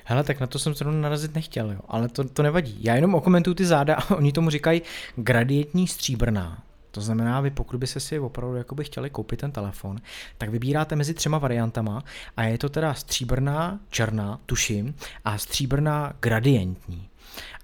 Hele, 0.03 0.23
tak 0.23 0.39
na 0.39 0.47
to 0.47 0.59
jsem 0.59 0.73
zrovna 0.73 1.01
narazit 1.01 1.35
nechtěl, 1.35 1.71
jo. 1.71 1.79
ale 1.87 2.07
to, 2.09 2.23
to 2.23 2.43
nevadí. 2.43 2.77
Já 2.81 2.95
jenom 2.95 3.15
okomentuju 3.15 3.53
ty 3.53 3.65
záda 3.65 3.95
a 3.95 4.15
oni 4.15 4.31
tomu 4.31 4.49
říkají 4.49 4.81
gradientní 5.15 5.87
stříbrná. 5.87 6.63
To 6.91 7.01
znamená, 7.01 7.41
vy 7.41 7.51
pokud 7.51 7.77
by 7.77 7.87
se 7.87 7.99
si 7.99 8.19
opravdu 8.19 8.55
jakoby 8.55 8.83
chtěli 8.83 9.09
koupit 9.09 9.39
ten 9.39 9.51
telefon, 9.51 9.97
tak 10.37 10.49
vybíráte 10.49 10.95
mezi 10.95 11.13
třema 11.13 11.37
variantama 11.37 12.03
a 12.37 12.43
je 12.43 12.57
to 12.57 12.69
teda 12.69 12.93
stříbrná, 12.93 13.79
černá, 13.89 14.39
tuším, 14.45 14.95
a 15.25 15.37
stříbrná 15.37 16.13
gradientní. 16.19 17.09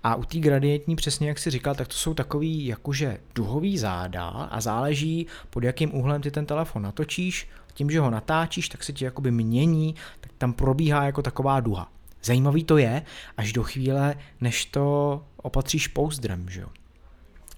A 0.04 0.16
u 0.16 0.24
té 0.24 0.38
gradientní, 0.38 0.96
přesně 0.96 1.28
jak 1.28 1.40
si 1.40 1.50
říkal, 1.50 1.76
tak 1.76 1.88
to 1.88 1.94
jsou 1.94 2.14
takový 2.14 2.66
jakože 2.66 3.18
duhový 3.36 3.78
záda 3.78 4.28
a 4.28 4.62
záleží 4.62 5.28
pod 5.50 5.64
jakým 5.64 5.96
úhlem 5.96 6.22
ty 6.22 6.32
ten 6.32 6.46
telefon 6.46 6.82
natočíš, 6.82 7.50
tím, 7.74 7.92
že 7.92 8.00
ho 8.00 8.10
natáčíš, 8.10 8.70
tak 8.70 8.84
se 8.84 8.94
ti 8.94 9.06
jakoby 9.06 9.32
mění, 9.32 9.96
tak 10.22 10.32
tam 10.38 10.54
probíhá 10.54 11.04
jako 11.04 11.22
taková 11.22 11.60
duha. 11.60 11.92
Zajímavý 12.24 12.64
to 12.64 12.78
je 12.78 13.02
až 13.38 13.54
do 13.54 13.64
chvíle, 13.64 14.16
než 14.42 14.66
to 14.66 15.24
opatříš 15.38 15.88
pouzdrem, 15.88 16.50
že 16.50 16.62
jo. 16.62 16.68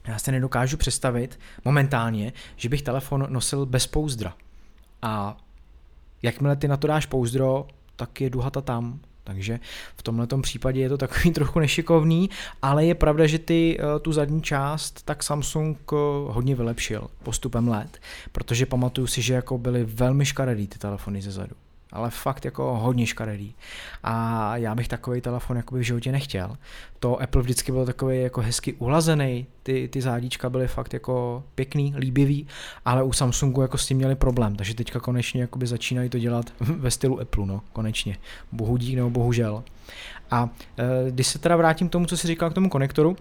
Já 0.08 0.20
se 0.20 0.32
nedokážu 0.32 0.78
představit 0.78 1.40
momentálně, 1.66 2.34
že 2.56 2.70
bych 2.70 2.82
telefon 2.82 3.28
nosil 3.30 3.66
bez 3.66 3.88
pouzdra. 3.88 4.34
A 5.02 5.38
jakmile 6.22 6.56
ty 6.56 6.68
na 6.68 6.78
to 6.78 6.88
dáš 6.88 7.06
pouzdro, 7.06 7.68
tak 7.96 8.22
je 8.22 8.30
duhata 8.30 8.62
tam. 8.62 9.00
Takže 9.24 9.60
v 9.96 10.04
tomhle 10.04 10.28
případě 10.42 10.82
je 10.82 10.90
to 10.90 10.98
takový 10.98 11.32
trochu 11.34 11.60
nešikovný, 11.60 12.30
ale 12.62 12.86
je 12.86 12.96
pravda, 12.96 13.28
že 13.28 13.40
ty 13.40 13.78
eh, 13.80 14.00
tu 14.00 14.12
zadní 14.12 14.42
část 14.42 15.06
tak 15.06 15.24
Samsung 15.24 15.78
eh, 15.94 15.96
hodně 16.28 16.56
vylepšil 16.56 17.08
postupem 17.24 17.68
let, 17.68 18.00
protože 18.32 18.66
pamatuju 18.66 19.08
si, 19.08 19.22
že 19.22 19.34
jako 19.34 19.58
byly 19.58 19.84
velmi 19.84 20.26
škaredý 20.26 20.68
ty 20.68 20.80
telefony 20.80 21.22
ze 21.22 21.32
zadu 21.32 21.56
ale 21.92 22.10
fakt 22.10 22.46
jako 22.46 22.78
hodně 22.78 23.06
škaredý. 23.06 23.56
A 24.04 24.58
já 24.58 24.76
bych 24.76 24.88
takový 24.88 25.22
telefon 25.22 25.58
jakoby 25.58 25.82
v 25.82 25.84
životě 25.84 26.12
nechtěl. 26.12 26.58
To 27.00 27.22
Apple 27.22 27.42
vždycky 27.42 27.72
byl 27.72 27.86
takový 27.86 28.22
jako 28.22 28.42
hezky 28.42 28.74
ulazený, 28.74 29.46
ty, 29.64 29.88
ty 29.88 30.02
zádíčka 30.02 30.50
byly 30.50 30.68
fakt 30.68 30.94
jako 30.94 31.44
pěkný, 31.56 31.94
líbivý, 31.98 32.48
ale 32.86 33.04
u 33.04 33.14
Samsungu 33.14 33.62
jako 33.62 33.78
s 33.78 33.86
tím 33.86 33.98
měli 33.98 34.16
problém, 34.16 34.56
takže 34.56 34.76
teďka 34.76 35.00
konečně 35.00 35.42
jakoby 35.42 35.68
začínají 35.68 36.10
to 36.10 36.20
dělat 36.20 36.46
ve 36.60 36.92
stylu 36.92 37.20
Apple, 37.20 37.46
no, 37.46 37.62
konečně. 37.74 38.18
Bohu 38.52 38.78
dík 38.78 38.96
nebo 38.96 39.10
bohužel. 39.10 39.64
A 40.32 40.50
e, 40.78 41.12
když 41.12 41.28
se 41.28 41.40
teda 41.40 41.56
vrátím 41.56 41.90
k 41.90 41.92
tomu, 41.92 42.06
co 42.06 42.18
jsi 42.18 42.28
říkal 42.28 42.50
k 42.50 42.54
tomu 42.54 42.70
konektoru, 42.70 43.18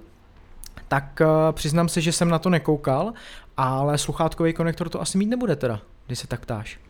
tak 0.89 1.21
e, 1.21 1.27
přiznám 1.53 1.89
se, 1.89 2.01
že 2.01 2.13
jsem 2.13 2.29
na 2.29 2.39
to 2.39 2.51
nekoukal, 2.51 3.13
ale 3.57 3.99
sluchátkový 3.99 4.53
konektor 4.53 4.89
to 4.89 5.01
asi 5.01 5.19
mít 5.19 5.27
nebude 5.27 5.57
teda, 5.57 5.81
když 6.07 6.19
se 6.19 6.27
tak 6.27 6.41
ptáš. 6.41 6.86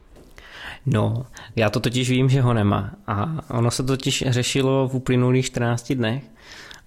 No, 0.86 1.26
já 1.56 1.70
to 1.70 1.80
totiž 1.80 2.10
vím, 2.10 2.28
že 2.28 2.40
ho 2.40 2.54
nemá. 2.54 2.90
A 3.06 3.28
ono 3.50 3.70
se 3.70 3.82
totiž 3.82 4.24
řešilo 4.28 4.88
v 4.88 4.94
uplynulých 4.94 5.46
14 5.46 5.92
dnech, 5.92 6.24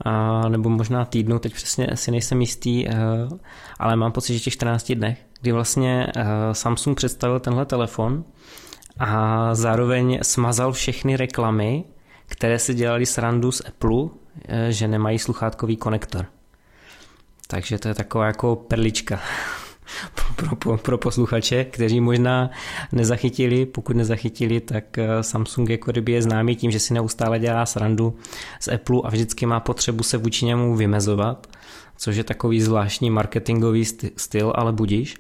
a, 0.06 0.50
nebo 0.50 0.70
možná 0.70 1.06
týdnu, 1.06 1.40
teď 1.40 1.54
přesně 1.54 1.88
si 1.94 2.12
nejsem 2.12 2.42
jistý, 2.42 2.88
eh, 2.88 2.94
ale 3.80 3.96
mám 3.96 4.12
pocit, 4.12 4.34
že 4.34 4.40
těch 4.40 4.54
14 4.54 4.96
dnech, 4.96 5.26
kdy 5.42 5.52
vlastně 5.52 6.08
eh, 6.16 6.26
Samsung 6.52 6.98
představil 6.98 7.40
tenhle 7.40 7.66
telefon 7.66 8.24
a 9.00 9.56
zároveň 9.56 10.20
smazal 10.22 10.72
všechny 10.72 11.18
reklamy, 11.18 11.84
které 12.26 12.60
se 12.60 12.74
dělali 12.74 13.06
srandu 13.06 13.52
z 13.52 13.62
Apple, 13.68 14.04
eh, 14.48 14.72
že 14.72 14.88
nemají 14.88 15.20
sluchátkový 15.20 15.78
konektor. 15.78 16.26
Takže 17.48 17.80
to 17.80 17.88
je 17.88 17.94
taková 17.94 18.26
jako 18.26 18.56
perlička 18.56 19.20
pro, 20.36 20.56
pro, 20.56 20.78
pro 20.78 20.98
posluchače, 20.98 21.64
kteří 21.64 22.02
možná 22.02 22.50
nezachytili, 22.92 23.66
pokud 23.66 23.96
nezachytili, 23.96 24.60
tak 24.60 24.98
eh, 24.98 25.24
Samsung 25.24 25.70
jako 25.70 25.92
kdyby 25.92 26.12
je 26.12 26.22
známý 26.22 26.56
tím, 26.56 26.72
že 26.72 26.80
si 26.80 26.94
neustále 26.94 27.40
dělá 27.40 27.66
srandu 27.66 28.16
z 28.60 28.68
Apple 28.68 29.02
a 29.04 29.10
vždycky 29.10 29.46
má 29.46 29.60
potřebu 29.60 30.04
se 30.04 30.18
vůči 30.18 30.46
němu 30.46 30.76
vymezovat, 30.76 31.48
což 31.98 32.16
je 32.16 32.24
takový 32.24 32.62
zvláštní 32.62 33.10
marketingový 33.10 33.86
styl, 34.18 34.54
ale 34.56 34.72
budíš. 34.74 35.16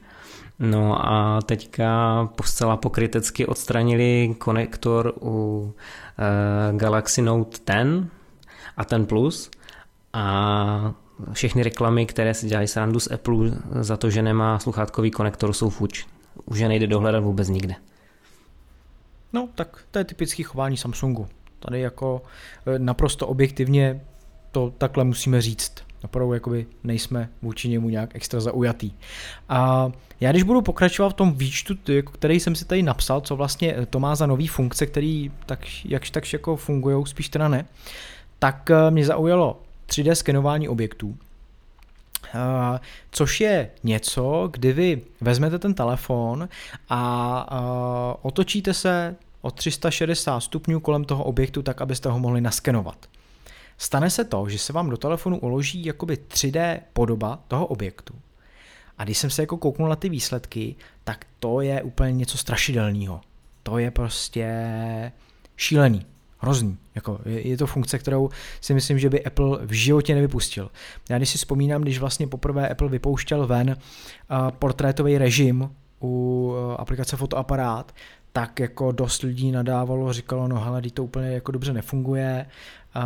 No 0.60 1.08
a 1.08 1.42
teďka 1.42 2.30
zcela 2.44 2.78
pokrytecky 2.78 3.46
odstranili 3.46 4.36
konektor 4.38 5.14
u 5.22 5.74
e, 6.18 6.78
Galaxy 6.78 7.22
Note 7.22 7.58
10 7.66 8.08
a 8.78 8.86
ten 8.86 9.06
Plus 9.06 9.52
a 10.14 10.94
všechny 11.34 11.64
reklamy, 11.64 12.06
které 12.06 12.34
se 12.34 12.48
dělají 12.48 12.68
srandu 12.68 13.00
z 13.00 13.12
Apple 13.12 13.52
za 13.80 13.98
to, 13.98 14.10
že 14.10 14.22
nemá 14.22 14.60
sluchátkový 14.60 15.12
konektor, 15.12 15.54
jsou 15.54 15.70
fuč. 15.70 16.06
Už 16.46 16.60
je 16.60 16.68
nejde 16.68 16.88
dohledat 16.88 17.24
vůbec 17.24 17.50
nikde. 17.50 17.76
No, 19.34 19.50
tak 19.56 19.78
to 19.92 20.00
je 20.00 20.06
typický 20.06 20.44
chování 20.44 20.78
Samsungu. 20.78 21.28
Tady 21.60 21.80
jako 21.80 22.22
e, 22.66 22.80
naprosto 22.80 23.28
objektivně 23.28 24.02
to 24.52 24.74
takhle 24.78 25.04
musíme 25.04 25.42
říct. 25.42 25.74
Opravdu 26.04 26.34
jakoby 26.34 26.66
nejsme 26.84 27.30
vůči 27.42 27.70
němu 27.70 27.90
nějak 27.90 28.16
extra 28.16 28.40
zaujatý. 28.40 28.92
A 29.50 29.92
já 30.20 30.32
když 30.32 30.44
budu 30.44 30.62
pokračovat 30.62 31.10
v 31.10 31.14
tom 31.14 31.34
výčtu, 31.34 31.74
jako 31.88 32.12
který 32.12 32.40
jsem 32.40 32.56
si 32.56 32.66
tady 32.66 32.84
napsal, 32.84 33.22
co 33.22 33.36
vlastně 33.36 33.76
to 33.90 34.00
má 34.00 34.16
za 34.16 34.26
nový 34.26 34.48
funkce, 34.48 34.86
který 34.86 35.32
tak, 35.46 35.60
jakž 35.86 36.10
takž 36.10 36.34
jako 36.34 36.56
fungují, 36.56 37.06
spíš 37.06 37.30
teda 37.30 37.48
ne, 37.48 37.66
tak 38.40 38.70
e, 38.70 38.92
mě 38.92 39.06
zaujalo 39.06 39.62
3D 39.90 40.12
skenování 40.12 40.70
objektů, 40.70 41.18
což 43.12 43.42
je 43.42 43.70
něco, 43.84 44.50
kdy 44.52 44.74
vy 44.74 45.02
vezmete 45.22 45.60
ten 45.60 45.74
telefon 45.74 46.50
a 46.90 48.18
otočíte 48.22 48.74
se 48.74 49.16
o 49.42 49.52
360 49.52 50.40
stupňů 50.40 50.80
kolem 50.80 51.04
toho 51.04 51.24
objektu 51.24 51.62
tak, 51.62 51.82
abyste 51.82 52.10
ho 52.10 52.20
mohli 52.20 52.42
naskenovat. 52.42 53.10
Stane 53.78 54.10
se 54.10 54.26
to, 54.26 54.50
že 54.50 54.60
se 54.60 54.74
vám 54.74 54.90
do 54.90 54.98
telefonu 54.98 55.40
uloží 55.40 55.86
jakoby 55.86 56.16
3D 56.16 56.80
podoba 56.94 57.40
toho 57.48 57.66
objektu. 57.66 58.14
A 58.98 59.04
když 59.04 59.18
jsem 59.18 59.30
se 59.30 59.42
jako 59.42 59.58
kouknul 59.58 59.90
na 59.90 59.96
ty 59.96 60.10
výsledky, 60.10 60.76
tak 61.04 61.26
to 61.40 61.62
je 61.62 61.84
úplně 61.84 62.12
něco 62.12 62.38
strašidelného. 62.38 63.22
To 63.64 63.78
je 63.78 63.92
prostě 63.92 64.52
šílený. 65.56 66.06
Hrozný. 66.42 66.78
Jako, 66.96 67.20
je, 67.26 67.48
je 67.48 67.58
to 67.58 67.68
funkce, 67.68 68.00
kterou 68.00 68.30
si 68.62 68.74
myslím, 68.74 69.00
že 69.00 69.10
by 69.10 69.24
Apple 69.24 69.60
v 69.66 69.72
životě 69.72 70.16
nevypustil. 70.16 70.72
Já 71.10 71.18
když 71.18 71.30
si 71.30 71.38
vzpomínám, 71.38 71.82
když 71.82 72.00
vlastně 72.00 72.28
poprvé 72.28 72.70
Apple 72.70 72.90
vypouštěl 72.90 73.48
ven 73.48 73.70
uh, 73.70 74.52
portrétový 74.52 75.18
režim 75.18 75.70
u 76.02 76.46
uh, 76.52 76.76
aplikace 76.78 77.18
fotoaparát, 77.18 77.96
tak 78.32 78.60
jako 78.60 78.92
dost 78.92 79.22
lidí 79.22 79.52
nadávalo, 79.52 80.14
říkalo, 80.14 80.48
no 80.48 80.60
hele, 80.60 80.82
to 80.82 81.04
úplně 81.04 81.28
jako 81.28 81.52
dobře 81.52 81.74
nefunguje, 81.74 82.46
uh, 82.96 83.02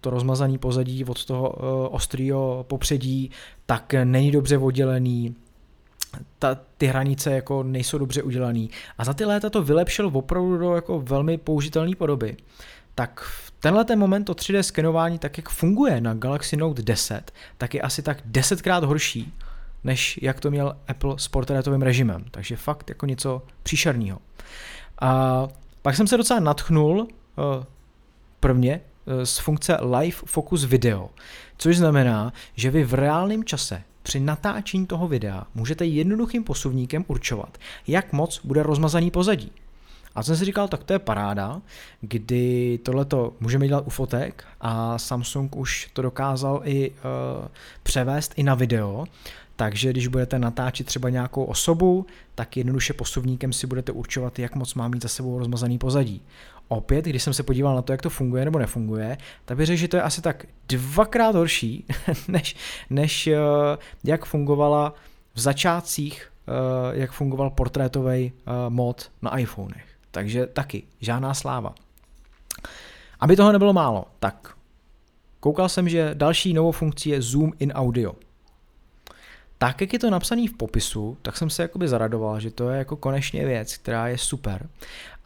to 0.00 0.10
rozmazaný 0.10 0.58
pozadí 0.58 1.04
od 1.04 1.24
toho 1.24 1.48
ostrýho 1.90 2.64
popředí, 2.68 3.30
tak 3.66 3.94
není 4.04 4.30
dobře 4.30 4.58
oddělený, 4.58 5.36
ta, 6.38 6.54
ty 6.78 6.86
hranice 6.86 7.30
jako 7.30 7.62
nejsou 7.62 7.98
dobře 7.98 8.22
udělané. 8.22 8.66
A 8.98 9.04
za 9.04 9.14
ty 9.14 9.24
léta 9.24 9.50
to 9.50 9.62
vylepšil 9.62 10.10
opravdu 10.12 10.58
do 10.58 10.74
jako 10.74 11.00
velmi 11.00 11.38
použitelné 11.38 11.96
podoby. 11.96 12.36
Tak 12.94 13.20
v 13.20 13.46
tenhle 13.60 13.84
ten 13.84 13.98
moment 13.98 14.24
to 14.24 14.32
3D 14.32 14.60
skenování, 14.60 15.18
tak 15.18 15.38
jak 15.38 15.48
funguje 15.48 16.00
na 16.00 16.14
Galaxy 16.14 16.56
Note 16.56 16.82
10, 16.82 17.32
tak 17.58 17.74
je 17.74 17.80
asi 17.80 18.02
tak 18.02 18.18
desetkrát 18.24 18.84
horší, 18.84 19.32
než 19.84 20.18
jak 20.22 20.40
to 20.40 20.50
měl 20.50 20.76
Apple 20.88 21.14
s 21.18 21.28
portrétovým 21.28 21.82
režimem. 21.82 22.24
Takže 22.30 22.56
fakt 22.56 22.88
jako 22.88 23.06
něco 23.06 23.42
příšerného. 23.62 24.18
A 25.00 25.48
pak 25.82 25.96
jsem 25.96 26.06
se 26.06 26.16
docela 26.16 26.40
natchnul 26.40 26.98
uh, 26.98 27.64
prvně 28.40 28.80
uh, 29.04 29.22
z 29.24 29.38
funkce 29.38 29.78
Live 29.98 30.16
Focus 30.26 30.64
Video, 30.64 31.10
což 31.56 31.76
znamená, 31.76 32.32
že 32.54 32.70
vy 32.70 32.84
v 32.84 32.94
reálném 32.94 33.44
čase 33.44 33.82
při 34.06 34.20
natáčení 34.20 34.86
toho 34.86 35.08
videa 35.08 35.46
můžete 35.54 35.86
jednoduchým 35.86 36.44
posuvníkem 36.44 37.04
určovat, 37.08 37.58
jak 37.86 38.12
moc 38.12 38.40
bude 38.44 38.62
rozmazaný 38.62 39.10
pozadí. 39.10 39.52
A 40.14 40.22
jsem 40.22 40.36
si 40.36 40.44
říkal, 40.44 40.68
tak 40.68 40.84
to 40.84 40.92
je 40.92 40.98
paráda, 40.98 41.62
kdy 42.00 42.78
tohleto 42.82 43.32
můžeme 43.40 43.68
dělat 43.68 43.86
u 43.86 43.90
fotek 43.90 44.44
a 44.60 44.98
Samsung 44.98 45.56
už 45.56 45.90
to 45.92 46.02
dokázal 46.02 46.60
i 46.64 46.90
uh, 46.90 46.96
převést 47.82 48.32
i 48.36 48.42
na 48.42 48.54
video, 48.54 49.06
takže 49.56 49.90
když 49.90 50.06
budete 50.06 50.38
natáčet 50.38 50.86
třeba 50.86 51.10
nějakou 51.10 51.44
osobu, 51.44 52.06
tak 52.34 52.56
jednoduše 52.56 52.92
posuvníkem 52.92 53.52
si 53.52 53.66
budete 53.66 53.92
určovat, 53.92 54.38
jak 54.38 54.54
moc 54.54 54.74
má 54.74 54.88
mít 54.88 55.02
za 55.02 55.08
sebou 55.08 55.38
rozmazaný 55.38 55.78
pozadí. 55.78 56.22
Opět, 56.68 57.04
když 57.04 57.22
jsem 57.22 57.34
se 57.34 57.42
podíval 57.42 57.74
na 57.74 57.82
to, 57.82 57.92
jak 57.92 58.02
to 58.02 58.10
funguje 58.10 58.44
nebo 58.44 58.58
nefunguje, 58.58 59.18
tak 59.44 59.56
bych 59.56 59.66
řekl, 59.66 59.78
že 59.78 59.88
to 59.88 59.96
je 59.96 60.02
asi 60.02 60.22
tak 60.22 60.46
dvakrát 60.68 61.34
horší, 61.34 61.86
než, 62.28 62.56
než 62.90 63.26
eh, 63.26 63.38
jak 64.04 64.24
fungovala 64.24 64.94
v 65.34 65.40
začátcích, 65.40 66.32
eh, 66.48 66.52
jak 66.92 67.12
fungoval 67.12 67.50
portrétový 67.50 68.32
eh, 68.32 68.52
mod 68.68 69.10
na 69.22 69.38
iPhonech. 69.38 69.86
Takže 70.10 70.46
taky, 70.46 70.82
žádná 71.00 71.34
sláva. 71.34 71.74
Aby 73.20 73.36
toho 73.36 73.52
nebylo 73.52 73.72
málo, 73.72 74.04
tak 74.20 74.54
koukal 75.40 75.68
jsem, 75.68 75.88
že 75.88 76.10
další 76.14 76.52
novou 76.52 76.72
funkcí 76.72 77.08
je 77.08 77.22
Zoom 77.22 77.52
in 77.58 77.72
Audio 77.72 78.12
tak, 79.58 79.80
jak 79.80 79.92
je 79.92 79.98
to 79.98 80.10
napsané 80.10 80.48
v 80.48 80.56
popisu, 80.56 81.16
tak 81.22 81.36
jsem 81.36 81.50
se 81.50 81.62
jakoby 81.62 81.88
zaradoval, 81.88 82.40
že 82.40 82.50
to 82.50 82.70
je 82.70 82.78
jako 82.78 82.96
konečně 82.96 83.44
věc, 83.44 83.76
která 83.76 84.08
je 84.08 84.18
super. 84.18 84.68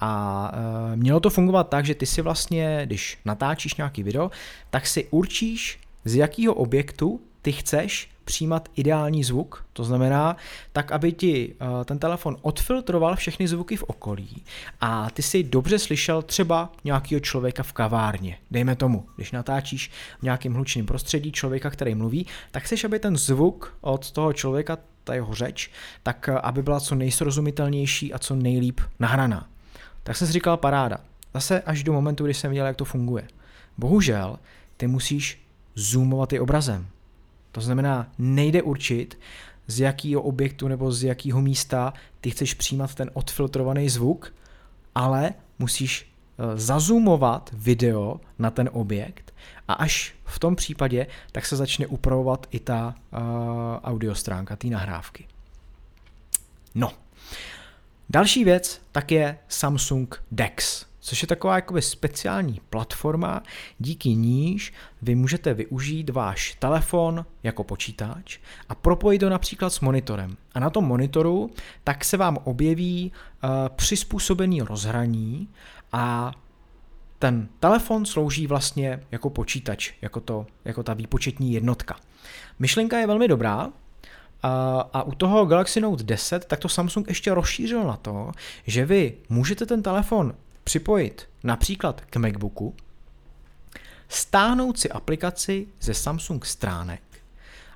A 0.00 0.52
e, 0.92 0.96
mělo 0.96 1.20
to 1.20 1.30
fungovat 1.30 1.68
tak, 1.68 1.84
že 1.84 1.94
ty 1.94 2.06
si 2.06 2.22
vlastně, 2.22 2.82
když 2.84 3.18
natáčíš 3.24 3.74
nějaký 3.74 4.02
video, 4.02 4.30
tak 4.70 4.86
si 4.86 5.06
určíš, 5.10 5.78
z 6.04 6.14
jakého 6.14 6.54
objektu 6.54 7.20
ty 7.42 7.52
chceš 7.52 8.10
přijímat 8.24 8.68
ideální 8.76 9.24
zvuk, 9.24 9.64
to 9.72 9.84
znamená 9.84 10.36
tak, 10.72 10.92
aby 10.92 11.12
ti 11.12 11.54
uh, 11.54 11.84
ten 11.84 11.98
telefon 11.98 12.36
odfiltroval 12.42 13.16
všechny 13.16 13.48
zvuky 13.48 13.76
v 13.76 13.82
okolí 13.82 14.44
a 14.80 15.10
ty 15.10 15.22
si 15.22 15.42
dobře 15.42 15.78
slyšel 15.78 16.22
třeba 16.22 16.72
nějakého 16.84 17.20
člověka 17.20 17.62
v 17.62 17.72
kavárně. 17.72 18.38
Dejme 18.50 18.76
tomu, 18.76 19.06
když 19.16 19.32
natáčíš 19.32 19.90
v 20.18 20.22
nějakém 20.22 20.54
hlučném 20.54 20.86
prostředí 20.86 21.32
člověka, 21.32 21.70
který 21.70 21.94
mluví, 21.94 22.26
tak 22.50 22.62
chceš, 22.62 22.84
aby 22.84 22.98
ten 22.98 23.16
zvuk 23.16 23.74
od 23.80 24.10
toho 24.10 24.32
člověka, 24.32 24.78
ta 25.04 25.14
jeho 25.14 25.34
řeč, 25.34 25.70
tak 26.02 26.28
uh, 26.32 26.38
aby 26.42 26.62
byla 26.62 26.80
co 26.80 26.94
nejsrozumitelnější 26.94 28.14
a 28.14 28.18
co 28.18 28.36
nejlíp 28.36 28.80
nahraná. 28.98 29.48
Tak 30.02 30.16
jsem 30.16 30.26
si 30.26 30.32
říkal 30.32 30.56
paráda. 30.56 30.98
zase 31.34 31.62
až 31.62 31.82
do 31.82 31.92
momentu, 31.92 32.24
kdy 32.24 32.34
jsem 32.34 32.50
viděl, 32.50 32.66
jak 32.66 32.76
to 32.76 32.84
funguje. 32.84 33.28
Bohužel, 33.78 34.38
ty 34.76 34.86
musíš 34.86 35.42
zoomovat 35.74 36.32
i 36.32 36.40
obrazem. 36.40 36.86
To 37.52 37.60
znamená, 37.60 38.12
nejde 38.18 38.62
určit, 38.62 39.18
z 39.66 39.80
jakého 39.80 40.22
objektu 40.22 40.68
nebo 40.68 40.92
z 40.92 41.02
jakého 41.02 41.42
místa 41.42 41.92
ty 42.20 42.30
chceš 42.30 42.54
přijímat 42.54 42.94
ten 42.94 43.10
odfiltrovaný 43.14 43.88
zvuk, 43.88 44.34
ale 44.94 45.34
musíš 45.58 46.06
eh, 46.06 46.58
zazumovat 46.58 47.50
video 47.52 48.20
na 48.38 48.50
ten 48.50 48.70
objekt 48.72 49.34
a 49.68 49.72
až 49.72 50.14
v 50.24 50.38
tom 50.38 50.56
případě 50.56 51.06
tak 51.32 51.46
se 51.46 51.56
začne 51.56 51.86
upravovat 51.86 52.46
i 52.50 52.60
ta 52.60 52.94
uh, 53.12 53.20
audio 53.82 54.14
stránka, 54.14 54.56
té 54.56 54.66
nahrávky. 54.66 55.26
No. 56.74 56.92
Další 58.08 58.44
věc 58.44 58.80
tak 58.92 59.10
je 59.12 59.38
Samsung 59.48 60.22
DeX 60.30 60.86
což 61.00 61.22
je 61.22 61.28
taková 61.28 61.54
jakoby 61.54 61.82
speciální 61.82 62.60
platforma, 62.70 63.42
díky 63.78 64.14
níž 64.14 64.72
vy 65.02 65.14
můžete 65.14 65.54
využít 65.54 66.10
váš 66.10 66.56
telefon 66.58 67.26
jako 67.42 67.64
počítač 67.64 68.38
a 68.68 68.74
propojit 68.74 69.20
to 69.20 69.28
například 69.28 69.70
s 69.70 69.80
monitorem. 69.80 70.36
A 70.54 70.60
na 70.60 70.70
tom 70.70 70.84
monitoru 70.84 71.50
tak 71.84 72.04
se 72.04 72.16
vám 72.16 72.38
objeví 72.44 73.12
uh, 73.44 73.50
přizpůsobený 73.68 74.62
rozhraní 74.62 75.48
a 75.92 76.32
ten 77.18 77.48
telefon 77.60 78.06
slouží 78.06 78.46
vlastně 78.46 79.00
jako 79.10 79.30
počítač, 79.30 79.92
jako, 80.02 80.20
to, 80.20 80.46
jako 80.64 80.82
ta 80.82 80.94
výpočetní 80.94 81.52
jednotka. 81.52 81.96
Myšlenka 82.58 82.98
je 82.98 83.06
velmi 83.06 83.28
dobrá, 83.28 83.72
a, 84.42 84.80
a 84.92 85.02
u 85.02 85.12
toho 85.12 85.46
Galaxy 85.46 85.80
Note 85.80 86.04
10 86.04 86.44
tak 86.44 86.58
to 86.58 86.68
Samsung 86.68 87.08
ještě 87.08 87.34
rozšířil 87.34 87.84
na 87.84 87.96
to, 87.96 88.32
že 88.66 88.86
vy 88.86 89.12
můžete 89.28 89.66
ten 89.66 89.82
telefon 89.82 90.34
připojit 90.64 91.28
například 91.44 92.00
k 92.00 92.16
MacBooku, 92.16 92.74
stáhnout 94.08 94.78
si 94.78 94.90
aplikaci 94.90 95.66
ze 95.80 95.94
Samsung 95.94 96.44
stránek 96.46 97.02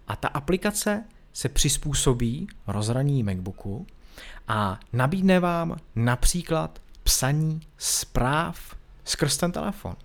a 0.08 0.16
ta 0.16 0.28
aplikace 0.28 1.04
se 1.32 1.48
přizpůsobí 1.48 2.46
rozhraní 2.66 3.22
MacBooku 3.22 3.86
a 4.48 4.80
nabídne 4.92 5.40
vám 5.40 5.76
například 5.96 6.82
psaní 7.02 7.60
zpráv 7.78 8.76
skrz 9.04 9.36
ten 9.36 9.52
telefon. 9.52 9.96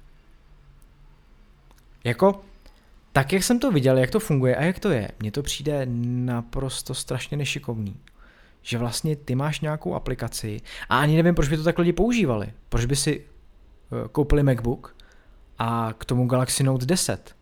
Jako, 2.04 2.42
tak 3.12 3.34
jak 3.34 3.44
jsem 3.44 3.60
to 3.60 3.72
viděl, 3.72 3.98
jak 3.98 4.10
to 4.10 4.20
funguje 4.20 4.56
a 4.56 4.64
jak 4.64 4.80
to 4.80 4.90
je, 4.90 5.12
mně 5.20 5.32
to 5.32 5.44
přijde 5.44 5.86
naprosto 6.26 6.94
strašně 6.94 7.38
nešikovný 7.38 8.00
že 8.62 8.78
vlastně 8.78 9.16
ty 9.16 9.36
máš 9.36 9.62
nějakou 9.62 9.96
aplikaci 9.96 10.62
a 10.90 11.00
ani 11.00 11.16
nevím, 11.16 11.36
proč 11.36 11.50
by 11.50 11.58
to 11.58 11.64
tak 11.64 11.80
lidi 11.80 11.94
používali. 11.94 12.54
Proč 12.70 12.86
by 12.86 12.96
si 12.96 13.22
eh, 13.26 14.08
koupili 14.12 14.44
MacBook 14.44 14.96
a 15.60 15.94
k 15.98 16.06
tomu 16.06 16.28
Galaxy 16.28 16.64
Note 16.64 16.86
10. 16.86 17.36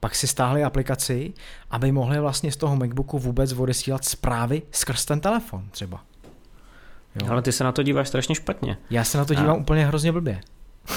Pak 0.00 0.14
si 0.14 0.26
stáhli 0.26 0.64
aplikaci, 0.64 1.32
aby 1.70 1.92
mohli 1.92 2.20
vlastně 2.20 2.52
z 2.52 2.56
toho 2.56 2.76
MacBooku 2.76 3.18
vůbec 3.18 3.52
odesílat 3.52 4.04
zprávy 4.04 4.62
skrz 4.70 5.04
ten 5.04 5.20
telefon 5.20 5.68
třeba. 5.70 6.04
Jo. 7.22 7.30
Ale 7.30 7.42
ty 7.42 7.52
se 7.52 7.64
na 7.64 7.72
to 7.72 7.82
díváš 7.82 8.08
strašně 8.08 8.34
špatně. 8.34 8.78
Já 8.90 9.04
se 9.04 9.18
na 9.18 9.24
to 9.24 9.34
dívám 9.34 9.50
a... 9.50 9.54
úplně 9.54 9.86
hrozně 9.86 10.12
blbě. 10.12 10.40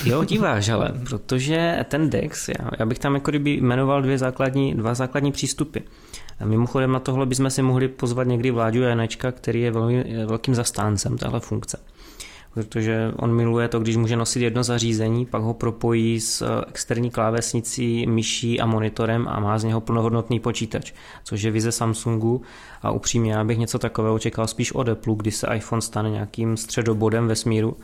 Jo, 0.03 0.23
díváš, 0.23 0.69
ale 0.69 0.93
protože 1.09 1.85
ten 1.89 2.09
DEX, 2.09 2.49
já, 2.49 2.69
já 2.79 2.85
bych 2.85 2.99
tam 2.99 3.13
jako 3.13 3.31
kdyby 3.31 3.51
jmenoval 3.51 4.01
dvě 4.01 4.17
základní, 4.17 4.73
dva 4.73 4.93
základní 4.93 5.31
přístupy. 5.31 5.79
A 6.39 6.45
mimochodem 6.45 6.91
na 6.91 6.99
tohle 6.99 7.25
bychom 7.25 7.49
si 7.49 7.61
mohli 7.61 7.87
pozvat 7.87 8.27
někdy 8.27 8.51
Vláďu 8.51 8.81
Janečka, 8.81 9.31
který 9.31 9.61
je 9.61 9.71
velmi, 9.71 10.25
velkým 10.25 10.55
zastáncem 10.55 11.17
téhle 11.17 11.39
funkce. 11.39 11.79
Protože 12.53 13.11
on 13.15 13.35
miluje 13.35 13.67
to, 13.67 13.79
když 13.79 13.95
může 13.95 14.15
nosit 14.15 14.41
jedno 14.41 14.63
zařízení, 14.63 15.25
pak 15.25 15.41
ho 15.41 15.53
propojí 15.53 16.19
s 16.19 16.61
externí 16.67 17.11
klávesnicí, 17.11 18.07
myší 18.07 18.59
a 18.59 18.65
monitorem 18.65 19.27
a 19.27 19.39
má 19.39 19.57
z 19.57 19.63
něho 19.63 19.81
plnohodnotný 19.81 20.39
počítač, 20.39 20.93
což 21.23 21.41
je 21.41 21.51
vize 21.51 21.71
Samsungu 21.71 22.41
a 22.81 22.91
upřímně 22.91 23.33
já 23.33 23.43
bych 23.43 23.57
něco 23.57 23.79
takového 23.79 24.19
čekal 24.19 24.47
spíš 24.47 24.71
od 24.71 24.89
Apple, 24.89 25.15
kdy 25.17 25.31
se 25.31 25.47
iPhone 25.55 25.81
stane 25.81 26.09
nějakým 26.09 26.57
středobodem 26.57 27.27
vesmíru 27.27 27.77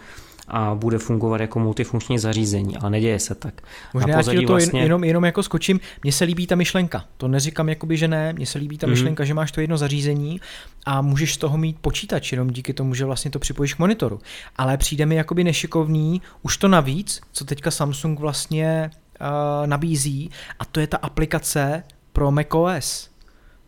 a 0.47 0.75
bude 0.75 0.97
fungovat 0.97 1.41
jako 1.41 1.59
multifunkční 1.59 2.19
zařízení, 2.19 2.77
ale 2.77 2.89
neděje 2.89 3.19
se 3.19 3.35
tak. 3.35 3.61
Možná 3.93 4.09
já 4.09 4.23
to 4.23 4.47
vlastně... 4.47 4.81
jenom, 4.81 5.03
jenom 5.03 5.25
jako 5.25 5.43
skočím, 5.43 5.79
mně 6.03 6.11
se 6.11 6.25
líbí 6.25 6.47
ta 6.47 6.55
myšlenka, 6.55 7.05
to 7.17 7.27
neříkám 7.27 7.69
jakoby, 7.69 7.97
že 7.97 8.07
ne, 8.07 8.33
mně 8.33 8.45
se 8.45 8.59
líbí 8.59 8.77
ta 8.77 8.87
mm-hmm. 8.87 8.89
myšlenka, 8.89 9.25
že 9.25 9.33
máš 9.33 9.51
to 9.51 9.61
jedno 9.61 9.77
zařízení 9.77 10.41
a 10.85 11.01
můžeš 11.01 11.33
z 11.33 11.37
toho 11.37 11.57
mít 11.57 11.77
počítač, 11.81 12.31
jenom 12.31 12.49
díky 12.49 12.73
tomu, 12.73 12.93
že 12.93 13.05
vlastně 13.05 13.31
to 13.31 13.39
připojíš 13.39 13.73
k 13.73 13.79
monitoru. 13.79 14.19
Ale 14.55 14.77
přijde 14.77 15.05
mi 15.05 15.15
jakoby 15.15 15.43
nešikovný, 15.43 16.21
už 16.41 16.57
to 16.57 16.67
navíc, 16.67 17.21
co 17.31 17.45
teďka 17.45 17.71
Samsung 17.71 18.19
vlastně 18.19 18.91
uh, 19.21 19.67
nabízí, 19.67 20.31
a 20.59 20.65
to 20.65 20.79
je 20.79 20.87
ta 20.87 20.97
aplikace 20.97 21.83
pro 22.13 22.31
macOS. 22.31 23.10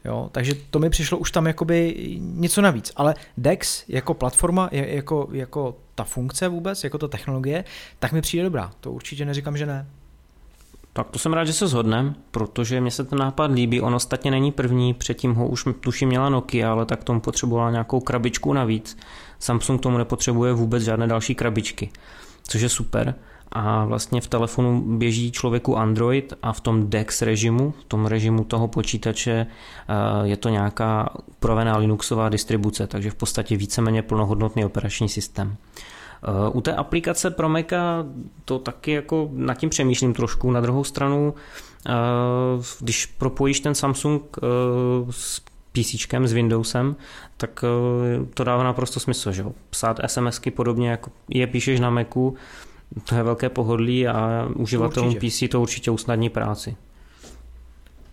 Jo, 0.06 0.30
takže 0.32 0.54
to 0.70 0.80
mi 0.80 0.90
přišlo 0.90 1.18
už 1.18 1.32
tam 1.32 1.48
jakoby 1.48 1.96
něco 2.20 2.62
navíc. 2.62 2.92
Ale 2.96 3.16
DEX 3.38 3.84
jako 3.88 4.14
platforma, 4.14 4.70
jako, 4.72 5.28
jako 5.32 5.76
ta 5.96 6.04
funkce 6.04 6.48
vůbec, 6.48 6.84
jako 6.84 6.98
ta 6.98 7.08
technologie, 7.08 7.64
tak 8.00 8.12
mi 8.12 8.22
přijde 8.22 8.44
dobrá. 8.44 8.72
To 8.80 8.92
určitě 8.92 9.26
neříkám, 9.26 9.58
že 9.58 9.66
ne. 9.66 9.88
Tak 10.94 11.10
to 11.10 11.20
jsem 11.20 11.34
rád, 11.34 11.46
že 11.46 11.54
se 11.54 11.68
shodneme, 11.68 12.14
protože 12.32 12.82
mě 12.82 12.92
se 12.92 13.04
ten 13.04 13.20
nápad 13.20 13.52
líbí. 13.52 13.82
On 13.82 13.96
ostatně 13.96 14.32
není 14.32 14.52
první, 14.52 14.94
předtím 14.94 15.34
ho 15.34 15.48
už 15.48 15.66
tuším 15.80 16.10
měla 16.10 16.30
Nokia, 16.30 16.72
ale 16.72 16.86
tak 16.86 17.04
tomu 17.04 17.20
potřebovala 17.20 17.72
nějakou 17.72 18.00
krabičku 18.00 18.54
navíc. 18.54 18.98
Samsung 19.40 19.82
tomu 19.82 19.98
nepotřebuje 19.98 20.54
vůbec 20.54 20.84
žádné 20.84 21.08
další 21.08 21.36
krabičky, 21.36 21.90
což 22.44 22.62
je 22.62 22.70
super 22.70 23.16
a 23.54 23.86
vlastně 23.86 24.22
v 24.22 24.28
telefonu 24.28 24.82
běží 24.98 25.32
člověku 25.32 25.78
Android 25.78 26.34
a 26.42 26.54
v 26.54 26.62
tom 26.62 26.90
DeX 26.90 27.22
režimu, 27.22 27.74
v 27.82 27.84
tom 27.84 28.06
režimu 28.06 28.44
toho 28.44 28.68
počítače 28.68 29.32
eh, 29.32 30.28
je 30.28 30.38
to 30.38 30.50
nějaká 30.50 31.10
upravená 31.26 31.78
Linuxová 31.78 32.30
distribuce, 32.30 32.88
takže 32.88 33.12
v 33.12 33.16
podstatě 33.16 33.58
víceméně 33.58 34.02
plnohodnotný 34.02 34.66
operační 34.66 35.10
systém. 35.10 35.56
Eh, 36.24 36.50
u 36.54 36.62
té 36.62 36.76
aplikace 36.76 37.32
pro 37.32 37.50
Maca 37.50 38.06
to 38.46 38.60
taky 38.60 38.92
jako 38.92 39.30
nad 39.32 39.58
tím 39.58 39.70
přemýšlím 39.70 40.14
trošku. 40.14 40.52
Na 40.52 40.62
druhou 40.62 40.84
stranu, 40.84 41.34
eh, 41.88 41.92
když 42.80 43.06
propojíš 43.06 43.60
ten 43.60 43.76
Samsung 43.76 44.38
s 45.10 45.42
PC, 45.72 46.28
s 46.28 46.34
Windowsem, 46.34 46.96
tak 47.38 47.66
to 48.34 48.44
dává 48.44 48.64
naprosto 48.64 49.00
smysl. 49.00 49.32
Že? 49.32 49.46
Psát 49.70 50.00
SMSky 50.06 50.52
podobně, 50.52 50.90
jako 50.90 51.12
je 51.30 51.48
píšeš 51.48 51.80
na 51.80 51.90
Macu, 51.90 52.36
to 53.06 53.16
je 53.16 53.24
velké 53.24 53.50
pohodlí 53.50 54.08
a 54.08 54.48
uživatelům 54.56 55.16
PC 55.16 55.44
to 55.52 55.62
určitě 55.62 55.92
usnadní 55.92 56.30
práci. 56.30 56.76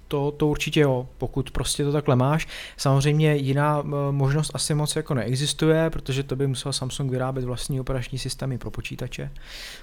To, 0.09 0.31
to 0.31 0.47
určitě 0.47 0.81
jo, 0.81 1.09
pokud 1.19 1.51
prostě 1.51 1.85
to 1.85 1.93
takhle 1.93 2.17
máš. 2.17 2.49
Samozřejmě 2.77 3.37
jiná 3.37 3.83
eh, 3.85 4.13
možnost 4.13 4.51
asi 4.55 4.75
moc 4.75 4.97
jako 4.97 5.15
neexistuje, 5.15 5.91
protože 5.91 6.23
to 6.23 6.37
by 6.37 6.47
musel 6.47 6.73
Samsung 6.73 7.11
vyrábět 7.11 7.45
vlastní 7.45 7.81
operační 7.81 8.19
systémy 8.19 8.59
pro 8.59 8.71
počítače. 8.71 9.31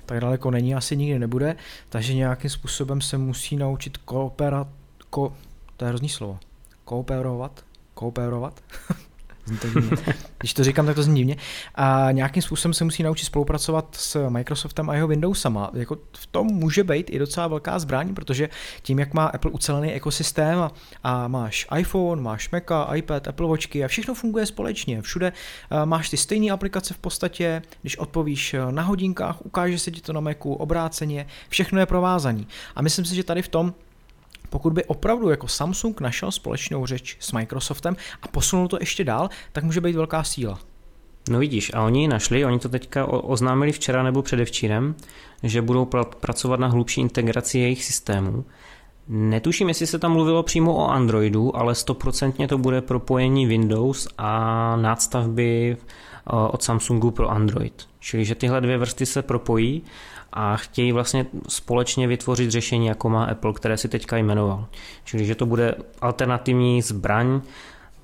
Tak 0.05 0.19
daleko 0.19 0.51
není, 0.51 0.75
asi 0.75 0.97
nikdy 0.97 1.19
nebude, 1.19 1.55
takže 1.89 2.13
nějakým 2.13 2.49
způsobem 2.49 3.01
se 3.01 3.17
musí 3.17 3.57
naučit 3.57 3.97
kooperat, 3.97 4.67
ko, 5.09 5.33
to 5.77 5.85
je 5.85 5.89
hrozný 5.89 6.09
slovo, 6.09 6.39
kooperovat, 6.85 7.63
kooperovat, 7.93 8.61
Zní 9.47 9.57
to 9.57 9.67
divně. 9.67 9.97
Když 10.37 10.53
to 10.53 10.63
říkám, 10.63 10.85
tak 10.85 10.95
to 10.95 11.03
zní 11.03 11.15
divně. 11.15 11.35
A 11.75 12.07
nějakým 12.11 12.43
způsobem 12.43 12.73
se 12.73 12.83
musí 12.83 13.03
naučit 13.03 13.25
spolupracovat 13.25 13.95
s 13.95 14.29
Microsoftem 14.29 14.89
a 14.89 14.95
jeho 14.95 15.07
Windowsama. 15.07 15.71
Jako 15.73 15.97
v 16.17 16.27
tom 16.27 16.47
může 16.47 16.83
být 16.83 17.09
i 17.09 17.19
docela 17.19 17.47
velká 17.47 17.79
zbraň, 17.79 18.13
protože 18.13 18.49
tím, 18.81 18.99
jak 18.99 19.13
má 19.13 19.25
Apple 19.25 19.51
ucelený 19.51 19.93
ekosystém 19.93 20.59
a, 20.59 20.71
a 21.03 21.27
máš 21.27 21.67
iPhone, 21.77 22.21
máš 22.21 22.49
Maca, 22.49 22.95
iPad, 22.95 23.27
Apple 23.27 23.47
Watchky 23.47 23.85
a 23.85 23.87
všechno 23.87 24.13
funguje 24.13 24.45
společně. 24.45 25.01
Všude 25.01 25.33
máš 25.85 26.09
ty 26.09 26.17
stejné 26.17 26.51
aplikace 26.51 26.93
v 26.93 26.97
podstatě, 26.97 27.61
když 27.81 27.97
odpovíš 27.97 28.55
na 28.71 28.81
hodinkách, 28.81 29.45
ukáže 29.45 29.79
se 29.79 29.91
ti 29.91 30.01
to 30.01 30.13
na 30.13 30.19
Macu, 30.19 30.53
obráceně, 30.53 31.27
všechno 31.49 31.79
je 31.79 31.85
provázaný. 31.85 32.47
A 32.75 32.81
myslím 32.81 33.05
si, 33.05 33.15
že 33.15 33.23
tady 33.23 33.41
v 33.41 33.47
tom 33.47 33.73
pokud 34.49 34.73
by 34.73 34.85
opravdu 34.85 35.29
jako 35.29 35.47
Samsung 35.47 36.01
našel 36.01 36.31
společnou 36.31 36.85
řeč 36.85 37.17
s 37.19 37.31
Microsoftem 37.31 37.95
a 38.21 38.27
posunul 38.27 38.67
to 38.67 38.77
ještě 38.79 39.03
dál, 39.03 39.29
tak 39.51 39.63
může 39.63 39.81
být 39.81 39.95
velká 39.95 40.23
síla. 40.23 40.59
No 41.29 41.39
vidíš, 41.39 41.71
a 41.73 41.81
oni 41.81 42.01
ji 42.01 42.07
našli, 42.07 42.45
oni 42.45 42.59
to 42.59 42.69
teďka 42.69 43.05
oznámili 43.05 43.71
včera 43.71 44.03
nebo 44.03 44.21
předevčírem, 44.21 44.95
že 45.43 45.61
budou 45.61 45.85
pr- 45.85 46.05
pracovat 46.19 46.59
na 46.59 46.67
hlubší 46.67 47.01
integraci 47.01 47.59
jejich 47.59 47.85
systémů. 47.85 48.45
Netuším, 49.07 49.67
jestli 49.67 49.87
se 49.87 49.99
tam 49.99 50.11
mluvilo 50.11 50.43
přímo 50.43 50.75
o 50.75 50.89
Androidu, 50.89 51.57
ale 51.57 51.75
stoprocentně 51.75 52.47
to 52.47 52.57
bude 52.57 52.81
propojení 52.81 53.45
Windows 53.45 54.07
a 54.17 54.75
nástavby 54.75 55.77
od 56.51 56.63
Samsungu 56.63 57.11
pro 57.11 57.29
Android. 57.29 57.87
Čili, 57.99 58.25
že 58.25 58.35
tyhle 58.35 58.61
dvě 58.61 58.77
vrsty 58.77 59.05
se 59.05 59.21
propojí 59.21 59.83
a 60.39 60.57
chtějí 60.57 60.91
vlastně 60.91 61.25
společně 61.47 62.07
vytvořit 62.07 62.51
řešení, 62.51 62.85
jako 62.87 63.09
má 63.09 63.25
Apple, 63.25 63.53
které 63.53 63.77
si 63.77 63.89
teďka 63.89 64.17
jmenoval. 64.17 64.65
Čili, 65.03 65.25
že 65.25 65.35
to 65.35 65.45
bude 65.45 65.75
alternativní 66.01 66.81
zbraň 66.81 67.41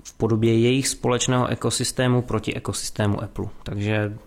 v 0.04 0.14
podobě 0.14 0.60
jejich 0.60 0.88
společného 0.88 1.48
ekosystému 1.48 2.22
proti 2.22 2.56
ekosystému 2.56 3.24
Apple. 3.24 3.46
Takže 3.64 4.18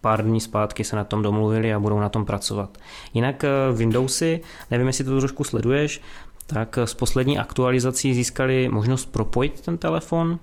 pár 0.00 0.24
dní 0.24 0.40
zpátky 0.40 0.84
se 0.84 0.96
na 0.96 1.04
tom 1.04 1.22
domluvili 1.22 1.74
a 1.74 1.80
budou 1.80 2.00
na 2.00 2.08
tom 2.08 2.24
pracovat. 2.24 2.78
Jinak 3.14 3.44
Windowsy, 3.72 4.40
nevím, 4.70 4.86
jestli 4.86 5.04
to 5.04 5.18
trošku 5.18 5.44
sleduješ, 5.44 6.00
tak 6.46 6.78
s 6.78 6.94
poslední 6.94 7.38
aktualizací 7.38 8.14
získali 8.14 8.68
možnost 8.68 9.12
propojit 9.12 9.60
ten 9.60 9.78
telefon 9.78 10.38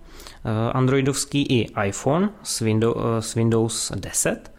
androidovský 0.74 1.43
i 1.43 1.68
iPhone 1.88 2.30
s, 2.43 2.60
Windows, 2.60 2.97
s 3.20 3.36
Windows 3.36 3.91
10. 3.95 4.51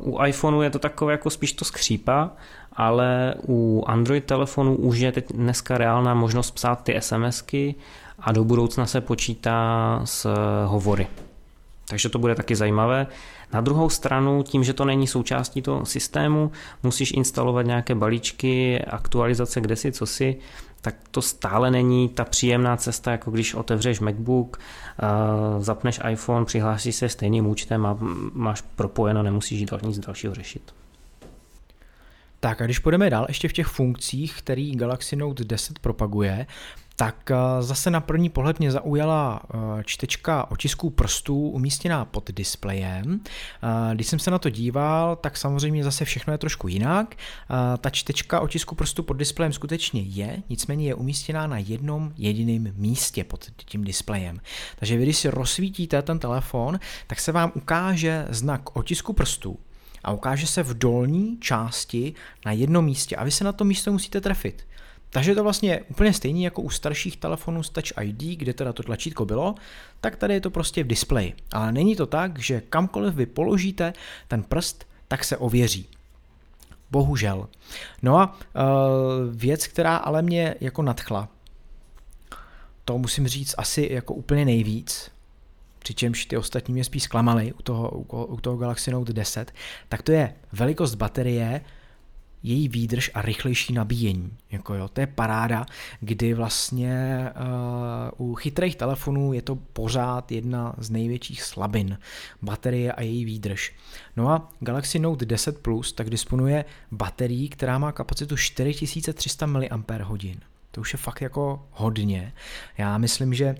U 0.00 0.24
iPhoneu 0.24 0.62
je 0.62 0.70
to 0.70 0.78
takové 0.78 1.12
jako 1.12 1.30
spíš 1.30 1.52
to 1.52 1.64
skřípa, 1.64 2.30
ale 2.72 3.34
u 3.48 3.84
Android 3.86 4.24
telefonu 4.24 4.76
už 4.76 4.98
je 4.98 5.12
teď 5.12 5.32
dneska 5.32 5.78
reálná 5.78 6.14
možnost 6.14 6.50
psát 6.50 6.82
ty 6.82 6.96
SMSky 7.00 7.74
a 8.18 8.32
do 8.32 8.44
budoucna 8.44 8.86
se 8.86 9.00
počítá 9.00 10.00
s 10.04 10.28
hovory. 10.66 11.06
Takže 11.88 12.08
to 12.08 12.18
bude 12.18 12.34
taky 12.34 12.56
zajímavé. 12.56 13.06
Na 13.52 13.60
druhou 13.60 13.90
stranu, 13.90 14.42
tím, 14.42 14.64
že 14.64 14.72
to 14.72 14.84
není 14.84 15.06
součástí 15.06 15.62
toho 15.62 15.86
systému, 15.86 16.52
musíš 16.82 17.12
instalovat 17.12 17.66
nějaké 17.66 17.94
balíčky, 17.94 18.84
aktualizace, 18.84 19.60
kde 19.60 19.76
si, 19.76 19.92
co 19.92 20.06
si, 20.06 20.36
tak 20.80 20.94
to 21.10 21.22
stále 21.22 21.70
není 21.70 22.08
ta 22.08 22.24
příjemná 22.24 22.76
cesta, 22.76 23.10
jako 23.10 23.30
když 23.30 23.54
otevřeš 23.54 24.00
MacBook, 24.00 24.58
zapneš 25.58 26.00
iPhone, 26.10 26.44
přihlásíš 26.44 26.96
se 26.96 27.08
stejným 27.08 27.46
účtem 27.46 27.86
a 27.86 27.98
máš 28.32 28.60
propojeno, 28.60 29.22
nemusíš 29.22 29.66
nic 29.82 29.98
dalšího 29.98 30.34
řešit. 30.34 30.74
Tak 32.40 32.60
a 32.60 32.64
když 32.64 32.78
půjdeme 32.78 33.10
dál 33.10 33.24
ještě 33.28 33.48
v 33.48 33.52
těch 33.52 33.66
funkcích, 33.66 34.38
který 34.38 34.76
Galaxy 34.76 35.16
Note 35.16 35.44
10 35.44 35.78
propaguje, 35.78 36.46
tak 36.96 37.30
eh, 37.30 37.62
zase 37.62 37.90
na 37.90 38.00
první 38.00 38.28
pohled 38.28 38.58
mě 38.58 38.70
zaujala 38.70 39.40
eh, 39.44 39.84
čtečka 39.84 40.50
otisků 40.50 40.90
prstů 40.90 41.48
umístěná 41.48 42.04
pod 42.04 42.30
displejem. 42.30 43.20
Eh, 43.22 43.94
když 43.94 44.06
jsem 44.06 44.18
se 44.18 44.30
na 44.30 44.38
to 44.38 44.50
díval, 44.50 45.16
tak 45.16 45.36
samozřejmě 45.36 45.84
zase 45.84 46.04
všechno 46.04 46.32
je 46.32 46.38
trošku 46.38 46.68
jinak. 46.68 47.14
Ta 47.78 47.90
čtečka 47.90 48.40
otisku 48.40 48.74
prstů 48.74 49.02
pod 49.02 49.12
displejem 49.12 49.52
skutečně 49.52 50.00
je, 50.00 50.42
nicméně 50.48 50.86
je 50.86 50.94
umístěná 50.94 51.46
na 51.46 51.58
jednom 51.58 52.12
jediném 52.16 52.72
místě 52.76 53.24
pod 53.24 53.46
tím 53.56 53.84
displejem. 53.84 54.40
Takže 54.76 54.96
vy, 54.96 55.02
když 55.02 55.16
si 55.16 55.30
rozsvítíte 55.30 56.02
ten 56.02 56.18
telefon, 56.18 56.80
tak 57.06 57.20
se 57.20 57.32
vám 57.32 57.52
ukáže 57.54 58.26
znak 58.30 58.76
otisku 58.76 59.12
prstů 59.12 59.58
a 60.04 60.12
ukáže 60.12 60.46
se 60.46 60.62
v 60.62 60.78
dolní 60.78 61.38
části 61.40 62.14
na 62.46 62.52
jednom 62.52 62.84
místě 62.84 63.16
a 63.16 63.24
vy 63.24 63.30
se 63.30 63.44
na 63.44 63.52
to 63.52 63.64
místo 63.64 63.92
musíte 63.92 64.20
trefit. 64.20 64.66
Takže 65.14 65.34
to 65.34 65.42
vlastně 65.42 65.80
úplně 65.80 66.12
stejný 66.12 66.42
jako 66.42 66.62
u 66.62 66.70
starších 66.70 67.16
telefonů 67.16 67.62
s 67.62 67.70
Touch 67.70 67.92
ID, 68.02 68.38
kde 68.38 68.54
teda 68.54 68.72
to 68.72 68.82
tlačítko 68.82 69.24
bylo, 69.24 69.54
tak 70.00 70.16
tady 70.16 70.34
je 70.34 70.40
to 70.40 70.50
prostě 70.50 70.84
v 70.84 70.86
displeji. 70.86 71.34
Ale 71.52 71.72
není 71.72 71.96
to 71.96 72.06
tak, 72.06 72.38
že 72.38 72.60
kamkoliv 72.60 73.14
vy 73.14 73.26
položíte 73.26 73.92
ten 74.28 74.42
prst, 74.42 74.86
tak 75.08 75.24
se 75.24 75.36
ověří. 75.36 75.88
Bohužel. 76.90 77.48
No 78.02 78.18
a 78.18 78.34
uh, 78.34 78.62
věc, 79.30 79.66
která 79.66 79.96
ale 79.96 80.22
mě 80.22 80.54
jako 80.60 80.82
nadchla, 80.82 81.28
to 82.84 82.98
musím 82.98 83.28
říct 83.28 83.54
asi 83.58 83.88
jako 83.92 84.14
úplně 84.14 84.44
nejvíc, 84.44 85.10
přičemž 85.78 86.26
ty 86.26 86.36
ostatní 86.36 86.74
mě 86.74 86.84
spíš 86.84 87.02
zklamali 87.02 87.52
u 87.52 87.62
toho, 87.62 87.90
u 88.08 88.40
toho 88.40 88.56
Galaxy 88.56 88.90
Note 88.90 89.12
10, 89.12 89.52
tak 89.88 90.02
to 90.02 90.12
je 90.12 90.34
velikost 90.52 90.94
baterie, 90.94 91.60
její 92.44 92.68
výdrž 92.68 93.10
a 93.14 93.22
rychlejší 93.22 93.72
nabíjení. 93.72 94.30
Jako 94.50 94.74
jo, 94.74 94.88
to 94.88 95.00
je 95.00 95.06
paráda, 95.06 95.66
kdy 96.00 96.34
vlastně 96.34 97.28
uh, 98.18 98.30
u 98.30 98.34
chytrých 98.34 98.76
telefonů 98.76 99.32
je 99.32 99.42
to 99.42 99.56
pořád 99.56 100.32
jedna 100.32 100.74
z 100.78 100.90
největších 100.90 101.42
slabin. 101.42 101.98
Baterie 102.42 102.92
a 102.92 103.02
její 103.02 103.24
výdrž. 103.24 103.72
No 104.16 104.30
a 104.30 104.52
Galaxy 104.60 104.98
Note 104.98 105.26
10 105.26 105.58
Plus 105.58 105.92
tak 105.92 106.10
disponuje 106.10 106.64
baterií, 106.92 107.48
která 107.48 107.78
má 107.78 107.92
kapacitu 107.92 108.36
4300 108.36 109.46
mAh. 109.46 109.62
To 110.70 110.80
už 110.80 110.92
je 110.92 110.96
fakt 110.96 111.20
jako 111.20 111.66
hodně. 111.70 112.32
Já 112.78 112.98
myslím, 112.98 113.34
že 113.34 113.54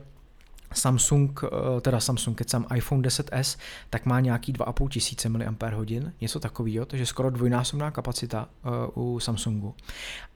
Samsung, 0.74 1.40
eh, 1.44 1.80
teda 1.80 2.00
Samsung, 2.00 2.38
keď 2.38 2.50
jsem 2.50 2.66
iPhone 2.74 3.02
10s, 3.02 3.58
tak 3.90 4.06
má 4.06 4.20
nějaký 4.20 4.52
2,5 4.52 4.88
tisíce 4.88 5.28
mAh, 5.28 5.40
něco 6.20 6.40
takového, 6.40 6.86
takže 6.86 7.06
skoro 7.06 7.30
dvojnásobná 7.30 7.90
kapacita 7.90 8.48
uh, 8.94 9.14
u 9.14 9.20
Samsungu. 9.20 9.74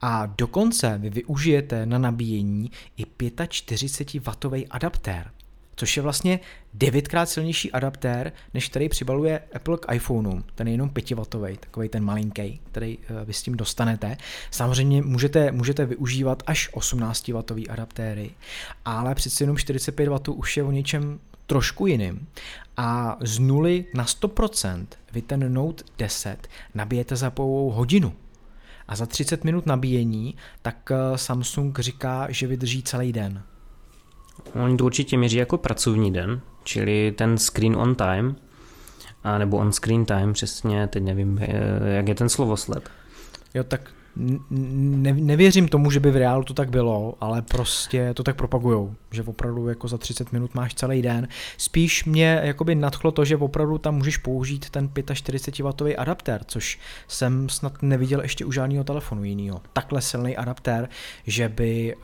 A 0.01 0.25
dokonce 0.25 0.97
vy 0.97 1.09
využijete 1.09 1.85
na 1.85 1.97
nabíjení 1.97 2.71
i 2.97 3.05
45W 3.05 4.67
adaptér 4.69 5.31
což 5.79 5.97
je 5.97 6.03
vlastně 6.03 6.39
devětkrát 6.73 7.29
silnější 7.29 7.71
adaptér, 7.71 8.31
než 8.53 8.69
který 8.69 8.89
přibaluje 8.89 9.41
Apple 9.53 9.77
k 9.77 9.93
iPhoneu. 9.93 10.41
Ten 10.55 10.67
je 10.67 10.73
jenom 10.73 10.89
5W, 10.89 11.57
takový 11.57 11.89
ten 11.89 12.03
malinký, 12.03 12.61
který 12.71 12.97
eh, 13.01 13.25
vy 13.25 13.33
s 13.33 13.41
tím 13.41 13.57
dostanete. 13.57 14.17
Samozřejmě 14.51 15.01
můžete, 15.01 15.51
můžete 15.51 15.85
využívat 15.85 16.43
až 16.47 16.69
18W 16.73 17.65
adaptéry, 17.69 18.31
ale 18.85 19.15
přeci 19.15 19.43
jenom 19.43 19.55
45W 19.55 20.33
už 20.37 20.57
je 20.57 20.63
o 20.63 20.71
něčem 20.71 21.19
trošku 21.45 21.87
jiným. 21.87 22.27
A 22.77 23.17
z 23.21 23.39
nuly 23.39 23.85
na 23.93 24.05
100% 24.05 24.85
vy 25.11 25.21
ten 25.21 25.53
Note 25.53 25.83
10 25.97 26.47
nabijete 26.75 27.15
za 27.15 27.31
pouhou 27.31 27.71
hodinu. 27.71 28.13
A 28.87 28.95
za 28.95 29.05
30 29.05 29.43
minut 29.43 29.65
nabíjení, 29.65 30.35
tak 30.61 30.91
eh, 30.91 31.17
Samsung 31.17 31.79
říká, 31.79 32.27
že 32.29 32.47
vydrží 32.47 32.83
celý 32.83 33.13
den. 33.13 33.43
Oni 34.53 34.77
to 34.77 34.85
určitě 34.85 35.17
měří 35.17 35.37
jako 35.37 35.57
pracovní 35.57 36.13
den, 36.13 36.41
čili 36.63 37.13
ten 37.17 37.37
screen 37.37 37.75
on 37.75 37.95
time, 37.95 38.35
a 39.23 39.37
nebo 39.37 39.57
on 39.57 39.71
screen 39.71 40.05
time, 40.05 40.33
přesně, 40.33 40.87
teď 40.87 41.03
nevím, 41.03 41.39
jak 41.83 42.07
je 42.07 42.15
ten 42.15 42.29
slovosled. 42.29 42.89
Jo, 43.53 43.63
tak 43.63 43.91
ne, 44.15 45.13
nevěřím 45.13 45.67
tomu, 45.67 45.91
že 45.91 45.99
by 45.99 46.11
v 46.11 46.15
reálu 46.15 46.43
to 46.43 46.53
tak 46.53 46.69
bylo, 46.69 47.13
ale 47.21 47.41
prostě 47.41 48.13
to 48.13 48.23
tak 48.23 48.35
propagujou, 48.35 48.95
že 49.11 49.23
opravdu 49.23 49.69
jako 49.69 49.87
za 49.87 49.97
30 49.97 50.31
minut 50.31 50.55
máš 50.55 50.73
celý 50.73 51.01
den. 51.01 51.27
Spíš 51.57 52.05
mě 52.05 52.41
jakoby 52.43 52.75
nadchlo 52.75 53.11
to, 53.11 53.25
že 53.25 53.37
opravdu 53.37 53.77
tam 53.77 53.95
můžeš 53.95 54.17
použít 54.17 54.69
ten 54.69 54.87
45W 54.87 55.95
adaptér, 55.97 56.41
což 56.45 56.79
jsem 57.07 57.49
snad 57.49 57.81
neviděl 57.81 58.21
ještě 58.21 58.45
u 58.45 58.51
žádného 58.51 58.83
telefonu 58.83 59.23
jiného. 59.23 59.61
Takhle 59.73 60.01
silný 60.01 60.37
adaptér, 60.37 60.89
že 61.27 61.49
by 61.49 61.95
uh, 61.95 62.01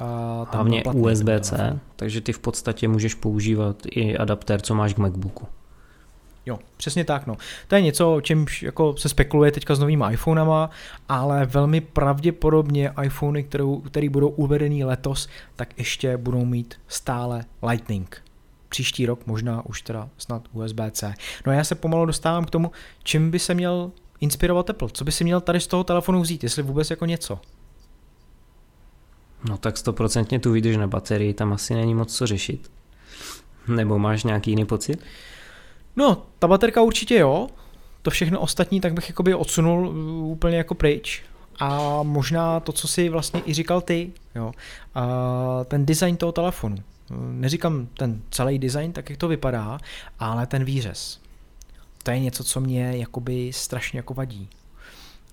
tam 0.52 0.68
Hlavně 0.68 0.84
USB-C, 0.84 1.80
takže 1.96 2.22
ty 2.22 2.34
v 2.34 2.40
podstatě 2.40 2.88
můžeš 2.88 3.14
používat 3.14 3.78
i 3.92 4.18
adaptér, 4.18 4.62
co 4.62 4.76
máš 4.76 4.94
k 4.94 4.98
MacBooku. 4.98 5.48
Jo, 6.46 6.60
přesně 6.78 7.06
tak. 7.06 7.28
No. 7.28 7.38
To 7.68 7.76
je 7.76 7.82
něco, 7.82 8.16
o 8.16 8.22
čem 8.22 8.46
jako 8.62 8.98
se 8.98 9.10
spekuluje 9.10 9.52
teďka 9.52 9.76
s 9.76 9.80
novými 9.80 10.06
iPhonama, 10.12 10.70
ale 11.10 11.46
velmi 11.46 11.82
pravděpodobně 11.82 12.92
iPhony, 13.04 13.44
kterou, 13.44 13.80
které 13.80 14.10
budou 14.10 14.30
uvedený 14.30 14.84
letos, 14.84 15.28
tak 15.56 15.78
ještě 15.78 16.18
budou 16.18 16.46
mít 16.46 16.76
stále 16.88 17.46
Lightning. 17.70 18.22
Příští 18.70 19.06
rok 19.06 19.20
možná 19.26 19.66
už 19.66 19.82
teda 19.82 20.10
snad 20.18 20.44
USB-C. 20.54 21.14
No 21.46 21.52
a 21.52 21.56
já 21.56 21.64
se 21.64 21.76
pomalu 21.76 22.06
dostávám 22.06 22.46
k 22.46 22.50
tomu, 22.50 22.72
čím 23.04 23.32
by 23.32 23.40
se 23.40 23.54
měl 23.54 23.92
inspirovat 24.20 24.70
Apple. 24.70 24.90
Co 24.94 25.06
by 25.06 25.12
si 25.12 25.24
měl 25.24 25.42
tady 25.42 25.60
z 25.60 25.68
toho 25.68 25.84
telefonu 25.84 26.22
vzít, 26.22 26.44
jestli 26.44 26.64
vůbec 26.64 26.90
jako 26.90 27.06
něco? 27.06 27.40
No 29.50 29.58
tak 29.58 29.78
stoprocentně 29.78 30.40
tu 30.40 30.52
výdrž 30.52 30.78
na 30.78 30.88
baterii, 30.88 31.34
tam 31.34 31.54
asi 31.54 31.74
není 31.74 31.96
moc 31.96 32.18
co 32.18 32.28
řešit. 32.28 32.72
Nebo 33.68 34.00
máš 34.00 34.24
nějaký 34.24 34.52
jiný 34.52 34.66
pocit? 34.66 35.04
No, 35.96 36.26
ta 36.40 36.48
baterka 36.48 36.82
určitě 36.82 37.16
jo, 37.16 37.48
to 38.02 38.12
všechno 38.12 38.40
ostatní 38.40 38.82
tak 38.82 38.94
bych 38.94 39.10
jakoby 39.10 39.36
odsunul 39.36 39.88
uh, 39.88 39.96
úplně 40.32 40.58
jako 40.58 40.76
pryč. 40.76 41.24
A 41.60 42.04
možná 42.04 42.60
to, 42.60 42.72
co 42.72 42.88
si 42.88 43.10
vlastně 43.10 43.42
i 43.46 43.54
říkal 43.54 43.82
ty, 43.82 44.12
jo, 44.36 44.52
a 44.96 45.06
ten 45.64 45.86
design 45.86 46.18
toho 46.18 46.32
telefonu. 46.32 46.78
Neříkám 47.32 47.88
ten 47.98 48.22
celý 48.32 48.60
design, 48.60 48.92
tak 48.92 49.10
jak 49.10 49.20
to 49.20 49.28
vypadá, 49.28 49.78
ale 50.20 50.48
ten 50.48 50.64
výřez. 50.64 51.20
To 52.04 52.12
je 52.12 52.20
něco, 52.20 52.44
co 52.44 52.60
mě 52.60 52.98
jakoby 52.98 53.54
strašně 53.54 54.00
jako 54.00 54.14
vadí. 54.14 54.50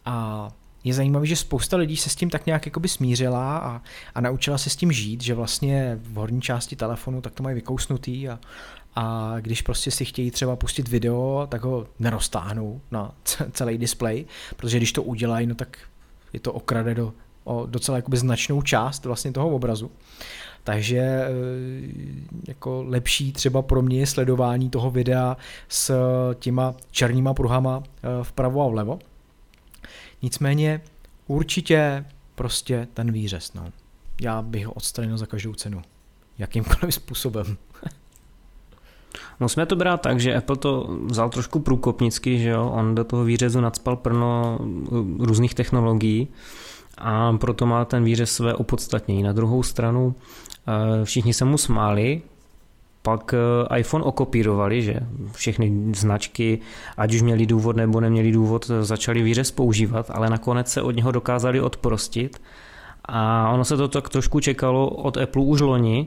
A 0.05 0.49
je 0.85 0.95
zajímavé, 0.95 1.27
že 1.27 1.37
spousta 1.37 1.77
lidí 1.77 1.97
se 1.97 2.11
s 2.11 2.15
tím 2.15 2.31
tak 2.31 2.47
nějak 2.47 2.67
jakoby 2.67 2.89
smířila 2.89 3.59
a, 3.59 3.83
a 4.15 4.21
naučila 4.21 4.59
se 4.59 4.71
s 4.71 4.77
tím 4.77 4.93
žít, 4.93 5.23
že 5.23 5.35
vlastně 5.35 5.99
v 6.03 6.15
horní 6.15 6.43
části 6.43 6.77
telefonu 6.77 7.21
tak 7.21 7.33
to 7.33 7.43
mají 7.43 7.55
vykousnutý 7.55 8.29
a, 8.29 8.39
a 8.95 9.35
když 9.41 9.63
prostě 9.63 9.91
si 9.91 10.05
chtějí 10.05 10.31
třeba 10.31 10.57
pustit 10.57 10.89
video, 10.89 11.47
tak 11.51 11.63
ho 11.63 11.87
neroztáhnou 11.99 12.81
na 12.91 13.15
celý 13.53 13.79
display, 13.79 14.25
protože 14.57 14.77
když 14.77 14.93
to 14.93 15.03
udělají, 15.03 15.47
no 15.47 15.55
tak 15.55 15.79
je 16.33 16.41
to 16.41 16.53
okrade 16.53 16.95
do 16.95 17.13
o 17.45 17.67
docela 17.67 17.99
jakoby 17.99 18.17
značnou 18.17 18.63
část 18.63 19.05
vlastně 19.05 19.33
toho 19.33 19.49
obrazu. 19.49 19.91
Takže 20.65 20.99
e, 20.99 21.29
jako 22.49 22.85
lepší 22.89 23.33
třeba 23.33 23.63
pro 23.63 23.83
mě 23.83 23.99
je 23.99 24.07
sledování 24.07 24.71
toho 24.71 24.91
videa 24.91 25.37
s 25.69 25.95
těma 26.35 26.75
černýma 26.91 27.35
pruhama 27.35 27.83
e, 27.83 28.25
vpravo 28.25 28.63
a 28.63 28.69
vlevo. 28.69 28.99
Nicméně 30.23 30.81
určitě 31.27 32.05
prostě 32.35 32.89
ten 32.95 33.13
výřez, 33.13 33.55
no. 33.55 33.73
Já 34.21 34.43
bych 34.43 34.67
ho 34.67 34.73
odstranil 34.73 35.19
za 35.19 35.27
každou 35.27 35.55
cenu. 35.55 35.83
Jakýmkoliv 36.39 36.95
způsobem. 36.95 37.57
Musíme 39.43 39.67
to 39.67 39.77
brát 39.77 40.01
tak, 40.01 40.21
že 40.21 40.35
Apple 40.35 40.57
to 40.57 40.97
vzal 41.07 41.31
trošku 41.31 41.61
průkopnicky, 41.61 42.39
že 42.39 42.49
jo, 42.49 42.71
on 42.75 42.95
do 42.95 43.05
toho 43.05 43.25
výřezu 43.25 43.61
nadspal 43.61 43.97
plno 43.97 44.59
různých 45.19 45.55
technologií 45.55 46.29
a 46.99 47.33
proto 47.33 47.67
má 47.67 47.85
ten 47.85 48.05
výřez 48.05 48.33
své 48.33 48.55
opodstatnění. 48.55 49.23
Na 49.23 49.33
druhou 49.33 49.63
stranu 49.63 50.15
eh, 50.15 51.05
všichni 51.05 51.35
se 51.35 51.45
mu 51.45 51.59
smáli, 51.59 52.23
pak 53.03 53.35
eh, 53.35 53.79
iPhone 53.79 54.05
okopírovali, 54.05 54.83
že 54.83 55.01
všechny 55.33 55.73
značky, 55.95 56.59
ať 56.97 57.15
už 57.15 57.23
měli 57.23 57.47
důvod 57.47 57.77
nebo 57.77 58.01
neměli 58.01 58.33
důvod, 58.33 58.71
začali 58.81 59.23
výřez 59.23 59.51
používat, 59.51 60.11
ale 60.11 60.31
nakonec 60.31 60.69
se 60.69 60.83
od 60.83 60.97
něho 60.97 61.13
dokázali 61.13 61.61
odprostit 61.61 62.43
a 63.05 63.51
ono 63.51 63.65
se 63.65 63.77
to 63.77 63.89
tak 63.89 64.09
trošku 64.09 64.41
čekalo 64.41 64.91
od 64.91 65.17
Apple 65.17 65.43
už 65.43 65.61
loni, 65.61 66.07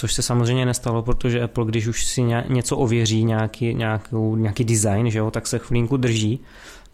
což 0.00 0.12
se 0.12 0.22
samozřejmě 0.22 0.66
nestalo, 0.66 1.02
protože 1.02 1.42
Apple, 1.42 1.64
když 1.64 1.86
už 1.86 2.04
si 2.04 2.22
něco 2.48 2.76
ověří, 2.76 3.24
nějaký, 3.24 3.74
nějakou, 3.74 4.36
nějaký 4.36 4.64
design, 4.64 5.10
že 5.10 5.18
jo, 5.18 5.30
tak 5.30 5.46
se 5.46 5.58
chvilinku 5.58 5.96
drží, 5.96 6.40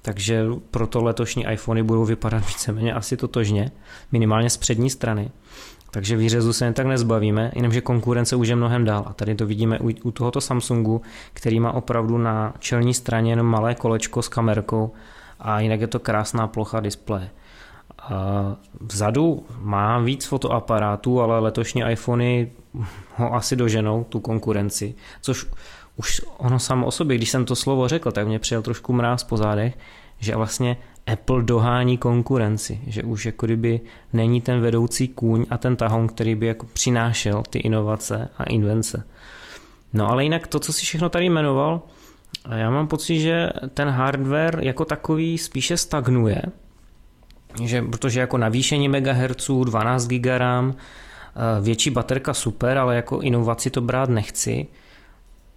takže 0.02 0.44
proto 0.70 1.02
letošní 1.02 1.46
iPhony 1.52 1.82
budou 1.82 2.04
vypadat 2.04 2.46
víceméně 2.46 2.94
asi 2.94 3.16
totožně, 3.16 3.70
minimálně 4.12 4.50
z 4.50 4.56
přední 4.56 4.90
strany. 4.90 5.30
Takže 5.90 6.16
výřezu 6.16 6.52
se 6.52 6.64
jen 6.64 6.74
tak 6.74 6.86
nezbavíme, 6.86 7.52
jenomže 7.54 7.80
konkurence 7.80 8.36
už 8.36 8.48
je 8.48 8.56
mnohem 8.56 8.84
dál. 8.84 9.04
A 9.06 9.12
tady 9.12 9.34
to 9.34 9.46
vidíme 9.46 9.78
u, 9.78 9.90
u 10.02 10.10
tohoto 10.10 10.40
Samsungu, 10.40 11.02
který 11.32 11.60
má 11.60 11.72
opravdu 11.72 12.18
na 12.18 12.54
čelní 12.58 12.94
straně 12.94 13.32
jenom 13.32 13.46
malé 13.46 13.74
kolečko 13.74 14.22
s 14.22 14.28
kamerkou 14.28 14.92
a 15.40 15.60
jinak 15.60 15.80
je 15.80 15.86
to 15.86 15.98
krásná 15.98 16.46
plocha 16.46 16.80
displeje. 16.80 17.30
Vzadu 18.80 19.46
má 19.60 19.98
víc 19.98 20.24
fotoaparátů, 20.24 21.20
ale 21.20 21.38
letošní 21.38 21.82
iPhony 21.90 22.52
ho 23.16 23.34
asi 23.34 23.56
doženou, 23.56 24.04
tu 24.04 24.20
konkurenci, 24.20 24.94
což 25.20 25.46
už 25.96 26.20
ono 26.36 26.58
samo 26.58 26.86
o 26.86 26.90
sobě, 26.90 27.16
když 27.16 27.30
jsem 27.30 27.44
to 27.44 27.56
slovo 27.56 27.88
řekl, 27.88 28.12
tak 28.12 28.26
mě 28.26 28.38
přijel 28.38 28.62
trošku 28.62 28.92
mráz 28.92 29.24
po 29.24 29.36
zádech, 29.36 29.78
že 30.18 30.36
vlastně 30.36 30.76
Apple 31.06 31.42
dohání 31.42 31.98
konkurenci, 31.98 32.80
že 32.86 33.02
už 33.02 33.26
jako 33.26 33.46
kdyby 33.46 33.80
není 34.12 34.40
ten 34.40 34.60
vedoucí 34.60 35.08
kůň 35.08 35.46
a 35.50 35.58
ten 35.58 35.76
tahoun, 35.76 36.08
který 36.08 36.34
by 36.34 36.46
jako 36.46 36.66
přinášel 36.72 37.42
ty 37.50 37.58
inovace 37.58 38.28
a 38.38 38.44
invence. 38.44 39.04
No 39.92 40.10
ale 40.10 40.24
jinak 40.24 40.46
to, 40.46 40.60
co 40.60 40.72
si 40.72 40.82
všechno 40.82 41.08
tady 41.08 41.24
jmenoval, 41.24 41.82
já 42.56 42.70
mám 42.70 42.88
pocit, 42.88 43.20
že 43.20 43.50
ten 43.74 43.88
hardware 43.88 44.58
jako 44.62 44.84
takový 44.84 45.38
spíše 45.38 45.76
stagnuje, 45.76 46.42
že, 47.62 47.82
protože 47.82 48.20
jako 48.20 48.38
navýšení 48.38 48.88
MHz, 48.88 49.50
12 49.64 50.06
GB 50.06 50.26
RAM, 50.26 50.74
větší 51.60 51.90
baterka 51.90 52.34
super, 52.34 52.78
ale 52.78 52.96
jako 52.96 53.20
inovaci 53.20 53.70
to 53.70 53.80
brát 53.80 54.08
nechci, 54.08 54.66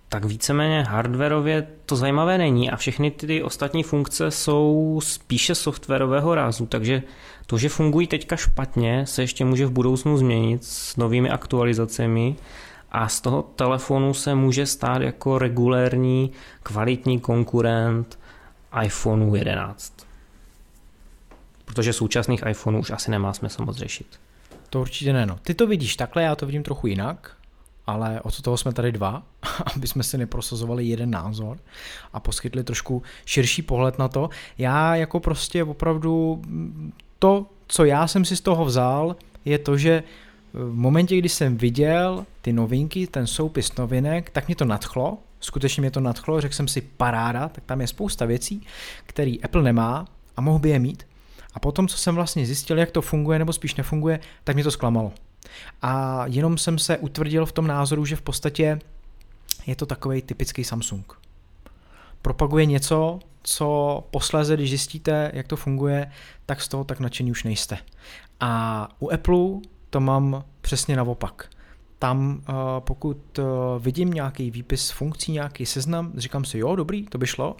tak 0.10 0.26
víceméně 0.26 0.84
hardwareově 0.84 1.68
to 1.86 1.96
zajímavé 1.96 2.38
není 2.38 2.72
a 2.72 2.76
všechny 2.76 3.12
ty 3.12 3.44
ostatní 3.44 3.84
funkce 3.84 4.32
jsou 4.32 5.00
spíše 5.04 5.56
softwarového 5.56 6.36
rázu, 6.36 6.66
takže 6.66 7.04
to, 7.46 7.58
že 7.58 7.70
fungují 7.70 8.08
teďka 8.08 8.36
špatně, 8.36 9.06
se 9.06 9.24
ještě 9.24 9.46
může 9.46 9.66
v 9.66 9.72
budoucnu 9.72 10.18
změnit 10.18 10.64
s 10.64 10.98
novými 10.98 11.30
aktualizacemi 11.30 12.36
a 12.92 13.08
z 13.08 13.22
toho 13.22 13.42
telefonu 13.42 14.14
se 14.14 14.36
může 14.36 14.66
stát 14.66 15.02
jako 15.02 15.40
regulérní 15.40 16.32
kvalitní 16.64 17.20
konkurent 17.20 18.20
iPhoneu 18.84 19.36
11 19.36 20.09
protože 21.70 21.94
současných 21.94 22.44
iPhoneů 22.50 22.82
už 22.82 22.92
asi 22.92 23.12
nemá 23.12 23.34
smysl 23.34 23.66
moc 23.66 23.78
řešit. 23.78 24.20
To 24.70 24.82
určitě 24.82 25.14
ne. 25.14 25.26
No. 25.26 25.40
Ty 25.44 25.54
to 25.54 25.68
vidíš 25.68 25.96
takhle, 25.96 26.24
já 26.24 26.36
to 26.36 26.46
vidím 26.46 26.64
trochu 26.64 26.88
jinak, 26.88 27.38
ale 27.88 28.22
od 28.22 28.42
toho 28.42 28.58
jsme 28.58 28.74
tady 28.74 28.92
dva, 28.92 29.24
aby 29.76 29.88
jsme 29.88 30.04
si 30.04 30.18
neprosazovali 30.18 30.86
jeden 30.86 31.10
názor 31.10 31.58
a 32.14 32.20
poskytli 32.20 32.64
trošku 32.64 33.04
širší 33.26 33.62
pohled 33.62 34.00
na 34.00 34.08
to. 34.08 34.30
Já 34.58 34.96
jako 34.96 35.20
prostě 35.20 35.64
opravdu 35.64 36.42
to, 37.20 37.46
co 37.68 37.86
já 37.86 38.08
jsem 38.08 38.26
si 38.26 38.36
z 38.36 38.42
toho 38.42 38.66
vzal, 38.66 39.16
je 39.46 39.60
to, 39.60 39.78
že 39.78 40.04
v 40.54 40.76
momentě, 40.76 41.18
kdy 41.18 41.30
jsem 41.30 41.58
viděl 41.58 42.26
ty 42.42 42.54
novinky, 42.54 43.08
ten 43.08 43.28
soupis 43.28 43.76
novinek, 43.76 44.30
tak 44.30 44.48
mě 44.48 44.56
to 44.56 44.66
nadchlo, 44.66 45.18
skutečně 45.40 45.82
mě 45.82 45.92
to 45.92 46.00
nadchlo, 46.00 46.42
řekl 46.42 46.56
jsem 46.56 46.68
si 46.68 46.82
paráda, 46.82 47.50
tak 47.50 47.64
tam 47.64 47.82
je 47.82 47.88
spousta 47.88 48.26
věcí, 48.26 48.62
které 49.06 49.36
Apple 49.44 49.64
nemá 49.64 50.06
a 50.38 50.42
mohl 50.42 50.60
by 50.60 50.70
je 50.70 50.80
mít. 50.80 51.09
A 51.54 51.60
potom, 51.60 51.88
co 51.88 51.98
jsem 51.98 52.16
vlastně 52.16 52.46
zjistil, 52.46 52.78
jak 52.78 52.92
to 52.92 53.02
funguje 53.02 53.40
nebo 53.40 53.54
spíš 53.54 53.76
nefunguje, 53.76 54.20
tak 54.44 54.56
mě 54.56 54.64
to 54.64 54.72
zklamalo. 54.72 55.12
A 55.82 56.24
jenom 56.26 56.58
jsem 56.58 56.80
se 56.80 56.98
utvrdil 56.98 57.46
v 57.46 57.52
tom 57.52 57.68
názoru, 57.68 58.06
že 58.06 58.16
v 58.16 58.22
podstatě 58.22 58.80
je 59.68 59.76
to 59.76 59.86
takový 59.86 60.22
typický 60.22 60.64
Samsung. 60.64 61.14
Propaguje 62.22 62.66
něco, 62.66 63.20
co 63.44 64.04
posléze, 64.12 64.54
když 64.56 64.70
zjistíte, 64.70 65.32
jak 65.34 65.48
to 65.48 65.56
funguje, 65.56 66.12
tak 66.46 66.62
z 66.62 66.68
toho 66.68 66.84
tak 66.84 67.00
nadšení 67.00 67.32
už 67.32 67.44
nejste. 67.44 67.78
A 68.40 68.88
u 69.00 69.10
Apple 69.10 69.46
to 69.90 70.00
mám 70.00 70.44
přesně 70.62 70.96
naopak. 70.96 71.50
Tam 72.00 72.42
eh, 72.42 72.54
pokud 72.80 73.40
eh, 73.40 73.44
vidím 73.80 74.12
nějaký 74.12 74.52
výpis 74.52 74.92
funkcí, 74.92 75.32
nějaký 75.32 75.66
seznam, 75.66 76.12
říkám 76.18 76.46
si, 76.46 76.58
jo, 76.58 76.76
dobrý, 76.76 77.06
to 77.06 77.18
by 77.18 77.28
šlo, 77.28 77.56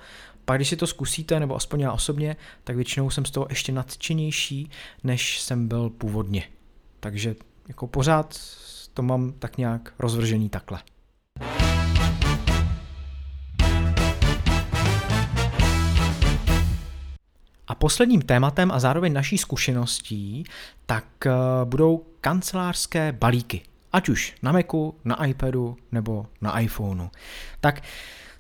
pak 0.50 0.58
když 0.58 0.70
si 0.70 0.76
to 0.76 0.88
zkusíte, 0.88 1.40
nebo 1.40 1.56
aspoň 1.56 1.80
já 1.80 1.92
osobně, 1.92 2.36
tak 2.64 2.76
většinou 2.76 3.10
jsem 3.10 3.26
z 3.26 3.32
toho 3.32 3.46
ještě 3.50 3.72
nadšenější, 3.72 4.70
než 5.04 5.42
jsem 5.42 5.68
byl 5.68 5.90
původně. 5.90 6.44
Takže 7.00 7.36
jako 7.68 7.88
pořád 7.88 8.40
to 8.94 9.02
mám 9.02 9.34
tak 9.40 9.58
nějak 9.58 9.94
rozvržený 10.00 10.50
takhle. 10.50 10.80
A 17.68 17.76
posledním 17.76 18.22
tématem 18.22 18.72
a 18.72 18.80
zároveň 18.80 19.14
naší 19.14 19.38
zkušeností, 19.38 20.44
tak 20.86 21.06
eh, 21.26 21.32
budou 21.64 22.06
kancelářské 22.22 23.12
balíky. 23.12 23.62
Ať 23.92 24.10
už 24.10 24.36
na 24.44 24.52
Macu, 24.52 24.96
na 25.06 25.26
iPadu 25.26 25.78
nebo 25.92 26.26
na 26.42 26.60
iPhoneu. 26.60 27.08
Tak 27.62 27.82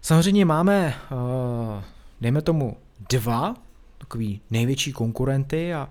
samozřejmě 0.01 0.45
máme 0.45 0.95
uh, 1.11 1.83
dejme 2.21 2.41
tomu 2.41 2.77
dva 3.09 3.55
takový 3.97 4.41
největší 4.49 4.93
konkurenty 4.93 5.73
a 5.73 5.89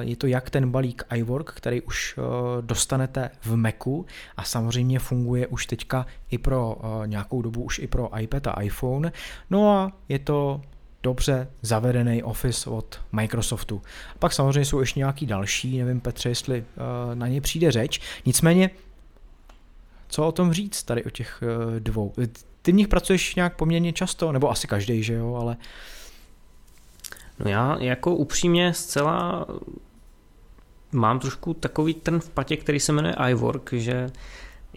je 0.00 0.16
to 0.16 0.26
jak 0.26 0.50
ten 0.50 0.70
balík 0.70 1.02
iWork, 1.14 1.52
který 1.52 1.80
už 1.80 2.18
dostanete 2.60 3.30
v 3.42 3.56
Macu 3.56 4.06
a 4.36 4.44
samozřejmě 4.44 4.98
funguje 4.98 5.46
už 5.46 5.66
teďka 5.66 6.06
i 6.30 6.38
pro 6.38 6.76
nějakou 7.06 7.42
dobu 7.42 7.62
už 7.62 7.78
i 7.78 7.86
pro 7.86 8.18
iPad 8.20 8.46
a 8.46 8.62
iPhone. 8.62 9.12
No 9.50 9.70
a 9.70 9.92
je 10.08 10.18
to 10.18 10.60
dobře 11.02 11.48
zavedený 11.62 12.22
Office 12.22 12.70
od 12.70 13.00
Microsoftu. 13.12 13.82
Pak 14.18 14.32
samozřejmě 14.32 14.64
jsou 14.64 14.80
ještě 14.80 15.00
nějaký 15.00 15.26
další, 15.26 15.78
nevím 15.78 16.00
Petře, 16.00 16.28
jestli 16.28 16.64
na 17.14 17.28
ně 17.28 17.40
přijde 17.40 17.72
řeč. 17.72 18.00
Nicméně, 18.26 18.70
co 20.08 20.26
o 20.26 20.32
tom 20.32 20.52
říct 20.52 20.82
tady 20.82 21.04
o 21.04 21.10
těch 21.10 21.42
dvou? 21.78 22.12
Ty 22.62 22.72
v 22.72 22.74
nich 22.74 22.88
pracuješ 22.88 23.34
nějak 23.34 23.56
poměrně 23.56 23.92
často, 23.92 24.32
nebo 24.32 24.50
asi 24.50 24.66
každý, 24.66 25.02
že 25.02 25.14
jo, 25.14 25.34
ale... 25.34 25.56
No 27.38 27.50
já 27.50 27.76
jako 27.80 28.14
upřímně 28.14 28.74
zcela 28.74 29.46
mám 30.92 31.20
trošku 31.20 31.54
takový 31.54 31.94
ten 31.94 32.20
v 32.20 32.30
patě, 32.30 32.56
který 32.56 32.80
se 32.80 32.92
jmenuje 32.92 33.16
iWork, 33.28 33.72
že 33.72 34.10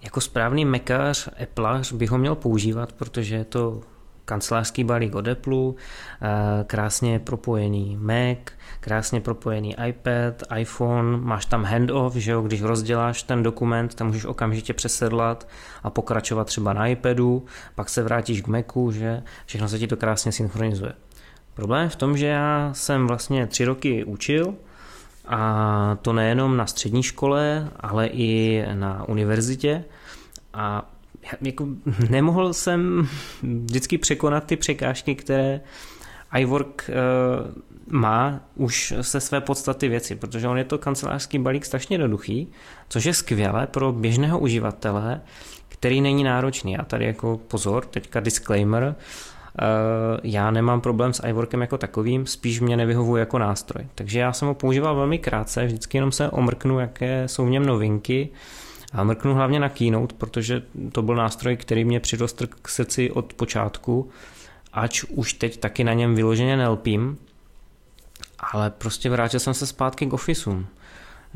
jako 0.03 0.21
správný 0.21 0.65
mekař, 0.65 1.29
Appleař 1.43 1.91
bych 1.91 2.09
ho 2.09 2.17
měl 2.17 2.35
používat, 2.35 2.93
protože 2.93 3.35
je 3.35 3.45
to 3.45 3.81
kancelářský 4.25 4.83
balík 4.83 5.15
od 5.15 5.27
Apple, 5.27 5.73
eh, 6.21 6.63
krásně 6.63 7.19
propojený 7.19 7.97
Mac, 8.01 8.37
krásně 8.79 9.21
propojený 9.21 9.75
iPad, 9.87 10.43
iPhone, 10.57 11.17
máš 11.17 11.45
tam 11.45 11.63
handoff, 11.63 12.15
že 12.15 12.31
jo, 12.31 12.41
když 12.41 12.61
rozděláš 12.61 13.23
ten 13.23 13.43
dokument, 13.43 13.95
tam 13.95 14.07
můžeš 14.07 14.25
okamžitě 14.25 14.73
přesedlat 14.73 15.47
a 15.83 15.89
pokračovat 15.89 16.47
třeba 16.47 16.73
na 16.73 16.87
iPadu, 16.87 17.45
pak 17.75 17.89
se 17.89 18.03
vrátíš 18.03 18.41
k 18.41 18.47
Macu, 18.47 18.91
že 18.91 19.23
všechno 19.45 19.69
se 19.69 19.79
ti 19.79 19.87
to 19.87 19.97
krásně 19.97 20.31
synchronizuje. 20.31 20.93
Problém 21.53 21.89
v 21.89 21.95
tom, 21.95 22.17
že 22.17 22.27
já 22.27 22.69
jsem 22.73 23.07
vlastně 23.07 23.47
tři 23.47 23.65
roky 23.65 24.03
učil 24.03 24.55
a 25.27 25.97
to 26.01 26.13
nejenom 26.13 26.57
na 26.57 26.65
střední 26.65 27.03
škole, 27.03 27.69
ale 27.79 28.07
i 28.07 28.65
na 28.73 29.07
univerzitě 29.07 29.83
a 30.53 30.92
jako 31.41 31.67
nemohl 32.09 32.53
jsem 32.53 33.07
vždycky 33.43 33.97
překonat 33.97 34.43
ty 34.43 34.55
překážky, 34.55 35.15
které 35.15 35.61
iWork 36.37 36.89
uh, 36.89 37.51
má 37.87 38.39
už 38.55 38.93
se 39.01 39.19
své 39.19 39.41
podstaty 39.41 39.87
věci, 39.87 40.15
protože 40.15 40.47
on 40.47 40.57
je 40.57 40.63
to 40.63 40.77
kancelářský 40.77 41.39
balík 41.39 41.65
strašně 41.65 41.93
jednoduchý, 41.93 42.47
což 42.89 43.05
je 43.05 43.13
skvělé 43.13 43.67
pro 43.67 43.91
běžného 43.91 44.39
uživatele, 44.39 45.21
který 45.67 46.01
není 46.01 46.23
náročný. 46.23 46.77
A 46.77 46.83
tady 46.85 47.05
jako 47.05 47.39
pozor, 47.47 47.85
teďka 47.85 48.19
disclaimer, 48.19 48.83
uh, 48.93 50.19
já 50.23 50.51
nemám 50.51 50.81
problém 50.81 51.13
s 51.13 51.27
iWorkem 51.27 51.61
jako 51.61 51.77
takovým, 51.77 52.25
spíš 52.25 52.59
mě 52.59 52.77
nevyhovuje 52.77 53.19
jako 53.19 53.39
nástroj. 53.39 53.87
Takže 53.95 54.19
já 54.19 54.33
jsem 54.33 54.47
ho 54.47 54.53
používal 54.53 54.95
velmi 54.95 55.19
krátce, 55.19 55.65
vždycky 55.65 55.97
jenom 55.97 56.11
se 56.11 56.29
omrknu, 56.29 56.79
jaké 56.79 57.27
jsou 57.27 57.45
v 57.45 57.49
něm 57.49 57.65
novinky, 57.65 58.29
A 58.93 59.03
mrknu 59.03 59.33
hlavně 59.33 59.59
na 59.59 59.69
Keynote, 59.69 60.15
protože 60.15 60.63
to 60.91 61.01
byl 61.01 61.15
nástroj, 61.15 61.57
který 61.57 61.85
mě 61.85 61.99
přirostl 61.99 62.47
k 62.47 62.69
srdci 62.69 63.11
od 63.11 63.33
počátku, 63.33 64.09
ač 64.73 65.03
už 65.03 65.33
teď 65.33 65.57
taky 65.57 65.83
na 65.83 65.93
něm 65.93 66.15
vyloženě 66.15 66.57
nelpím, 66.57 67.17
ale 68.39 68.69
prostě 68.69 69.09
vrátil 69.09 69.39
jsem 69.39 69.53
se 69.53 69.67
zpátky 69.67 70.05
k 70.05 70.13
Officeům. 70.13 70.67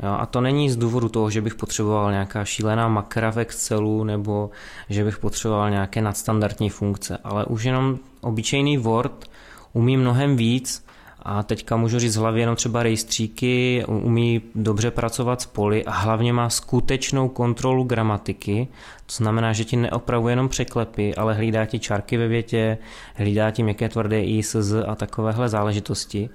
Jo, 0.02 0.16
a 0.18 0.26
to 0.26 0.40
není 0.40 0.70
z 0.70 0.76
důvodu 0.76 1.08
toho, 1.08 1.30
že 1.30 1.40
bych 1.40 1.54
potřeboval 1.54 2.10
nějaká 2.10 2.44
šílená 2.44 2.88
makra 2.88 3.30
v 3.30 3.38
Excelu 3.38 4.04
nebo 4.04 4.50
že 4.88 5.04
bych 5.04 5.18
potřeboval 5.18 5.70
nějaké 5.70 6.02
nadstandardní 6.02 6.70
funkce, 6.70 7.18
ale 7.24 7.44
už 7.44 7.64
jenom 7.64 7.98
obyčejný 8.20 8.78
Word 8.78 9.30
umí 9.72 9.96
mnohem 9.96 10.36
víc 10.36 10.87
a 11.22 11.42
teďka 11.42 11.76
můžu 11.76 11.98
říct 11.98 12.16
hlavě 12.16 12.42
jenom 12.42 12.56
třeba 12.56 12.82
rejstříky, 12.82 13.84
umí 13.86 14.42
dobře 14.54 14.90
pracovat 14.90 15.40
s 15.40 15.46
poli 15.46 15.84
a 15.84 15.90
hlavně 15.90 16.32
má 16.32 16.50
skutečnou 16.50 17.28
kontrolu 17.28 17.84
gramatiky, 17.84 18.68
to 19.06 19.14
znamená, 19.14 19.52
že 19.52 19.64
ti 19.64 19.76
neopravuje 19.76 20.32
jenom 20.32 20.48
překlepy, 20.48 21.14
ale 21.14 21.34
hlídá 21.34 21.66
ti 21.66 21.78
čárky 21.78 22.16
ve 22.16 22.28
větě, 22.28 22.78
hlídá 23.14 23.50
ti 23.50 23.62
měkké 23.62 23.88
tvrdé 23.88 24.22
i, 24.22 24.42
sz 24.42 24.74
a 24.86 24.94
takovéhle 24.94 25.48
záležitosti 25.48 26.30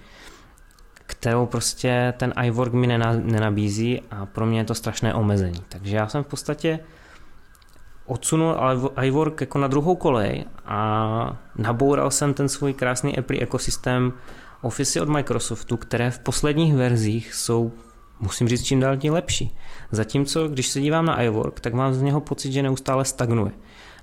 kterou 1.05 1.45
prostě 1.45 2.13
ten 2.17 2.33
iWork 2.43 2.73
mi 2.73 2.87
nenabízí 2.87 4.01
a 4.11 4.25
pro 4.25 4.45
mě 4.45 4.59
je 4.59 4.63
to 4.63 4.75
strašné 4.75 5.13
omezení. 5.13 5.63
Takže 5.69 5.95
já 5.95 6.07
jsem 6.07 6.23
v 6.23 6.27
podstatě 6.27 6.79
odsunul 8.05 8.55
iWork 9.01 9.41
jako 9.41 9.59
na 9.59 9.67
druhou 9.67 9.95
kolej 9.95 10.45
a 10.65 11.37
naboural 11.55 12.11
jsem 12.11 12.33
ten 12.33 12.49
svůj 12.49 12.73
krásný 12.73 13.17
Apple 13.17 13.39
ekosystém 13.39 14.13
Office 14.63 15.01
od 15.01 15.09
Microsoftu, 15.09 15.77
které 15.77 16.11
v 16.11 16.19
posledních 16.19 16.75
verzích 16.75 17.33
jsou, 17.33 17.71
musím 18.19 18.47
říct, 18.47 18.63
čím 18.63 18.79
dál 18.79 18.97
tím 18.97 19.13
lepší. 19.13 19.57
Zatímco, 19.91 20.47
když 20.47 20.67
se 20.67 20.81
dívám 20.81 21.05
na 21.05 21.21
iWork, 21.21 21.59
tak 21.59 21.73
mám 21.73 21.93
z 21.93 22.01
něho 22.01 22.21
pocit, 22.21 22.51
že 22.51 22.63
neustále 22.63 23.05
stagnuje. 23.05 23.51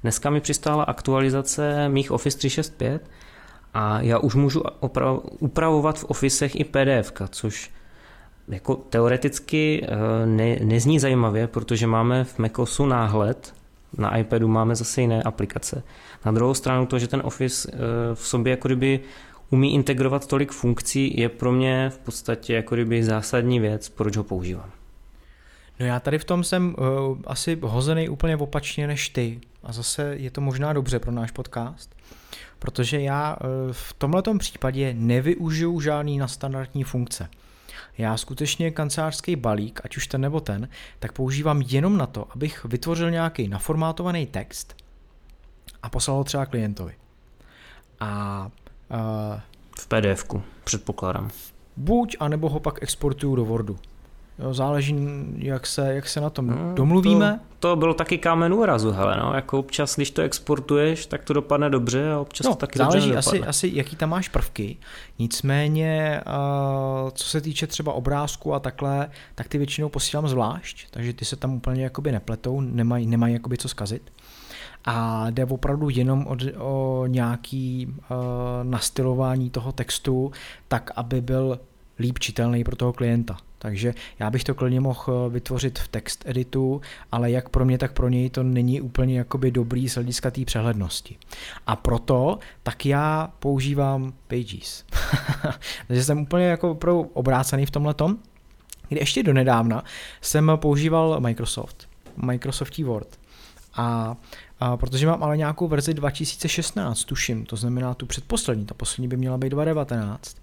Dneska 0.03 0.31
mi 0.31 0.41
přistála 0.41 0.85
aktualizace 0.85 1.89
mých 1.89 2.11
Office 2.11 2.39
365 2.39 3.11
a 3.75 4.01
já 4.01 4.19
už 4.19 4.35
můžu 4.35 4.63
upravovat 5.39 5.99
v 5.99 6.05
Officech 6.05 6.61
i 6.61 6.65
PDF, 6.65 7.13
což 7.31 7.71
jako 8.49 8.75
teoreticky 8.75 9.87
eh, 9.89 10.27
ne, 10.27 10.57
nezní 10.63 10.99
zajímavě, 10.99 11.47
protože 11.47 11.87
máme 11.87 12.25
v 12.25 12.39
macOSu 12.39 12.87
náhled, 12.87 13.55
na 13.99 14.17
iPadu 14.17 14.49
máme 14.49 14.75
zase 14.75 15.01
jiné 15.01 15.23
aplikace. 15.23 15.83
Na 16.25 16.33
druhou 16.33 16.55
stranu 16.55 16.87
to, 16.87 16.99
že 16.99 17.09
ten 17.09 17.23
Office 17.25 17.71
eh, 17.73 17.77
v 18.15 18.27
sobě 18.27 18.51
jako 18.51 18.69
kdyby 18.69 19.01
umí 19.51 19.75
integrovat 19.75 20.27
tolik 20.27 20.53
funkcí, 20.53 21.21
je 21.21 21.29
pro 21.29 21.53
mě 21.53 21.91
v 21.91 21.99
podstatě 21.99 22.55
jako 22.55 22.75
kdyby 22.75 23.05
zásadní 23.05 23.61
věc, 23.61 23.89
proč 23.89 24.17
ho 24.17 24.25
používám. 24.25 24.71
No 25.81 25.87
já 25.87 26.01
tady 26.01 26.19
v 26.19 26.25
tom 26.25 26.45
jsem 26.45 26.75
uh, 26.79 27.19
asi 27.27 27.59
hozený 27.63 28.09
úplně 28.09 28.37
opačně 28.37 28.87
než 28.87 29.09
ty. 29.09 29.41
A 29.63 29.73
zase 29.73 30.17
je 30.17 30.31
to 30.31 30.41
možná 30.41 30.73
dobře 30.73 30.99
pro 30.99 31.13
náš 31.13 31.31
podcast, 31.31 31.95
protože 32.59 33.01
já 33.01 33.37
uh, 33.37 33.73
v 33.73 33.93
tomhle 33.93 34.23
případě 34.39 34.95
nevyužiju 34.95 35.81
žádný 35.81 36.19
na 36.19 36.29
standardní 36.29 36.85
funkce. 36.85 37.29
Já 37.99 38.17
skutečně 38.17 38.71
kancelářský 38.71 39.37
balík, 39.37 39.81
ať 39.85 39.97
už 39.97 40.07
ten 40.07 40.21
nebo 40.21 40.41
ten, 40.41 40.69
tak 40.99 41.13
používám 41.13 41.63
jenom 41.67 41.97
na 41.97 42.07
to, 42.07 42.27
abych 42.31 42.65
vytvořil 42.65 43.11
nějaký 43.11 43.49
naformátovaný 43.49 44.27
text 44.27 44.77
a 45.83 45.89
poslal 45.89 46.17
ho 46.17 46.25
třeba 46.25 46.47
klientovi. 46.47 46.95
A 48.01 48.51
v 49.79 49.87
pdf 49.87 50.25
předpokládám. 50.65 51.31
Buď, 51.77 52.17
anebo 52.21 52.49
ho 52.49 52.61
pak 52.61 52.83
exportuju 52.83 53.37
do 53.37 53.45
Wordu. 53.45 53.79
Jo, 54.39 54.55
záleží, 54.55 54.97
jak 55.37 55.67
se, 55.67 55.95
jak 55.95 56.09
se 56.09 56.21
na 56.21 56.31
tom 56.31 56.47
no, 56.47 56.75
domluvíme. 56.75 57.41
To, 57.59 57.69
to 57.69 57.77
bylo 57.77 57.95
taky 57.95 58.19
kámen 58.19 58.55
úrazu, 58.55 58.91
hele, 58.91 59.17
no. 59.17 59.35
Jako 59.35 59.59
občas, 59.59 59.97
když 59.97 60.11
to 60.11 60.23
exportuješ, 60.23 61.07
tak 61.07 61.25
to 61.25 61.33
dopadne 61.33 61.71
dobře 61.71 62.13
a 62.13 62.19
občas 62.21 62.45
no, 62.45 62.51
to 62.51 62.57
taky 62.57 62.79
záleží 62.79 63.07
dobře 63.07 63.19
asi, 63.19 63.43
asi, 63.43 63.71
jaký 63.75 63.97
tam 63.97 64.11
máš 64.11 64.29
prvky. 64.29 64.77
Nicméně, 65.19 66.21
uh, 66.27 67.11
co 67.11 67.25
se 67.25 67.41
týče 67.41 67.67
třeba 67.67 67.93
obrázku 67.93 68.55
a 68.55 68.61
takhle, 68.61 69.11
tak 69.35 69.49
ty 69.49 69.59
většinou 69.59 69.89
posílám 69.89 70.29
zvlášť, 70.29 70.87
takže 70.91 71.13
ty 71.13 71.25
se 71.25 71.37
tam 71.37 71.55
úplně 71.55 71.85
jakoby 71.85 72.13
nepletou, 72.13 72.61
nemají, 72.61 73.07
nemají 73.07 73.35
jakoby 73.35 73.57
co 73.57 73.69
zkazit. 73.69 74.13
A 74.85 75.27
jde 75.31 75.45
opravdu 75.45 75.89
jenom 75.89 76.27
o, 76.27 76.37
o 76.59 77.07
nějaký 77.07 77.87
uh, 77.87 78.17
nastylování 78.63 79.51
toho 79.51 79.73
textu, 79.73 80.33
tak 80.69 80.91
aby 80.97 81.21
byl 81.21 81.61
líp 81.99 82.19
čitelný 82.19 82.65
pro 82.65 82.77
toho 82.77 82.93
klienta. 82.93 83.37
Takže 83.63 83.95
já 84.19 84.31
bych 84.31 84.45
to 84.45 84.55
klidně 84.55 84.81
mohl 84.81 85.03
eh, 85.09 85.31
vytvořit 85.31 85.79
v 85.79 85.89
text 85.89 86.23
editu, 86.27 86.81
ale 87.13 87.31
jak 87.31 87.49
pro 87.49 87.65
mě, 87.65 87.79
tak 87.79 87.93
pro 87.93 88.09
něj 88.09 88.31
to 88.31 88.43
není 88.43 88.81
úplně 88.81 89.19
jakoby 89.19 89.51
dobrý 89.51 89.89
z 89.89 89.95
hlediska 89.95 90.31
té 90.31 90.45
přehlednosti. 90.45 91.17
A 91.67 91.77
proto 91.77 92.39
tak 92.63 92.87
já 92.87 93.33
používám 93.39 94.13
Pages. 94.27 94.85
Takže 95.87 96.05
jsem 96.05 96.19
úplně 96.19 96.45
jako 96.45 96.71
opravdu 96.71 97.01
obrácený 97.01 97.67
v 97.67 97.71
tomhle 97.71 97.95
tom. 97.95 98.17
Kdy 98.89 99.01
ještě 99.01 99.23
donedávna 99.23 99.85
jsem 100.21 100.53
používal 100.57 101.21
Microsoft, 101.21 101.89
Microsoftí 102.17 102.85
Word. 102.85 103.20
A 103.75 104.17
a 104.61 104.77
protože 104.77 105.07
mám 105.07 105.23
ale 105.23 105.37
nějakou 105.37 105.69
verzi 105.69 105.95
2016, 105.95 107.05
tuším, 107.05 107.47
to 107.47 107.57
znamená 107.57 107.95
tu 107.95 108.07
předposlední, 108.07 108.67
ta 108.67 108.75
poslední 108.75 109.09
by 109.09 109.17
měla 109.17 109.39
být 109.39 109.51
2019, 109.51 110.37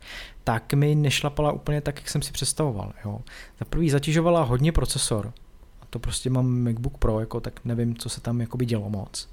tak 0.44 0.74
mi 0.74 0.96
nešlapala 0.96 1.52
úplně 1.52 1.82
tak, 1.82 1.96
jak 1.96 2.10
jsem 2.10 2.22
si 2.22 2.32
představoval. 2.32 2.94
Jo. 3.06 3.22
Za 3.60 3.66
prvý 3.66 3.90
zatěžovala 3.90 4.44
hodně 4.44 4.72
procesor, 4.72 5.34
a 5.82 5.86
to 5.90 6.00
prostě 6.00 6.30
mám 6.30 6.64
MacBook 6.64 6.98
Pro, 6.98 7.20
jako, 7.20 7.40
tak 7.40 7.60
nevím, 7.66 7.98
co 7.98 8.10
se 8.10 8.22
tam 8.22 8.42
jakoby 8.42 8.66
dělo 8.66 8.90
moc. 8.90 9.30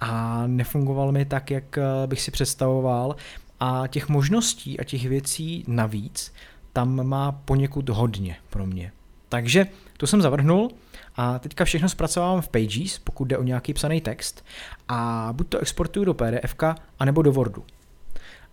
A 0.00 0.42
nefungoval 0.46 1.12
mi 1.12 1.24
tak, 1.24 1.50
jak 1.50 1.78
eh, 1.78 2.06
bych 2.06 2.20
si 2.20 2.30
představoval 2.30 3.16
a 3.60 3.86
těch 3.86 4.08
možností 4.08 4.80
a 4.80 4.84
těch 4.84 5.08
věcí 5.08 5.64
navíc 5.66 6.32
tam 6.72 7.06
má 7.06 7.32
poněkud 7.32 7.88
hodně 7.88 8.36
pro 8.50 8.66
mě. 8.66 8.92
Takže 9.28 9.66
to 9.96 10.06
jsem 10.06 10.22
zavrhnul 10.22 10.70
a 11.16 11.38
teďka 11.38 11.64
všechno 11.64 11.88
zpracovávám 11.88 12.40
v 12.40 12.48
Pages, 12.48 12.98
pokud 12.98 13.24
jde 13.24 13.38
o 13.38 13.42
nějaký 13.42 13.74
psaný 13.74 14.00
text 14.00 14.44
a 14.88 15.28
buď 15.32 15.48
to 15.48 15.58
exportuju 15.58 16.04
do 16.04 16.14
PDF, 16.14 16.54
anebo 16.98 17.22
do 17.22 17.32
Wordu. 17.32 17.64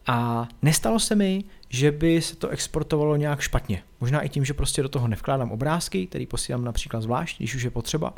A 0.07 0.47
nestalo 0.61 0.99
se 0.99 1.15
mi, 1.15 1.43
že 1.69 1.91
by 1.91 2.21
se 2.21 2.35
to 2.35 2.49
exportovalo 2.49 3.15
nějak 3.15 3.39
špatně. 3.41 3.83
Možná 4.01 4.21
i 4.21 4.29
tím, 4.29 4.45
že 4.45 4.53
prostě 4.53 4.83
do 4.83 4.89
toho 4.89 5.07
nevkládám 5.07 5.51
obrázky, 5.51 6.07
který 6.07 6.25
posílám 6.25 6.63
například 6.63 7.01
zvlášť, 7.01 7.37
když 7.37 7.55
už 7.55 7.63
je 7.63 7.71
potřeba. 7.71 8.13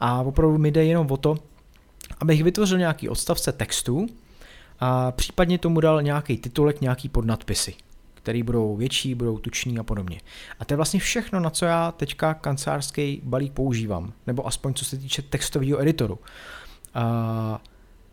A 0.00 0.20
opravdu 0.20 0.58
mi 0.58 0.70
jde 0.70 0.84
jenom 0.84 1.10
o 1.10 1.16
to, 1.16 1.36
abych 2.20 2.44
vytvořil 2.44 2.78
nějaký 2.78 3.08
odstavce 3.08 3.52
textu 3.52 4.06
a 4.80 5.12
případně 5.12 5.58
tomu 5.58 5.80
dal 5.80 6.02
nějaký 6.02 6.36
titulek, 6.36 6.80
nějaký 6.80 7.08
podnadpisy 7.08 7.74
který 8.24 8.42
budou 8.42 8.76
větší, 8.76 9.14
budou 9.14 9.38
tuční 9.38 9.78
a 9.78 9.82
podobně. 9.82 10.20
A 10.60 10.64
to 10.64 10.74
je 10.74 10.76
vlastně 10.76 11.00
všechno, 11.00 11.40
na 11.40 11.50
co 11.50 11.64
já 11.64 11.92
teďka 11.92 12.34
kancelářský 12.34 13.20
balík 13.24 13.52
používám, 13.52 14.12
nebo 14.26 14.46
aspoň 14.46 14.74
co 14.74 14.84
se 14.84 14.96
týče 14.96 15.22
textového 15.22 15.82
editoru. 15.82 16.14
Uh, 16.14 16.20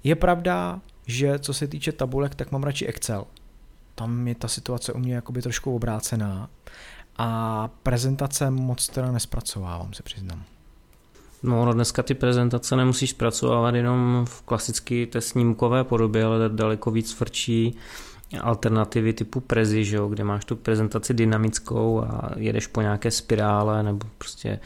je 0.03 0.15
pravda, 0.15 0.81
že 1.07 1.39
co 1.39 1.53
se 1.53 1.67
týče 1.67 1.91
tabulek, 1.91 2.35
tak 2.35 2.51
mám 2.51 2.63
radši 2.63 2.85
Excel. 2.85 3.25
Tam 3.95 4.27
je 4.27 4.35
ta 4.35 4.47
situace 4.47 4.93
u 4.93 4.99
mě 4.99 5.15
jakoby 5.15 5.41
trošku 5.41 5.75
obrácená 5.75 6.49
a 7.17 7.67
prezentace 7.83 8.49
moc 8.49 8.87
teda 8.87 9.11
nespracovávám, 9.11 9.93
se 9.93 10.03
přiznám. 10.03 10.43
No, 11.43 11.65
no 11.65 11.73
dneska 11.73 12.03
ty 12.03 12.13
prezentace 12.13 12.75
nemusíš 12.75 13.09
zpracovávat 13.09 13.75
jenom 13.75 14.25
v 14.29 14.41
klasické 14.41 15.05
té 15.05 15.21
snímkové 15.21 15.83
podobě, 15.83 16.25
ale 16.25 16.49
daleko 16.49 16.91
víc 16.91 17.13
frčí 17.13 17.77
alternativy 18.39 19.13
typu 19.13 19.39
Prezi, 19.39 19.85
že 19.85 19.95
jo, 19.95 20.07
kde 20.07 20.23
máš 20.23 20.45
tu 20.45 20.55
prezentaci 20.55 21.13
dynamickou 21.13 22.01
a 22.01 22.31
jedeš 22.37 22.67
po 22.67 22.81
nějaké 22.81 23.11
spirále 23.11 23.83
nebo 23.83 24.07
prostě 24.17 24.59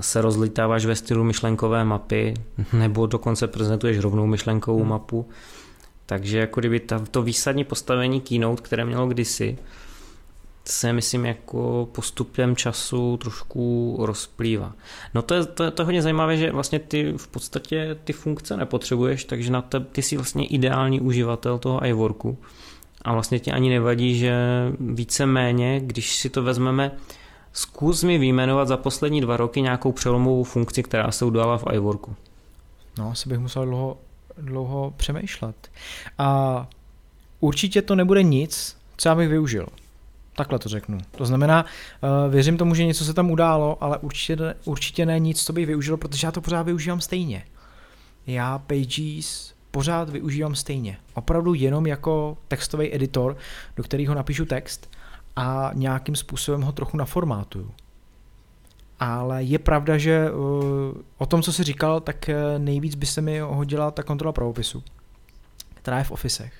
se 0.00 0.22
rozlitáváš 0.22 0.86
ve 0.86 0.96
stylu 0.96 1.24
myšlenkové 1.24 1.84
mapy 1.84 2.34
nebo 2.72 3.06
dokonce 3.06 3.46
prezentuješ 3.46 3.98
rovnou 3.98 4.26
myšlenkovou 4.26 4.80
hmm. 4.80 4.88
mapu. 4.88 5.28
Takže 6.06 6.38
jako 6.38 6.60
kdyby 6.60 6.80
ta, 6.80 6.98
to 7.10 7.22
výsadní 7.22 7.64
postavení 7.64 8.20
Keynote, 8.20 8.62
které 8.62 8.84
mělo 8.84 9.06
kdysi, 9.06 9.58
se 10.64 10.92
myslím 10.92 11.26
jako 11.26 11.88
postupem 11.92 12.56
času 12.56 13.16
trošku 13.16 13.96
rozplývá. 14.00 14.72
No 15.14 15.22
to 15.22 15.34
je, 15.34 15.46
to, 15.46 15.64
je, 15.64 15.70
to 15.70 15.82
je 15.82 15.84
hodně 15.84 16.02
zajímavé, 16.02 16.36
že 16.36 16.52
vlastně 16.52 16.78
ty 16.78 17.12
v 17.16 17.28
podstatě 17.28 17.96
ty 18.04 18.12
funkce 18.12 18.56
nepotřebuješ, 18.56 19.24
takže 19.24 19.52
na 19.52 19.62
te, 19.62 19.80
ty 19.80 20.02
jsi 20.02 20.16
vlastně 20.16 20.46
ideální 20.46 21.00
uživatel 21.00 21.58
toho 21.58 21.86
iWorku 21.86 22.38
a 23.02 23.12
vlastně 23.12 23.38
ti 23.38 23.52
ani 23.52 23.70
nevadí, 23.70 24.18
že 24.18 24.34
víceméně, 24.80 25.80
když 25.80 26.16
si 26.16 26.30
to 26.30 26.42
vezmeme, 26.42 26.92
zkus 27.52 28.02
mi 28.02 28.18
vyjmenovat 28.18 28.68
za 28.68 28.76
poslední 28.76 29.20
dva 29.20 29.36
roky 29.36 29.62
nějakou 29.62 29.92
přelomovou 29.92 30.44
funkci, 30.44 30.82
která 30.82 31.10
se 31.10 31.24
udala 31.24 31.58
v 31.58 31.64
iWorku. 31.72 32.16
No, 32.98 33.10
asi 33.10 33.28
bych 33.28 33.38
musel 33.38 33.64
dlouho, 33.64 33.98
dlouho 34.38 34.94
přemýšlet. 34.96 35.70
A 36.18 36.66
určitě 37.40 37.82
to 37.82 37.94
nebude 37.94 38.22
nic, 38.22 38.76
co 38.96 39.08
já 39.08 39.14
bych 39.14 39.28
využil. 39.28 39.66
Takhle 40.36 40.58
to 40.58 40.68
řeknu. 40.68 40.98
To 41.10 41.26
znamená, 41.26 41.64
uh, 41.64 42.32
věřím 42.32 42.56
tomu, 42.56 42.74
že 42.74 42.84
něco 42.84 43.04
se 43.04 43.14
tam 43.14 43.30
událo, 43.30 43.76
ale 43.80 43.98
určitě, 43.98 44.54
určitě 44.64 45.06
ne 45.06 45.18
nic, 45.18 45.44
co 45.44 45.52
bych 45.52 45.66
využil, 45.66 45.96
protože 45.96 46.26
já 46.26 46.30
to 46.30 46.40
pořád 46.40 46.62
využívám 46.62 47.00
stejně. 47.00 47.44
Já 48.26 48.58
Pages 48.58 49.51
pořád 49.72 50.10
využívám 50.10 50.54
stejně. 50.54 50.96
Opravdu 51.14 51.54
jenom 51.54 51.86
jako 51.86 52.38
textový 52.48 52.94
editor, 52.94 53.36
do 53.76 53.82
kterého 53.82 54.14
napíšu 54.14 54.44
text 54.44 54.90
a 55.36 55.70
nějakým 55.74 56.16
způsobem 56.16 56.62
ho 56.62 56.72
trochu 56.72 56.96
naformátuju. 56.96 57.70
Ale 59.00 59.42
je 59.42 59.58
pravda, 59.58 59.98
že 59.98 60.30
uh, 60.30 60.38
o 61.18 61.26
tom, 61.26 61.42
co 61.42 61.52
jsi 61.52 61.64
říkal, 61.64 62.00
tak 62.00 62.28
uh, 62.28 62.62
nejvíc 62.62 62.94
by 62.94 63.06
se 63.06 63.20
mi 63.20 63.38
hodila 63.38 63.90
ta 63.90 64.02
kontrola 64.02 64.32
pravopisu, 64.32 64.82
která 65.74 65.98
je 65.98 66.04
v 66.04 66.10
ofisech. 66.10 66.54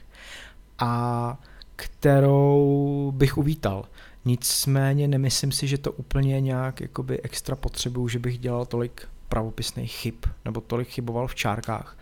A 0.78 1.38
kterou 1.76 3.12
bych 3.14 3.38
uvítal. 3.38 3.84
Nicméně 4.24 5.08
nemyslím 5.08 5.52
si, 5.52 5.66
že 5.66 5.78
to 5.78 5.92
úplně 5.92 6.40
nějak 6.40 6.80
jakoby 6.80 7.20
extra 7.22 7.56
potřebuju, 7.56 8.08
že 8.08 8.18
bych 8.18 8.38
dělal 8.38 8.66
tolik 8.66 9.08
pravopisných 9.28 9.92
chyb, 9.92 10.14
nebo 10.44 10.60
tolik 10.60 10.88
chyboval 10.88 11.26
v 11.26 11.34
čárkách, 11.34 11.96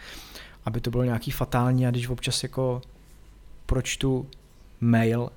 aby 0.64 0.80
to 0.80 0.90
bylo 0.90 1.04
nějaký 1.04 1.30
fatální 1.30 1.86
a 1.86 1.90
když 1.90 2.08
občas 2.08 2.42
jako 2.42 2.82
pročtu 3.66 4.26
mail, 4.80 5.30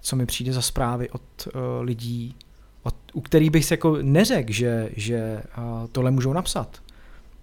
co 0.00 0.16
mi 0.16 0.26
přijde 0.26 0.52
za 0.52 0.62
zprávy 0.62 1.10
od 1.10 1.22
uh, 1.46 1.60
lidí, 1.80 2.34
od, 2.82 2.94
u 3.12 3.20
kterých 3.20 3.50
bych 3.50 3.64
se 3.64 3.74
jako 3.74 3.98
neřekl, 4.02 4.52
že, 4.52 4.90
že 4.96 5.42
uh, 5.58 5.86
tohle 5.92 6.10
můžou 6.10 6.32
napsat, 6.32 6.82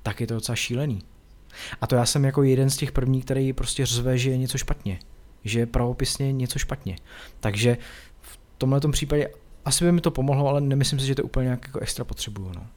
tak 0.04 0.22
je 0.22 0.28
to 0.28 0.34
docela 0.34 0.56
šílený. 0.56 1.02
A 1.82 1.88
to 1.88 1.96
já 1.96 2.06
jsem 2.06 2.26
jako 2.26 2.44
jeden 2.44 2.70
z 2.70 2.78
těch 2.78 2.92
prvních, 2.92 3.26
který 3.26 3.54
prostě 3.54 3.86
řve, 3.86 4.18
že 4.18 4.30
je 4.30 4.38
něco 4.38 4.58
špatně 4.58 5.00
že 5.44 5.60
je 5.60 5.66
pravopisně 5.66 6.32
něco 6.32 6.60
špatně. 6.60 6.96
Takže 7.40 7.78
v 8.22 8.40
tomhle 8.58 8.80
případě 8.92 9.30
asi 9.66 9.86
by 9.86 9.92
mi 9.92 10.02
to 10.02 10.12
pomohlo, 10.12 10.48
ale 10.48 10.62
nemyslím 10.62 11.00
si, 11.00 11.06
že 11.06 11.16
to 11.16 11.24
úplně 11.24 11.44
nějak 11.44 11.68
jako 11.68 11.80
extra 11.80 12.06
potřebuju. 12.06 12.52
No. 12.56 12.68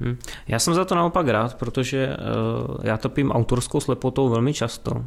Hmm. 0.00 0.16
Já 0.48 0.58
jsem 0.58 0.74
za 0.74 0.84
to 0.84 0.94
naopak 0.94 1.28
rád, 1.28 1.54
protože 1.54 2.16
uh, 2.16 2.76
já 2.82 2.96
topím 2.96 3.32
autorskou 3.32 3.80
slepotou 3.80 4.28
velmi 4.28 4.54
často. 4.54 5.04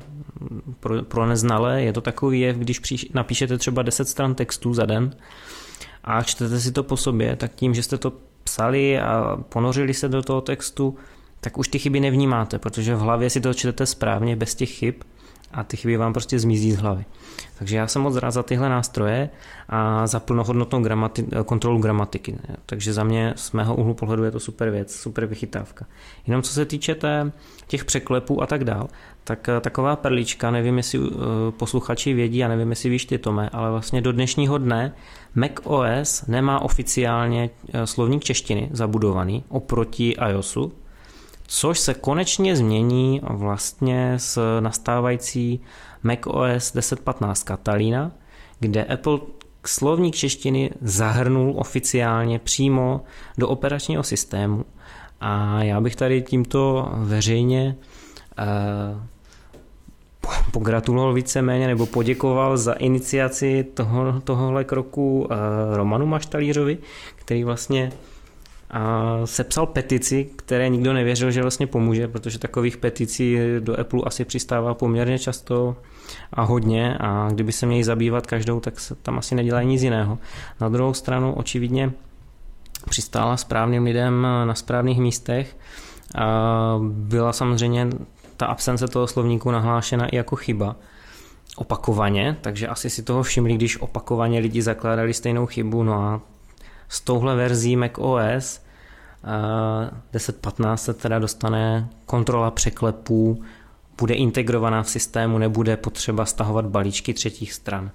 Pro, 0.80 1.04
pro 1.04 1.26
neznalé 1.26 1.82
je 1.82 1.94
to 1.94 2.02
takový 2.02 2.40
jev, 2.40 2.58
když 2.58 2.80
příš, 2.80 3.10
napíšete 3.14 3.58
třeba 3.58 3.82
10 3.82 4.08
stran 4.08 4.36
textů 4.36 4.74
za 4.74 4.86
den 4.86 5.16
a 6.04 6.24
čtete 6.24 6.60
si 6.60 6.72
to 6.72 6.84
po 6.84 6.98
sobě, 6.98 7.36
tak 7.36 7.56
tím, 7.56 7.74
že 7.74 7.84
jste 7.84 7.98
to 7.98 8.14
psali 8.44 9.00
a 9.00 9.38
ponořili 9.50 9.94
se 9.94 10.10
do 10.10 10.22
toho 10.22 10.42
textu, 10.42 10.98
tak 11.42 11.58
už 11.58 11.68
ty 11.68 11.80
chyby 11.80 12.00
nevnímáte, 12.00 12.60
protože 12.60 12.96
v 12.96 13.00
hlavě 13.00 13.30
si 13.30 13.42
to 13.42 13.54
čtete 13.54 13.86
správně 13.86 14.36
bez 14.36 14.56
těch 14.56 14.70
chyb 14.70 14.96
a 15.52 15.64
ty 15.64 15.78
chyby 15.78 15.98
vám 15.98 16.14
prostě 16.14 16.40
zmizí 16.40 16.72
z 16.72 16.78
hlavy. 16.78 17.06
Takže 17.58 17.78
já 17.78 17.88
jsem 17.88 18.02
moc 18.02 18.16
rád 18.16 18.32
za 18.32 18.44
tyhle 18.44 18.70
nástroje 18.70 19.30
a 19.70 20.08
za 20.08 20.20
plnohodnotnou 20.20 20.80
gramati- 20.80 21.44
kontrolu 21.44 21.80
gramatiky. 21.80 22.38
Takže 22.66 22.94
za 22.94 23.04
mě 23.04 23.34
z 23.36 23.52
mého 23.52 23.76
úhlu 23.76 23.94
pohledu 23.94 24.24
je 24.24 24.32
to 24.32 24.40
super 24.40 24.70
věc, 24.70 24.96
super 24.96 25.26
vychytávka. 25.26 25.86
Jenom 26.28 26.42
co 26.42 26.54
se 26.54 26.66
týče 26.66 26.96
té, 26.96 27.32
těch 27.68 27.86
překlepů 27.86 28.42
a 28.42 28.46
tak 28.46 28.64
dál, 28.64 28.88
tak 29.24 29.50
eh, 29.50 29.60
taková 29.62 29.96
perlička, 29.96 30.52
nevím 30.52 30.78
jestli 30.78 31.00
uh, 31.00 31.08
posluchači 31.58 32.14
vědí 32.14 32.44
a 32.44 32.48
nevím 32.48 32.70
jestli 32.70 32.90
víš 32.90 33.06
ty 33.06 33.18
Tome, 33.18 33.50
ale 33.54 33.72
vlastně 33.72 34.02
do 34.02 34.12
dnešního 34.12 34.58
dne 34.58 34.94
Mac 35.36 35.52
OS 35.64 36.26
nemá 36.28 36.62
oficiálně 36.62 37.50
uh, 37.50 37.82
slovník 37.84 38.24
češtiny 38.24 38.70
zabudovaný 38.72 39.44
oproti 39.50 40.16
iOSu, 40.30 40.74
což 41.48 41.80
se 41.80 41.94
konečně 41.94 42.56
změní 42.56 43.22
vlastně 43.24 44.14
s 44.18 44.60
nastávající 44.60 45.62
macOS 46.04 46.76
10.15 46.76 47.44
Catalina, 47.44 48.12
kde 48.60 48.84
Apple 48.84 49.20
slovník 49.66 50.16
češtiny 50.16 50.72
zahrnul 50.82 51.54
oficiálně 51.58 52.40
přímo 52.40 53.02
do 53.38 53.50
operačního 53.50 54.04
systému. 54.04 54.66
A 55.22 55.64
já 55.64 55.82
bych 55.82 55.96
tady 55.96 56.22
tímto 56.22 56.92
veřejně 56.96 57.76
eh, 58.40 58.44
pogratuloval 60.52 61.14
víceméně 61.14 61.68
nebo 61.68 61.86
poděkoval 61.86 62.58
za 62.58 62.74
iniciaci 62.74 63.64
toho, 63.74 64.22
tohohle 64.24 64.64
kroku 64.64 65.28
eh, 65.32 65.36
Romanu 65.78 66.06
Maštalířovi, 66.06 66.78
který 67.16 67.44
vlastně 67.44 67.92
a 68.72 69.16
sepsal 69.26 69.66
petici, 69.66 70.30
které 70.36 70.70
nikdo 70.70 70.94
nevěřil, 70.94 71.32
že 71.32 71.42
vlastně 71.42 71.68
pomůže, 71.68 72.08
protože 72.08 72.40
takových 72.40 72.78
peticí 72.78 73.38
do 73.60 73.80
Apple 73.80 74.02
asi 74.06 74.26
přistává 74.26 74.74
poměrně 74.74 75.20
často 75.20 75.76
a 76.34 76.42
hodně. 76.42 76.98
A 77.00 77.30
kdyby 77.32 77.52
se 77.52 77.66
měli 77.66 77.84
zabývat 77.84 78.28
každou, 78.28 78.60
tak 78.60 78.80
se 78.80 78.96
tam 78.96 79.18
asi 79.18 79.36
nedělá 79.36 79.62
nic 79.62 79.84
jiného. 79.84 80.18
Na 80.62 80.70
druhou 80.70 80.94
stranu 80.94 81.34
očividně 81.34 81.92
přistála 82.90 83.38
správným 83.38 83.84
lidem 83.84 84.28
na 84.46 84.56
správných 84.56 85.00
místech. 85.00 85.58
A 86.16 86.80
byla 86.82 87.34
samozřejmě 87.34 87.88
ta 88.38 88.46
absence 88.46 88.88
toho 88.88 89.08
slovníku 89.08 89.52
nahlášena 89.52 90.08
i 90.08 90.16
jako 90.16 90.36
chyba. 90.36 90.76
Opakovaně, 91.56 92.38
takže 92.42 92.68
asi 92.68 92.90
si 92.90 93.04
toho 93.04 93.24
všimli, 93.24 93.54
když 93.54 93.82
opakovaně 93.82 94.40
lidi 94.40 94.62
zakládali 94.62 95.14
stejnou 95.14 95.46
chybu, 95.46 95.84
no 95.84 95.94
a 95.94 96.22
s 96.90 97.02
touhle 97.02 97.36
verzí 97.36 97.76
Mac 97.76 97.92
OS 97.98 98.62
10.15 100.14 100.76
se 100.76 100.94
teda 100.94 101.20
dostane 101.20 101.90
kontrola 102.06 102.52
překlepů, 102.52 103.44
bude 103.98 104.14
integrovaná 104.14 104.84
v 104.84 104.90
systému, 104.90 105.38
nebude 105.38 105.78
potřeba 105.78 106.26
stahovat 106.26 106.66
balíčky 106.66 107.14
třetích 107.14 107.54
stran, 107.54 107.92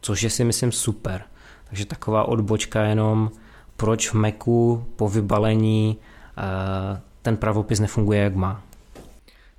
což 0.00 0.22
je 0.22 0.30
si 0.30 0.44
myslím 0.44 0.72
super. 0.72 1.22
Takže 1.68 1.86
taková 1.86 2.28
odbočka 2.28 2.82
jenom, 2.82 3.30
proč 3.76 4.10
v 4.10 4.14
Macu 4.14 4.86
po 4.96 5.08
vybalení 5.08 5.98
ten 7.22 7.36
pravopis 7.36 7.80
nefunguje 7.80 8.20
jak 8.20 8.34
má. 8.34 8.62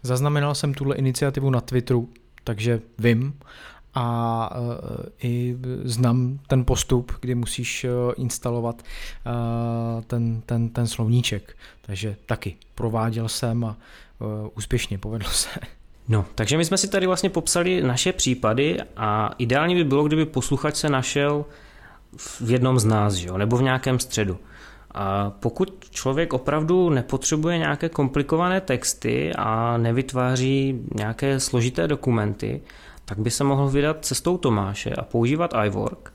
Zaznamenal 0.02 0.56
jsem 0.56 0.74
tuhle 0.74 0.96
iniciativu 0.96 1.50
na 1.50 1.62
Twitteru, 1.62 2.10
takže 2.44 2.82
vím 3.00 3.40
a 3.96 4.50
uh, 4.60 5.06
i 5.24 5.58
znám 5.84 6.40
ten 6.48 6.66
postup, 6.66 7.12
kdy 7.22 7.36
musíš 7.36 7.84
uh, 7.84 8.14
instalovat 8.18 8.82
uh, 8.82 10.04
ten, 10.04 10.42
ten, 10.46 10.70
ten 10.70 10.88
slovníček. 10.88 11.58
Takže 11.82 12.16
taky 12.26 12.56
prováděl 12.76 13.30
jsem 13.30 13.66
a 13.66 13.78
úspěšně 14.56 14.98
povedlo 14.98 15.30
se. 15.30 15.50
No, 16.08 16.26
takže 16.36 16.58
my 16.58 16.66
jsme 16.66 16.78
si 16.78 16.88
tady 16.88 17.08
vlastně 17.08 17.30
popsali 17.30 17.84
naše 17.84 18.14
případy 18.14 18.78
a 18.98 19.32
ideálně 19.38 19.76
by 19.76 19.84
bylo, 19.84 20.04
kdyby 20.04 20.26
posluchač 20.26 20.76
se 20.76 20.90
našel 20.90 21.46
v 22.18 22.52
jednom 22.52 22.80
z 22.80 22.86
nás, 22.86 23.16
jo, 23.18 23.38
nebo 23.38 23.58
v 23.58 23.62
nějakém 23.62 24.00
středu. 24.00 24.38
A 24.92 25.30
pokud 25.30 25.86
člověk 25.90 26.34
opravdu 26.34 26.90
nepotřebuje 26.90 27.58
nějaké 27.58 27.90
komplikované 27.90 28.62
texty 28.62 29.34
a 29.38 29.78
nevytváří 29.78 30.82
nějaké 30.96 31.40
složité 31.40 31.88
dokumenty, 31.88 32.62
tak 33.06 33.20
by 33.20 33.32
se 33.32 33.44
mohl 33.44 33.70
vydat 33.70 34.06
cestou 34.06 34.38
Tomáše 34.38 34.90
a 34.90 35.04
používat 35.04 35.54
iWork. 35.66 36.14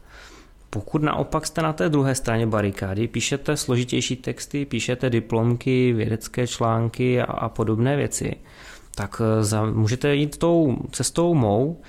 Pokud 0.70 1.03
naopak 1.03 1.47
jste 1.47 1.62
na 1.62 1.72
té 1.72 1.88
druhé 1.88 2.14
straně 2.14 2.47
barikády, 2.47 3.09
píšete 3.09 3.57
složitější 3.57 4.16
texty, 4.16 4.64
píšete 4.64 5.11
diplomky, 5.11 5.93
vědecké 5.93 6.47
články 6.47 7.20
a, 7.20 7.24
a 7.24 7.49
podobné 7.49 7.97
věci, 7.97 8.36
tak 8.95 9.22
eh, 9.24 9.45
za, 9.45 9.64
můžete 9.64 10.14
jít 10.14 10.38
tou 10.38 10.76
cestou 10.91 11.34
mou, 11.34 11.80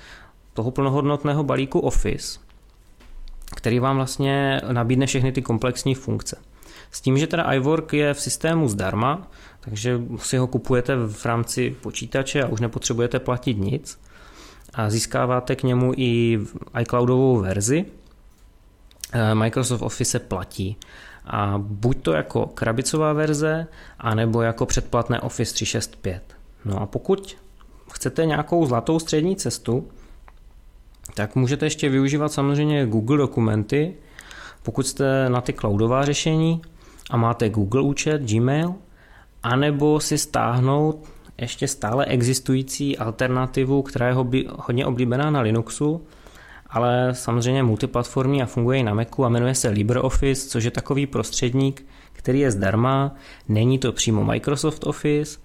toho 0.54 0.70
plnohodnotného 0.70 1.44
balíku 1.44 1.80
Office, 1.80 2.40
který 3.56 3.78
vám 3.78 3.96
vlastně 3.96 4.60
nabídne 4.72 5.06
všechny 5.06 5.32
ty 5.32 5.42
komplexní 5.42 5.94
funkce. 5.94 6.36
S 6.90 7.00
tím, 7.00 7.18
že 7.18 7.26
teda 7.26 7.52
iWork 7.52 7.92
je 7.92 8.14
v 8.14 8.20
systému 8.20 8.68
zdarma, 8.68 9.28
takže 9.60 10.00
si 10.16 10.36
ho 10.36 10.46
kupujete 10.46 10.96
v 10.96 11.24
rámci 11.24 11.76
počítače 11.80 12.42
a 12.42 12.48
už 12.48 12.60
nepotřebujete 12.60 13.18
platit 13.18 13.54
nic 13.58 13.98
a 14.74 14.90
získáváte 14.90 15.56
k 15.56 15.62
němu 15.62 15.92
i 15.96 16.40
iCloudovou 16.80 17.36
verzi. 17.40 17.84
Eh, 19.12 19.34
Microsoft 19.34 19.82
Office 19.82 20.18
platí. 20.18 20.76
A 21.24 21.54
buď 21.58 22.02
to 22.02 22.12
jako 22.12 22.46
krabicová 22.46 23.12
verze, 23.12 23.66
anebo 23.98 24.42
jako 24.42 24.66
předplatné 24.66 25.20
Office 25.20 25.54
365. 25.54 26.22
No 26.64 26.82
a 26.82 26.86
pokud 26.86 27.36
chcete 27.92 28.26
nějakou 28.26 28.66
zlatou 28.66 28.98
střední 28.98 29.36
cestu, 29.36 29.88
tak 31.14 31.36
můžete 31.36 31.66
ještě 31.66 31.88
využívat 31.88 32.32
samozřejmě 32.32 32.86
Google 32.86 33.18
dokumenty, 33.18 33.94
pokud 34.62 34.86
jste 34.86 35.28
na 35.28 35.40
ty 35.40 35.52
cloudová 35.52 36.04
řešení 36.04 36.62
a 37.10 37.16
máte 37.16 37.48
Google 37.48 37.82
účet, 37.82 38.22
Gmail, 38.22 38.74
anebo 39.42 40.00
si 40.00 40.18
stáhnout 40.18 41.08
ještě 41.38 41.68
stále 41.68 42.04
existující 42.04 42.98
alternativu, 42.98 43.82
která 43.82 44.08
je 44.08 44.14
hodně 44.48 44.86
oblíbená 44.86 45.30
na 45.30 45.40
Linuxu, 45.40 46.06
ale 46.70 47.08
samozřejmě 47.12 47.62
multiplatformní 47.62 48.42
a 48.42 48.46
funguje 48.46 48.78
i 48.78 48.82
na 48.82 48.94
Macu 48.94 49.24
a 49.24 49.28
jmenuje 49.28 49.54
se 49.54 49.68
LibreOffice, 49.68 50.48
což 50.48 50.64
je 50.64 50.70
takový 50.70 51.06
prostředník, 51.06 51.86
který 52.12 52.40
je 52.40 52.50
zdarma, 52.50 53.14
není 53.48 53.78
to 53.78 53.92
přímo 53.92 54.24
Microsoft 54.24 54.86
Office, 54.86 55.38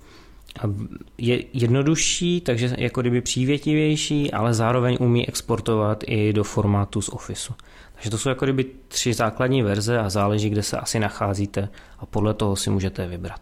je 1.18 1.44
jednodušší, 1.54 2.42
takže 2.42 2.76
jako 2.78 3.02
kdyby 3.02 3.22
přívětivější, 3.22 4.32
ale 4.32 4.54
zároveň 4.54 4.98
umí 5.00 5.28
exportovat 5.28 6.04
i 6.08 6.34
do 6.34 6.44
formátu 6.44 7.02
z 7.02 7.10
Officeu. 7.10 7.54
Takže 7.94 8.10
to 8.10 8.18
jsou 8.18 8.30
jako 8.30 8.46
kdyby 8.46 8.66
tři 8.88 9.14
základní 9.14 9.64
verze 9.64 10.00
a 10.00 10.10
záleží, 10.10 10.50
kde 10.50 10.64
se 10.64 10.78
asi 10.78 11.00
nacházíte 11.00 11.70
a 12.00 12.06
podle 12.06 12.34
toho 12.34 12.56
si 12.56 12.70
můžete 12.70 13.08
vybrat. 13.08 13.42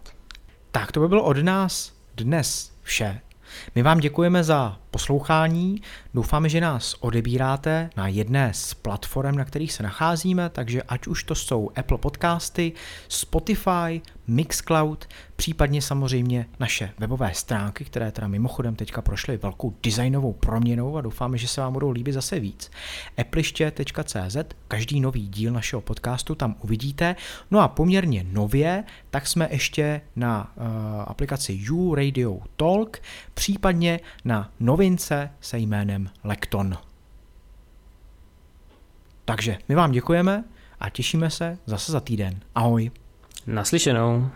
Tak 0.72 0.92
to 0.92 1.00
by 1.00 1.08
bylo 1.08 1.24
od 1.24 1.38
nás 1.38 1.95
dnes 2.16 2.72
vše. 2.82 3.22
My 3.76 3.84
vám 3.84 4.00
děkujeme 4.00 4.44
za 4.44 4.80
poslouchání. 4.96 5.82
Doufáme, 6.14 6.50
že 6.50 6.62
nás 6.62 6.96
odebíráte 7.00 7.90
na 7.98 8.08
jedné 8.08 8.54
z 8.54 8.74
platform, 8.74 9.36
na 9.36 9.46
kterých 9.46 9.74
se 9.74 9.84
nacházíme, 9.84 10.50
takže 10.50 10.84
ať 10.84 11.08
už 11.08 11.24
to 11.24 11.36
jsou 11.36 11.72
Apple 11.76 11.98
Podcasty, 11.98 12.72
Spotify, 13.08 14.02
Mixcloud, 14.28 15.08
případně 15.36 15.82
samozřejmě 15.82 16.46
naše 16.60 16.92
webové 16.98 17.34
stránky, 17.34 17.86
které 17.86 18.12
teda 18.12 18.28
mimochodem 18.28 18.76
teďka 18.76 19.02
prošly 19.02 19.38
velkou 19.38 19.74
designovou 19.84 20.34
proměnou 20.34 20.98
a 20.98 21.02
doufáme, 21.02 21.38
že 21.38 21.48
se 21.48 21.62
vám 21.62 21.74
budou 21.74 21.90
líbit 21.90 22.14
zase 22.14 22.40
víc. 22.40 22.72
Appliště.cz, 23.18 24.38
každý 24.68 25.00
nový 25.00 25.28
díl 25.28 25.54
našeho 25.54 25.82
podcastu 25.82 26.36
tam 26.36 26.56
uvidíte. 26.64 27.16
No 27.52 27.60
a 27.60 27.68
poměrně 27.68 28.26
nově, 28.32 28.84
tak 29.10 29.28
jsme 29.28 29.48
ještě 29.52 30.02
na 30.16 30.54
uh, 30.56 30.64
aplikaci 31.08 31.60
U 31.72 31.96
Radio 31.96 32.40
Talk, 32.56 33.02
případně 33.34 34.00
na 34.26 34.52
novince 34.86 35.30
se 35.41 35.57
jménem 35.57 36.10
Lekton. 36.24 36.78
Takže 39.26 39.57
my 39.70 39.76
vám 39.76 39.91
děkujeme 39.91 40.44
a 40.80 40.90
těšíme 40.90 41.30
se 41.30 41.57
zase 41.66 41.91
za 41.91 41.99
týden. 41.99 42.40
Ahoj. 42.56 42.91
Naslyšenou. 43.48 44.30